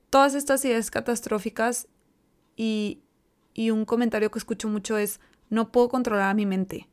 todas 0.08 0.34
estas 0.34 0.64
ideas 0.64 0.90
catastróficas 0.90 1.88
y, 2.56 3.02
y 3.52 3.70
un 3.70 3.84
comentario 3.84 4.30
que 4.30 4.38
escucho 4.38 4.68
mucho 4.68 4.96
es, 4.96 5.20
no 5.50 5.70
puedo 5.70 5.88
controlar 5.88 6.30
a 6.30 6.34
mi 6.34 6.46
mente. 6.46 6.88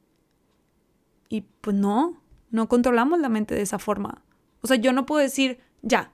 Y 1.29 1.41
pues 1.61 1.75
no, 1.75 2.21
no 2.51 2.67
controlamos 2.67 3.19
la 3.19 3.29
mente 3.29 3.55
de 3.55 3.61
esa 3.61 3.79
forma. 3.79 4.23
O 4.61 4.67
sea, 4.67 4.77
yo 4.77 4.91
no 4.91 5.05
puedo 5.05 5.21
decir, 5.21 5.59
ya, 5.81 6.11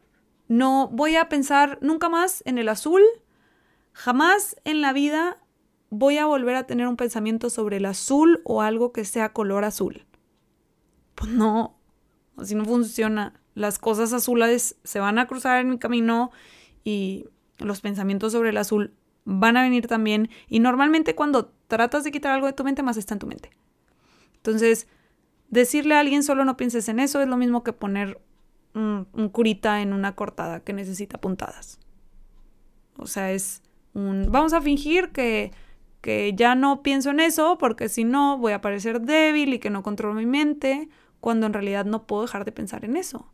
no 0.47 0.87
voy 0.87 1.15
a 1.15 1.29
pensar 1.29 1.79
nunca 1.81 2.09
más 2.09 2.43
en 2.45 2.57
el 2.57 2.69
azul, 2.69 3.01
jamás 3.91 4.55
en 4.65 4.81
la 4.81 4.93
vida 4.93 5.37
voy 5.89 6.17
a 6.17 6.25
volver 6.25 6.55
a 6.55 6.67
tener 6.67 6.87
un 6.87 6.97
pensamiento 6.97 7.49
sobre 7.49 7.77
el 7.77 7.85
azul 7.85 8.41
o 8.43 8.61
algo 8.61 8.91
que 8.91 9.05
sea 9.05 9.33
color 9.33 9.63
azul. 9.63 10.05
Pues 11.15 11.31
no, 11.31 11.77
así 12.37 12.55
no 12.55 12.65
funciona. 12.65 13.41
Las 13.55 13.79
cosas 13.79 14.13
azules 14.13 14.77
se 14.83 14.99
van 14.99 15.19
a 15.19 15.27
cruzar 15.27 15.59
en 15.59 15.69
mi 15.69 15.79
camino 15.79 16.31
y 16.83 17.25
los 17.57 17.81
pensamientos 17.81 18.31
sobre 18.31 18.49
el 18.49 18.57
azul 18.57 18.93
van 19.25 19.57
a 19.57 19.63
venir 19.63 19.87
también. 19.87 20.29
Y 20.47 20.59
normalmente 20.59 21.15
cuando 21.15 21.51
tratas 21.67 22.03
de 22.03 22.11
quitar 22.11 22.33
algo 22.33 22.47
de 22.47 22.53
tu 22.53 22.63
mente, 22.63 22.83
más 22.83 22.97
está 22.97 23.15
en 23.15 23.19
tu 23.19 23.27
mente. 23.27 23.51
Entonces, 24.35 24.87
decirle 25.49 25.95
a 25.95 25.99
alguien 25.99 26.23
solo 26.23 26.45
no 26.45 26.55
pienses 26.55 26.87
en 26.87 26.99
eso 26.99 27.21
es 27.21 27.27
lo 27.27 27.37
mismo 27.37 27.63
que 27.63 27.73
poner 27.73 28.21
un, 28.73 29.07
un 29.13 29.29
curita 29.29 29.81
en 29.81 29.91
una 29.91 30.15
cortada 30.15 30.61
que 30.61 30.73
necesita 30.73 31.19
puntadas. 31.19 31.79
O 32.97 33.07
sea, 33.07 33.31
es 33.31 33.61
un... 33.93 34.31
Vamos 34.31 34.53
a 34.53 34.61
fingir 34.61 35.09
que 35.09 35.51
que 36.01 36.33
ya 36.35 36.55
no 36.55 36.81
pienso 36.81 37.09
en 37.09 37.19
eso 37.19 37.57
porque 37.57 37.89
si 37.89 38.03
no 38.03 38.37
voy 38.37 38.53
a 38.53 38.61
parecer 38.61 39.01
débil 39.01 39.53
y 39.53 39.59
que 39.59 39.69
no 39.69 39.83
controlo 39.83 40.13
mi 40.13 40.25
mente, 40.25 40.89
cuando 41.19 41.45
en 41.45 41.53
realidad 41.53 41.85
no 41.85 42.07
puedo 42.07 42.23
dejar 42.23 42.45
de 42.45 42.51
pensar 42.51 42.85
en 42.85 42.95
eso. 42.95 43.29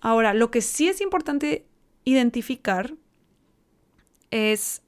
Ahora, 0.00 0.32
lo 0.32 0.50
que 0.50 0.62
sí 0.62 0.88
es 0.88 1.00
importante 1.00 1.66
identificar 2.04 2.94
es 4.30 4.82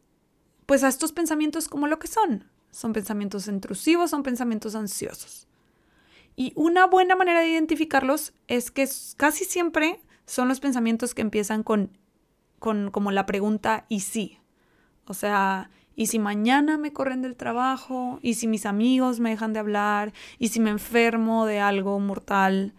pues 0.66 0.85
a 0.85 0.89
estos 0.89 1.12
pensamientos 1.12 1.68
como 1.68 1.89
lo 1.89 1.99
que 1.99 2.07
son. 2.07 2.45
Son 2.71 2.93
pensamientos 2.93 3.49
intrusivos, 3.49 4.11
son 4.11 4.23
pensamientos 4.23 4.77
ansiosos. 4.77 5.49
Y 6.37 6.53
una 6.55 6.87
buena 6.87 7.16
manera 7.16 7.41
de 7.41 7.49
identificarlos 7.49 8.33
es 8.47 8.71
que 8.71 8.89
casi 9.16 9.45
siempre 9.45 10.01
son 10.27 10.49
los 10.49 10.61
pensamientos 10.61 11.12
que 11.12 11.23
empiezan 11.23 11.64
con, 11.64 11.99
con 12.61 12.91
como 12.91 13.11
la 13.11 13.27
pregunta 13.27 13.85
¿y 13.89 14.01
sí? 14.01 14.39
O 15.11 15.15
sea, 15.15 15.71
¿Y 15.97 16.07
si 16.07 16.19
mañana 16.19 16.79
me 16.79 16.95
corren 16.95 17.21
del 17.21 17.37
trabajo? 17.37 18.21
¿Y 18.23 18.35
si 18.35 18.47
mis 18.47 18.65
amigos 18.65 19.21
me 19.21 19.29
dejan 19.29 19.53
de 19.53 19.59
hablar? 19.59 20.15
¿Y 20.39 20.49
si 20.49 20.59
me 20.59 20.71
enfermo 20.71 21.45
de 21.45 21.61
algo 21.61 21.99
mortal? 22.01 22.73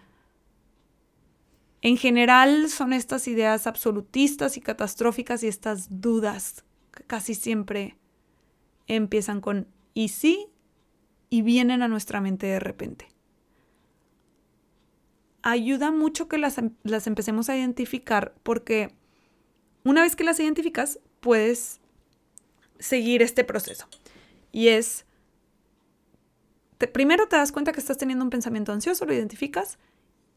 En 1.83 1.97
general 1.97 2.67
son 2.69 2.93
estas 2.93 3.27
ideas 3.27 3.67
absolutistas 3.67 4.57
y 4.57 4.61
catastróficas 4.61 5.43
y 5.43 5.47
estas 5.47 6.01
dudas 6.01 6.63
que 6.91 7.03
casi 7.03 7.35
siempre 7.35 7.95
empiezan 8.87 9.39
con 9.39 9.67
¿y 9.93 10.07
sí? 10.07 10.47
y 11.29 11.43
vienen 11.43 11.83
a 11.83 11.87
nuestra 11.87 12.21
mente 12.21 12.47
de 12.47 12.59
repente 12.59 13.07
ayuda 15.43 15.91
mucho 15.91 16.27
que 16.27 16.37
las, 16.37 16.57
em, 16.57 16.71
las 16.83 17.07
empecemos 17.07 17.49
a 17.49 17.57
identificar 17.57 18.33
porque 18.43 18.93
una 19.83 20.01
vez 20.01 20.15
que 20.15 20.23
las 20.23 20.39
identificas, 20.39 20.99
puedes 21.19 21.80
seguir 22.81 23.21
este 23.21 23.43
proceso. 23.43 23.87
Y 24.51 24.67
es, 24.67 25.05
primero 26.93 27.27
te 27.27 27.37
das 27.37 27.51
cuenta 27.51 27.71
que 27.71 27.79
estás 27.79 27.97
teniendo 27.97 28.25
un 28.25 28.29
pensamiento 28.29 28.73
ansioso, 28.73 29.05
lo 29.05 29.13
identificas, 29.13 29.77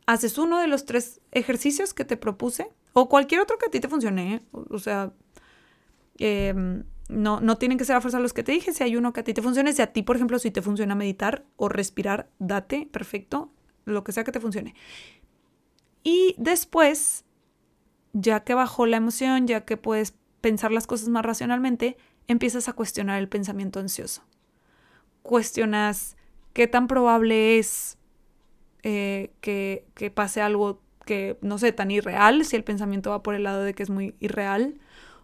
haces 0.07 0.39
uno 0.39 0.61
de 0.61 0.69
los 0.69 0.85
tres 0.85 1.21
ejercicios 1.33 1.95
que 1.95 2.05
te 2.05 2.17
propuse 2.17 2.71
o 2.93 3.09
cualquier 3.09 3.41
otro 3.41 3.59
que 3.59 3.67
a 3.67 3.71
ti 3.71 3.81
te 3.81 3.89
funcione. 3.89 4.35
¿eh? 4.35 4.41
O, 4.53 4.79
sea, 4.79 5.13
em, 6.19 6.85
no, 7.09 7.41
no 7.41 7.59
tienen 7.59 7.79
que 7.79 7.85
ser 7.85 7.97
a 7.97 8.01
fuerza 8.01 8.21
los 8.21 8.33
que 8.33 8.43
te 8.43 8.53
dije. 8.53 8.73
Si 8.73 8.85
hay 8.85 8.97
uno 8.97 9.13
que 9.13 9.21
a 9.21 9.25
ti 9.25 9.35
te 9.35 9.43
funcione, 9.43 9.73
si 9.73 9.83
a 9.83 9.93
ti, 9.93 10.03
por 10.03 10.17
ejemplo, 10.17 10.39
si 10.39 10.51
te 10.51 10.63
funciona 10.63 10.95
meditar 10.95 11.45
o 11.57 11.69
respirar, 11.69 12.31
date, 12.39 12.89
perfecto 12.93 13.51
lo 13.85 14.05
que 14.05 14.13
sea 14.13 14.25
que 14.25 14.33
te 14.33 14.41
funcione. 14.41 14.75
Y 16.03 16.35
después, 16.39 17.25
ya 18.13 18.45
que 18.45 18.55
bajó 18.55 18.87
la 18.87 18.97
emoción, 18.97 19.47
ya 19.47 19.65
que 19.65 19.77
puedes 19.77 20.15
pensar 20.41 20.73
las 20.73 20.87
cosas 20.87 21.09
más 21.09 21.25
racionalmente, 21.25 21.97
empiezas 22.29 22.68
a 22.68 22.72
cuestionar 22.72 23.18
el 23.20 23.29
pensamiento 23.29 23.81
ansioso. 23.81 24.22
Cuestionas 25.22 26.16
qué 26.53 26.66
tan 26.66 26.87
probable 26.87 27.59
es 27.59 27.99
eh, 28.83 29.33
que, 29.41 29.87
que 29.95 30.11
pase 30.11 30.41
algo 30.41 30.83
que, 31.05 31.39
no 31.43 31.59
sé, 31.59 31.72
tan 31.72 31.91
irreal, 31.91 32.45
si 32.45 32.57
el 32.57 32.64
pensamiento 32.64 33.11
va 33.11 33.22
por 33.22 33.35
el 33.35 33.45
lado 33.45 33.62
de 33.62 33.75
que 33.75 33.83
es 33.83 33.91
muy 33.91 34.14
irreal. 34.20 34.81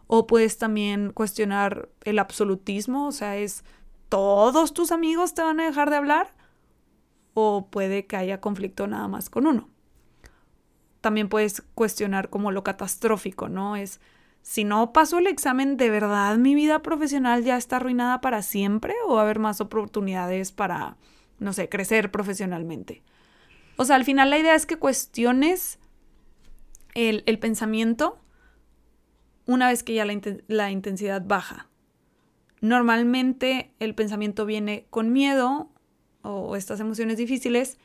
O 0.07 0.27
puedes 0.27 0.59
también 0.59 1.13
cuestionar 1.13 1.89
el 2.05 2.19
absolutismo, 2.19 3.07
o 3.07 3.13
sea, 3.13 3.37
es 3.37 3.65
todos 4.09 4.75
tus 4.75 4.91
amigos 4.91 5.35
te 5.35 5.43
van 5.43 5.61
a 5.61 5.65
dejar 5.65 5.89
de 5.89 5.97
hablar 5.97 6.35
o 7.35 7.69
puede 7.71 8.07
que 8.07 8.17
haya 8.17 8.41
conflicto 8.41 8.87
nada 8.87 9.09
más 9.09 9.31
con 9.31 9.47
uno. 9.47 9.69
También 11.01 11.29
puedes 11.29 11.63
cuestionar 11.75 12.29
como 12.29 12.51
lo 12.51 12.65
catastrófico, 12.65 13.49
¿no? 13.49 13.77
Es, 13.77 14.01
si 14.43 14.65
no 14.65 14.93
paso 14.93 15.19
el 15.19 15.27
examen, 15.27 15.77
¿de 15.77 15.91
verdad 15.91 16.37
mi 16.37 16.55
vida 16.55 16.81
profesional 16.81 17.45
ya 17.45 17.57
está 17.57 17.77
arruinada 17.77 18.21
para 18.21 18.43
siempre 18.43 18.95
o 19.07 19.15
va 19.15 19.21
a 19.21 19.25
haber 19.25 19.39
más 19.39 19.61
oportunidades 19.61 20.51
para, 20.53 20.97
no 21.39 21.53
sé, 21.53 21.69
crecer 21.69 22.11
profesionalmente? 22.11 23.03
O 23.77 23.85
sea, 23.85 23.97
al 23.97 24.05
final 24.05 24.31
la 24.31 24.39
idea 24.39 24.55
es 24.55 24.67
que 24.67 24.77
cuestiones 24.77 25.79
el, 26.95 27.39
pensamiento 27.39 28.19
una 29.47 29.69
vez 29.69 29.83
que 29.83 29.95
ya 29.95 30.05
la, 30.05 30.19
la 30.49 30.71
intensidad 30.71 31.23
baja. 31.25 31.69
Normalmente 32.61 33.73
el 33.79 33.95
pensamiento 33.95 34.47
viene 34.47 34.87
con 34.91 35.13
miedo 35.13 35.71
o 36.23 36.57
estas 36.57 36.81
emociones 36.81 37.17
difíciles 37.17 37.79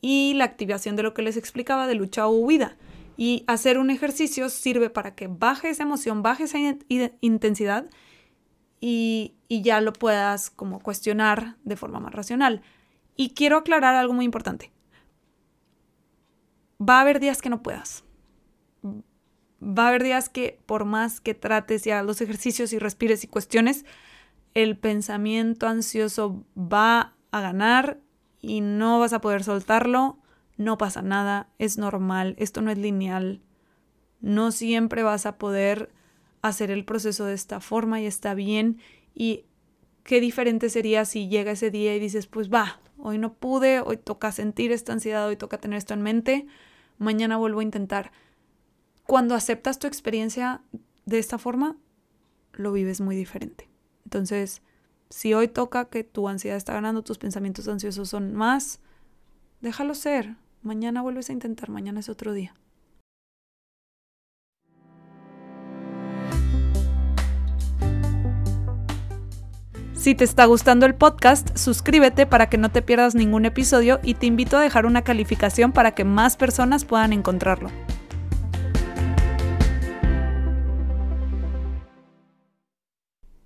y 0.00 0.34
la 0.34 0.44
activación 0.44 0.96
de 0.96 1.02
lo 1.02 1.14
que 1.14 1.22
les 1.22 1.36
explicaba 1.36 1.86
de 1.86 1.94
lucha 1.94 2.26
o 2.26 2.30
huida. 2.30 2.76
Y 3.18 3.44
hacer 3.48 3.78
un 3.78 3.90
ejercicio 3.90 4.48
sirve 4.48 4.88
para 4.88 5.14
que 5.16 5.26
baje 5.26 5.68
esa 5.68 5.82
emoción, 5.82 6.22
baje 6.22 6.44
esa 6.44 6.58
intensidad 7.20 7.90
y, 8.80 9.34
ya 9.48 9.80
lo 9.80 9.92
puedas 9.92 10.50
como 10.50 10.78
cuestionar 10.78 11.56
de 11.64 11.76
forma 11.76 11.98
más 12.00 12.14
racional. 12.14 12.62
Y 13.16 13.30
quiero 13.30 13.56
aclarar 13.56 13.96
algo 13.96 14.14
muy 14.14 14.24
importante. 14.24 14.70
Va 16.80 16.98
a 16.98 17.00
haber 17.00 17.18
días 17.18 17.42
que 17.42 17.50
no 17.50 17.60
puedas. 17.60 18.04
Va 19.60 19.86
a 19.86 19.88
haber 19.88 20.04
días 20.04 20.28
que 20.28 20.60
por 20.66 20.84
más 20.84 21.20
que 21.20 21.34
trates 21.34 21.86
y 21.86 21.90
hagas 21.90 22.06
los 22.06 22.20
ejercicios 22.20 22.72
y 22.72 22.78
respires 22.78 23.24
y 23.24 23.26
cuestiones, 23.26 23.84
el 24.54 24.78
pensamiento 24.78 25.66
ansioso 25.66 26.44
va 26.56 27.16
a 27.32 27.40
ganar 27.40 27.98
y 28.40 28.60
no 28.60 29.00
vas 29.00 29.12
a 29.12 29.20
poder 29.20 29.42
soltarlo, 29.42 30.18
no 30.58 30.76
pasa 30.76 31.00
nada, 31.02 31.48
es 31.58 31.78
normal, 31.78 32.34
esto 32.36 32.60
no 32.60 32.70
es 32.70 32.76
lineal. 32.76 33.40
No 34.20 34.50
siempre 34.50 35.04
vas 35.04 35.24
a 35.24 35.38
poder 35.38 35.92
hacer 36.42 36.70
el 36.70 36.84
proceso 36.84 37.24
de 37.24 37.34
esta 37.34 37.60
forma 37.60 38.00
y 38.00 38.06
está 38.06 38.34
bien. 38.34 38.78
Y 39.14 39.44
qué 40.02 40.20
diferente 40.20 40.68
sería 40.68 41.04
si 41.04 41.28
llega 41.28 41.52
ese 41.52 41.70
día 41.70 41.94
y 41.94 42.00
dices, 42.00 42.26
pues 42.26 42.50
va, 42.52 42.80
hoy 42.98 43.18
no 43.18 43.34
pude, 43.34 43.80
hoy 43.80 43.96
toca 43.96 44.32
sentir 44.32 44.72
esta 44.72 44.92
ansiedad, 44.92 45.26
hoy 45.28 45.36
toca 45.36 45.58
tener 45.58 45.78
esto 45.78 45.94
en 45.94 46.02
mente, 46.02 46.46
mañana 46.98 47.36
vuelvo 47.36 47.60
a 47.60 47.64
intentar. 47.64 48.10
Cuando 49.06 49.36
aceptas 49.36 49.78
tu 49.78 49.86
experiencia 49.86 50.62
de 51.06 51.20
esta 51.20 51.38
forma, 51.38 51.76
lo 52.52 52.72
vives 52.72 53.00
muy 53.00 53.14
diferente. 53.14 53.68
Entonces, 54.04 54.62
si 55.08 55.34
hoy 55.34 55.46
toca 55.46 55.84
que 55.88 56.02
tu 56.02 56.28
ansiedad 56.28 56.56
está 56.56 56.74
ganando, 56.74 57.02
tus 57.04 57.18
pensamientos 57.18 57.68
ansiosos 57.68 58.08
son 58.08 58.34
más, 58.34 58.80
déjalo 59.60 59.94
ser. 59.94 60.36
Mañana 60.68 61.00
vuelves 61.00 61.30
a 61.30 61.32
intentar, 61.32 61.70
mañana 61.70 62.00
es 62.00 62.10
otro 62.10 62.34
día. 62.34 62.54
Si 69.94 70.14
te 70.14 70.24
está 70.24 70.44
gustando 70.44 70.84
el 70.84 70.94
podcast, 70.94 71.56
suscríbete 71.56 72.26
para 72.26 72.50
que 72.50 72.58
no 72.58 72.70
te 72.70 72.82
pierdas 72.82 73.14
ningún 73.14 73.46
episodio 73.46 73.98
y 74.02 74.12
te 74.12 74.26
invito 74.26 74.58
a 74.58 74.60
dejar 74.60 74.84
una 74.84 75.00
calificación 75.00 75.72
para 75.72 75.92
que 75.94 76.04
más 76.04 76.36
personas 76.36 76.84
puedan 76.84 77.14
encontrarlo. 77.14 77.70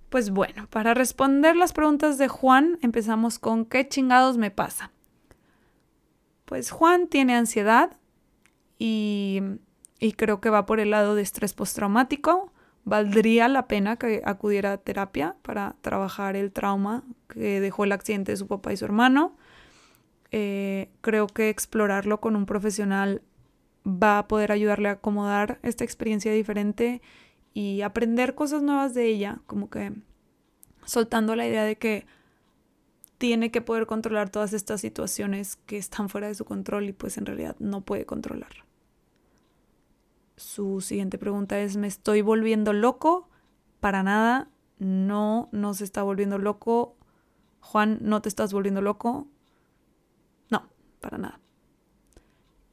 Pues 0.09 0.29
bueno, 0.29 0.67
para 0.69 0.93
responder 0.93 1.55
las 1.55 1.71
preguntas 1.71 2.17
de 2.17 2.27
Juan, 2.27 2.79
empezamos 2.81 3.39
con 3.39 3.63
¿qué 3.63 3.87
chingados 3.87 4.35
me 4.35 4.51
pasa? 4.51 4.91
Pues 6.45 6.71
Juan 6.71 7.07
tiene 7.07 7.35
ansiedad 7.35 7.97
y, 8.77 9.41
creo 10.17 10.41
que 10.41 10.49
va 10.49 10.65
por 10.65 10.79
el 10.79 10.91
lado 10.91 11.15
de 11.15 11.21
estrés 11.21 11.53
postraumático. 11.53 12.51
Valdría 12.85 13.47
la 13.47 13.67
pena 13.67 13.95
que 13.95 14.21
acudiera 14.25 14.73
a 14.73 14.77
terapia 14.77 15.37
para 15.41 15.75
trabajar 15.81 16.35
el 16.35 16.51
trauma 16.51 17.03
que 17.29 17.61
dejó 17.61 17.85
el 17.85 17.93
accidente 17.93 18.33
de 18.33 18.37
su 18.37 18.47
papá 18.47 18.73
y 18.73 18.77
su 18.77 18.83
hermano. 18.85 19.37
Eh, 20.31 20.89
creo 21.01 21.27
que 21.27 21.49
explorarlo 21.49 22.19
con 22.19 22.35
un 22.35 22.45
profesional 22.45 23.21
va 23.85 24.19
a 24.19 24.27
poder 24.27 24.51
ayudarle 24.51 24.89
a 24.89 24.93
acomodar 24.93 25.59
esta 25.61 25.83
experiencia 25.83 26.33
diferente 26.33 27.01
y 27.53 27.81
aprender 27.81 28.35
cosas 28.35 28.63
nuevas 28.63 28.93
de 28.93 29.05
ella, 29.05 29.39
como 29.45 29.69
que 29.69 29.93
soltando 30.85 31.35
la 31.35 31.47
idea 31.47 31.63
de 31.63 31.77
que 31.77 32.05
tiene 33.23 33.51
que 33.51 33.61
poder 33.61 33.85
controlar 33.85 34.29
todas 34.29 34.51
estas 34.51 34.81
situaciones 34.81 35.55
que 35.55 35.77
están 35.77 36.09
fuera 36.09 36.27
de 36.27 36.35
su 36.35 36.43
control 36.43 36.89
y 36.89 36.91
pues 36.91 37.17
en 37.17 37.25
realidad 37.25 37.55
no 37.57 37.79
puede 37.79 38.05
controlar. 38.05 38.51
Su 40.35 40.81
siguiente 40.81 41.17
pregunta 41.17 41.57
es, 41.61 41.77
¿me 41.77 41.87
estoy 41.87 42.21
volviendo 42.21 42.73
loco? 42.73 43.29
Para 43.79 44.03
nada, 44.03 44.49
no, 44.77 45.47
no 45.53 45.73
se 45.73 45.85
está 45.85 46.03
volviendo 46.03 46.37
loco. 46.37 46.97
Juan, 47.61 47.99
¿no 48.01 48.21
te 48.21 48.27
estás 48.27 48.51
volviendo 48.51 48.81
loco? 48.81 49.29
No, 50.49 50.67
para 50.99 51.17
nada. 51.17 51.39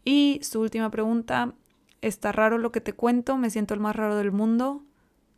Y 0.04 0.40
su 0.42 0.60
última 0.62 0.90
pregunta, 0.90 1.54
está 2.00 2.32
raro 2.32 2.58
lo 2.58 2.72
que 2.72 2.80
te 2.80 2.92
cuento, 2.92 3.36
me 3.36 3.50
siento 3.50 3.72
el 3.72 3.78
más 3.78 3.94
raro 3.94 4.16
del 4.16 4.32
mundo. 4.32 4.82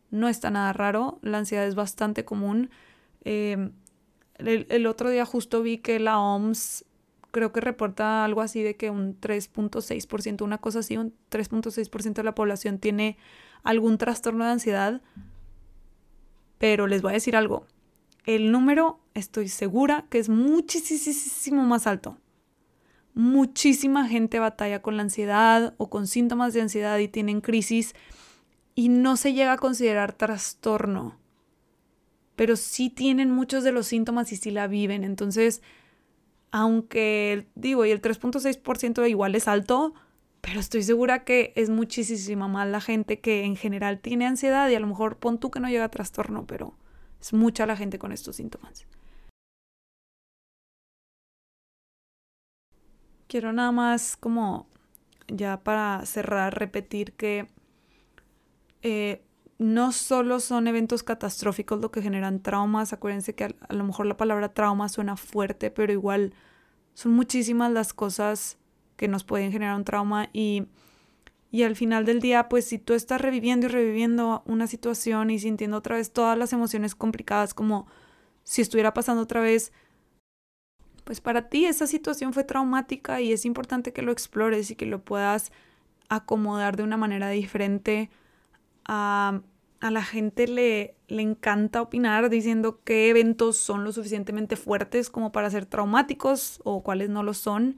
No 0.09 0.27
está 0.27 0.49
nada 0.49 0.73
raro, 0.73 1.19
la 1.21 1.37
ansiedad 1.37 1.67
es 1.67 1.75
bastante 1.75 2.25
común. 2.25 2.71
Em, 3.25 3.73
el, 4.37 4.87
otro 4.87 5.09
día 5.09 5.25
justo 5.25 5.61
vi 5.61 5.77
que 5.77 5.99
la 5.99 6.19
OMS 6.19 6.85
creo 7.31 7.51
que 7.51 7.61
reporta 7.61 8.23
algo 8.23 8.41
así 8.41 8.61
de 8.61 8.75
que 8.75 8.89
un 8.89 9.19
3.6%, 9.19 10.43
una 10.43 10.59
cosa 10.59 10.79
así, 10.79 10.97
un 10.97 11.13
3.6% 11.31 12.13
de 12.13 12.23
la 12.23 12.35
población 12.35 12.77
tiene 12.77 13.17
algún 13.63 13.97
trastorno 13.97 14.45
de 14.45 14.51
ansiedad. 14.51 15.01
Pero 16.57 16.87
les 16.87 17.01
voy 17.01 17.11
a 17.11 17.13
decir 17.15 17.35
algo, 17.35 17.65
el 18.25 18.51
número 18.51 18.99
estoy 19.13 19.49
segura 19.49 20.05
que 20.09 20.19
es 20.19 20.29
muchísimo 20.29 21.63
más 21.63 21.87
alto. 21.87 22.17
Muchísima 23.15 24.07
gente 24.07 24.39
batalla 24.39 24.81
con 24.81 24.97
la 24.97 25.03
ansiedad 25.03 25.73
o 25.77 25.89
con 25.89 26.07
síntomas 26.07 26.53
de 26.53 26.61
ansiedad 26.61 26.97
y 26.99 27.07
tienen 27.07 27.41
crisis 27.41 27.93
y 28.75 28.89
no 28.89 29.17
se 29.17 29.33
llega 29.33 29.53
a 29.53 29.57
considerar 29.57 30.13
trastorno, 30.13 31.19
pero 32.35 32.55
sí 32.55 32.89
tienen 32.89 33.31
muchos 33.31 33.63
de 33.63 33.71
los 33.71 33.87
síntomas 33.87 34.31
y 34.31 34.37
sí 34.37 34.51
la 34.51 34.67
viven. 34.67 35.03
Entonces, 35.03 35.61
aunque 36.51 37.47
digo, 37.55 37.85
y 37.85 37.91
el 37.91 38.01
3.6% 38.01 39.07
igual 39.09 39.35
es 39.35 39.47
alto, 39.47 39.93
pero 40.41 40.59
estoy 40.59 40.83
segura 40.83 41.23
que 41.23 41.53
es 41.55 41.69
muchísima 41.69 42.47
más 42.47 42.67
la 42.67 42.81
gente 42.81 43.19
que 43.19 43.43
en 43.45 43.55
general 43.55 43.99
tiene 43.99 44.25
ansiedad 44.27 44.69
y 44.69 44.75
a 44.75 44.79
lo 44.79 44.87
mejor 44.87 45.17
pon 45.17 45.39
tú 45.39 45.51
que 45.51 45.59
no 45.59 45.69
llega 45.69 45.85
a 45.85 45.89
trastorno, 45.89 46.45
pero 46.47 46.75
Es 47.21 47.33
mucha 47.33 47.65
la 47.65 47.77
gente 47.77 47.99
con 47.99 48.11
estos 48.11 48.35
síntomas. 48.37 48.85
Quiero 53.27 53.51
nada 53.53 53.71
más 53.71 54.15
como 54.17 54.67
ya 55.27 55.63
para 55.63 56.05
cerrar, 56.05 56.57
repetir 56.59 57.13
que 57.13 57.47
eh, 58.81 59.21
no 59.63 59.93
solo 59.93 60.41
son 60.41 60.67
eventos 60.67 61.03
catastróficos 61.03 61.79
lo 61.79 61.89
que 61.89 62.01
generan 62.01 62.41
traumas, 62.41 62.91
acuérdense 62.91 63.33
que 63.33 63.45
a, 63.45 63.73
lo 63.73 63.85
mejor 63.85 64.05
la 64.05 64.17
palabra 64.17 64.53
trauma 64.53 64.89
suena 64.89 65.15
fuerte, 65.15 65.71
pero 65.71 65.93
igual 65.93 66.33
son 66.93 67.13
muchísimas 67.13 67.71
las 67.71 67.93
cosas 67.93 68.57
que 68.97 69.07
nos 69.07 69.23
pueden 69.23 69.53
generar 69.53 69.77
un 69.77 69.85
trauma 69.85 70.27
y, 70.33 70.67
y 71.49 71.63
al 71.63 71.77
final 71.77 72.03
del 72.03 72.19
día, 72.19 72.49
pues 72.49 72.65
si 72.65 72.77
tú 72.77 72.93
estás 72.93 73.21
reviviendo 73.21 73.67
y 73.67 73.69
reviviendo 73.69 74.43
una 74.45 74.67
situación 74.67 75.29
y 75.29 75.39
sintiendo 75.39 75.77
otra 75.77 75.95
vez 75.95 76.11
todas 76.11 76.37
las 76.37 76.51
emociones 76.51 76.93
complicadas 76.93 77.53
como 77.53 77.87
si 78.43 78.61
estuviera 78.61 78.93
pasando 78.93 79.23
otra 79.23 79.39
vez, 79.39 79.71
pues 81.05 81.21
para 81.21 81.47
ti 81.47 81.67
esa 81.67 81.87
situación 81.87 82.33
fue 82.33 82.43
traumática 82.43 83.21
y 83.21 83.31
es 83.31 83.45
importante 83.45 83.93
que 83.93 84.01
lo 84.01 84.11
explores 84.11 84.71
y 84.71 84.75
que 84.75 84.85
lo 84.85 85.05
puedas 85.05 85.53
acomodar 86.09 86.75
de 86.75 86.83
una 86.83 86.97
manera 86.97 87.29
diferente. 87.29 88.09
A, 88.83 89.39
a 89.83 89.91
la 89.91 90.01
gente 90.01 90.47
le, 90.47 90.95
le 91.09 91.21
encanta 91.21 91.81
opinar 91.81 92.29
diciendo 92.29 92.79
qué 92.85 93.09
eventos 93.09 93.57
son 93.57 93.83
lo 93.83 93.91
suficientemente 93.91 94.55
fuertes 94.55 95.09
como 95.09 95.33
para 95.33 95.49
ser 95.49 95.65
traumáticos 95.65 96.61
o 96.63 96.83
cuáles 96.83 97.09
no 97.09 97.21
lo 97.21 97.33
son. 97.33 97.77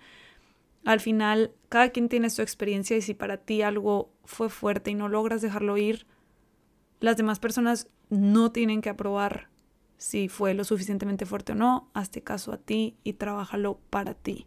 Al 0.83 0.99
final, 0.99 1.51
cada 1.67 1.89
quien 1.89 2.07
tiene 2.07 2.29
su 2.29 2.43
experiencia 2.43 2.95
y 2.95 3.01
si 3.01 3.15
para 3.15 3.37
ti 3.37 3.63
algo 3.63 4.11
fue 4.23 4.49
fuerte 4.49 4.91
y 4.91 4.93
no 4.93 5.09
logras 5.09 5.41
dejarlo 5.41 5.77
ir, 5.77 6.05
las 6.99 7.17
demás 7.17 7.39
personas 7.39 7.89
no 8.11 8.51
tienen 8.51 8.83
que 8.83 8.89
aprobar 8.89 9.49
si 9.97 10.29
fue 10.29 10.53
lo 10.53 10.63
suficientemente 10.63 11.25
fuerte 11.25 11.53
o 11.53 11.55
no, 11.55 11.89
hazte 11.95 12.21
caso 12.21 12.51
a 12.51 12.57
ti 12.57 12.97
y 13.03 13.13
trabájalo 13.13 13.79
para 13.89 14.13
ti. 14.13 14.45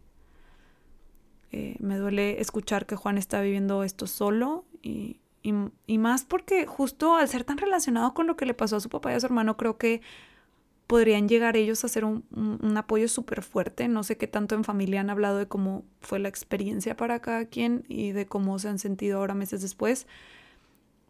Eh, 1.51 1.75
me 1.79 1.97
duele 1.97 2.39
escuchar 2.39 2.85
que 2.85 2.95
Juan 2.95 3.17
está 3.17 3.41
viviendo 3.41 3.83
esto 3.83 4.07
solo 4.07 4.63
y, 4.81 5.19
y, 5.41 5.97
más 5.97 6.25
porque 6.25 6.65
justo 6.65 7.15
al 7.15 7.27
ser 7.29 7.43
tan 7.43 7.57
relacionado 7.57 8.13
con 8.13 8.27
lo 8.27 8.35
que 8.35 8.45
le 8.45 8.53
pasó 8.53 8.75
a 8.75 8.79
su 8.79 8.89
papá 8.89 9.11
y 9.11 9.15
a 9.15 9.19
su 9.19 9.25
hermano, 9.25 9.57
creo 9.57 9.77
que 9.77 10.01
podrían 10.87 11.27
llegar 11.29 11.55
ellos 11.55 11.83
a 11.83 12.05
un, 12.05 12.25
un 12.31 12.77
apoyo 12.77 13.07
súper 13.07 13.43
fuerte. 13.43 13.87
No 13.87 14.03
sé 14.03 14.17
qué 14.17 14.27
tanto 14.27 14.55
en 14.55 14.63
familia 14.63 15.01
han 15.01 15.09
hablado 15.09 15.37
de 15.37 15.47
cómo 15.47 15.85
fue 16.01 16.19
la 16.19 16.29
experiencia 16.29 16.97
para 16.97 17.19
cada 17.19 17.45
quien 17.45 17.85
y 17.87 18.11
de 18.11 18.25
cómo 18.25 18.59
se 18.59 18.69
han 18.69 18.79
sentido 18.79 19.19
ahora 19.19 19.33
meses 19.33 19.61
después 19.61 20.07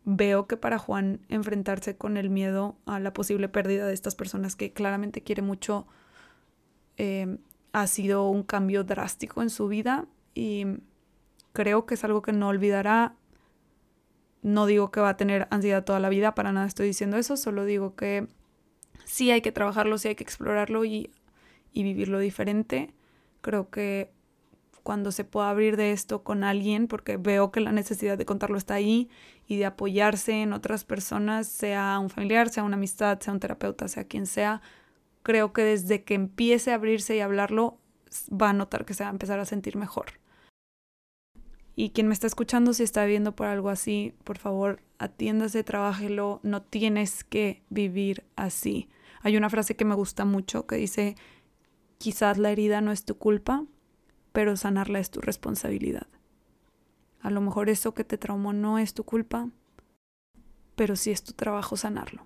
veo 0.06 0.48
que 0.48 0.58
para 0.58 0.80
Juan 0.80 1.20
enfrentarse 1.30 1.96
con 1.96 2.18
el 2.18 2.30
miedo 2.30 2.78
a 2.86 3.00
la 3.00 3.14
posible 3.14 3.48
pérdida 3.48 3.86
de 3.86 3.94
estas 3.94 4.16
personas 4.16 4.56
que 4.56 4.74
claramente 4.74 5.22
quiere 5.22 5.42
mucho 5.42 5.86
eh, 6.98 7.38
ha 7.74 7.88
sido 7.88 8.28
un 8.28 8.44
cambio 8.44 8.84
drástico 8.84 9.42
en 9.42 9.50
su 9.50 9.68
vida 9.68 10.08
y 10.34 10.66
creo 11.54 11.86
que 11.86 11.94
es 11.94 12.04
algo 12.04 12.22
que 12.22 12.34
no 12.34 12.48
olvidará. 12.48 13.16
No 14.42 14.66
digo 14.66 14.92
que 14.92 15.02
va 15.02 15.10
a 15.10 15.18
tener 15.18 15.48
ansiedad 15.52 15.84
toda 15.84 16.00
la 16.00 16.10
vida, 16.10 16.36
para 16.36 16.52
nada 16.52 16.68
estoy 16.68 16.88
diciendo 16.88 17.18
eso, 17.18 17.38
solo 17.38 17.66
digo 17.66 17.96
que 17.96 18.28
sí 19.06 19.32
hay 19.32 19.42
que 19.42 19.52
trabajarlo, 19.52 19.98
sí 19.98 20.08
hay 20.10 20.16
que 20.16 20.24
explorarlo 20.24 20.86
y, 20.86 21.12
y 21.74 21.84
vivirlo 21.84 22.20
diferente. 22.20 22.94
Creo 23.42 23.70
que 23.70 24.12
cuando 24.84 25.12
se 25.12 25.24
pueda 25.24 25.50
abrir 25.50 25.78
de 25.78 25.92
esto 25.92 26.24
con 26.24 26.44
alguien, 26.44 26.88
porque 26.88 27.18
veo 27.18 27.52
que 27.52 27.60
la 27.60 27.72
necesidad 27.72 28.18
de 28.18 28.26
contarlo 28.26 28.58
está 28.58 28.76
ahí 28.76 29.10
y 29.48 29.58
de 29.58 29.66
apoyarse 29.66 30.42
en 30.42 30.54
otras 30.54 30.86
personas, 30.86 31.48
sea 31.48 32.00
un 32.00 32.10
familiar, 32.10 32.50
sea 32.50 32.64
una 32.64 32.78
amistad, 32.78 33.20
sea 33.20 33.34
un 33.34 33.40
terapeuta, 33.40 33.88
sea 33.88 34.06
quien 34.06 34.26
sea, 34.26 34.62
creo 35.24 35.54
que 35.54 35.64
desde 35.64 36.04
que 36.04 36.14
empiece 36.14 36.72
a 36.72 36.76
abrirse 36.76 37.16
y 37.16 37.20
hablarlo, 37.20 37.78
va 38.30 38.50
a 38.50 38.54
notar 38.54 38.86
que 38.86 38.94
se 38.94 39.04
va 39.04 39.10
a 39.10 39.14
empezar 39.14 39.40
a 39.40 39.46
sentir 39.46 39.76
mejor. 39.76 40.14
Y 41.80 41.92
quien 41.92 42.10
me 42.10 42.14
está 42.14 42.28
escuchando, 42.28 42.74
si 42.74 42.84
está 42.84 43.06
viviendo 43.06 43.38
por 43.38 43.48
algo 43.48 43.70
así, 43.70 44.14
por 44.26 44.38
favor, 44.38 44.82
atiéndase, 44.98 45.64
trabájelo, 45.64 46.42
no 46.44 46.62
tienes 46.62 47.24
que 47.24 47.64
vivir 47.70 48.26
así. 48.36 48.90
Hay 49.22 49.38
una 49.38 49.50
frase 49.50 49.78
que 49.78 49.86
me 49.86 49.96
gusta 49.96 50.26
mucho 50.26 50.68
que 50.68 50.76
dice, 50.76 51.16
quizás 51.98 52.38
la 52.38 52.52
herida 52.52 52.82
no 52.82 52.92
es 52.92 53.06
tu 53.06 53.18
culpa, 53.18 53.64
pero 54.34 54.58
sanarla 54.58 55.00
es 55.00 55.10
tu 55.10 55.22
responsabilidad. 55.22 56.08
A 57.22 57.30
lo 57.30 57.40
mejor 57.40 57.70
eso 57.70 57.94
que 57.94 58.04
te 58.04 58.18
traumó 58.18 58.52
no 58.52 58.78
es 58.78 58.94
tu 58.94 59.06
culpa, 59.06 59.48
pero 60.76 60.98
sí 60.98 61.12
es 61.12 61.24
tu 61.24 61.32
trabajo 61.32 61.78
sanarlo. 61.78 62.26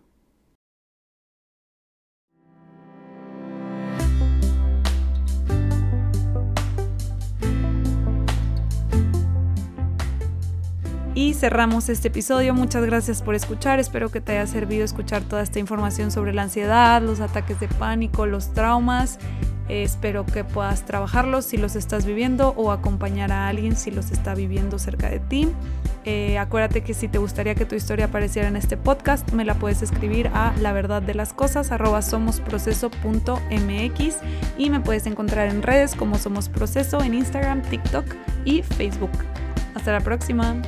Y 11.16 11.34
cerramos 11.34 11.90
este 11.90 12.08
episodio. 12.08 12.54
Muchas 12.54 12.86
gracias 12.86 13.22
por 13.22 13.36
escuchar. 13.36 13.80
Espero 13.80 14.10
que 14.10 14.22
te 14.22 14.34
haya 14.34 14.48
servido 14.48 14.84
escuchar 14.84 15.22
toda 15.24 15.44
esta 15.44 15.60
información 15.60 16.12
sobre 16.12 16.34
la 16.34 16.44
ansiedad, 16.44 17.02
los 17.02 17.20
ataques 17.20 17.60
de 17.60 17.68
pánico, 17.68 18.26
los 18.26 18.54
traumas 18.54 19.20
espero 19.70 20.26
que 20.26 20.44
puedas 20.44 20.84
trabajarlos 20.84 21.46
si 21.46 21.58
los 21.58 21.76
estás 21.76 22.06
viviendo 22.06 22.50
o 22.58 22.72
acompañar 22.72 23.32
a 23.32 23.48
alguien 23.48 23.76
si 23.76 23.92
los 23.92 24.12
está 24.12 24.36
viviendo 24.36 24.78
cerca 24.80 25.10
de 25.10 25.20
ti. 25.20 25.50
Eh, 26.06 26.38
acuérdate 26.38 26.82
que 26.82 26.94
si 26.94 27.08
te 27.08 27.18
gustaría 27.18 27.56
que 27.56 27.66
tu 27.66 27.76
historia 27.76 28.06
apareciera 28.06 28.50
en 28.50 28.58
este 28.58 28.76
podcast, 28.76 29.32
me 29.32 29.46
la 29.46 29.56
puedes 29.56 29.82
escribir 29.82 30.28
a 30.34 30.54
la 30.60 30.74
verdad 30.74 31.02
de 31.02 31.14
las 31.14 31.32
cosas 31.32 31.72
y 34.58 34.70
me 34.70 34.80
puedes 34.82 35.06
encontrar 35.06 35.48
en 35.48 35.62
redes 35.62 35.96
como 35.96 36.18
Somos 36.18 36.50
Proceso 36.50 37.02
en 37.02 37.14
Instagram, 37.14 37.62
TikTok 37.62 38.06
y 38.44 38.64
Facebook. 38.64 39.12
Hasta 39.76 39.94
la 39.94 40.02
próxima. 40.02 40.62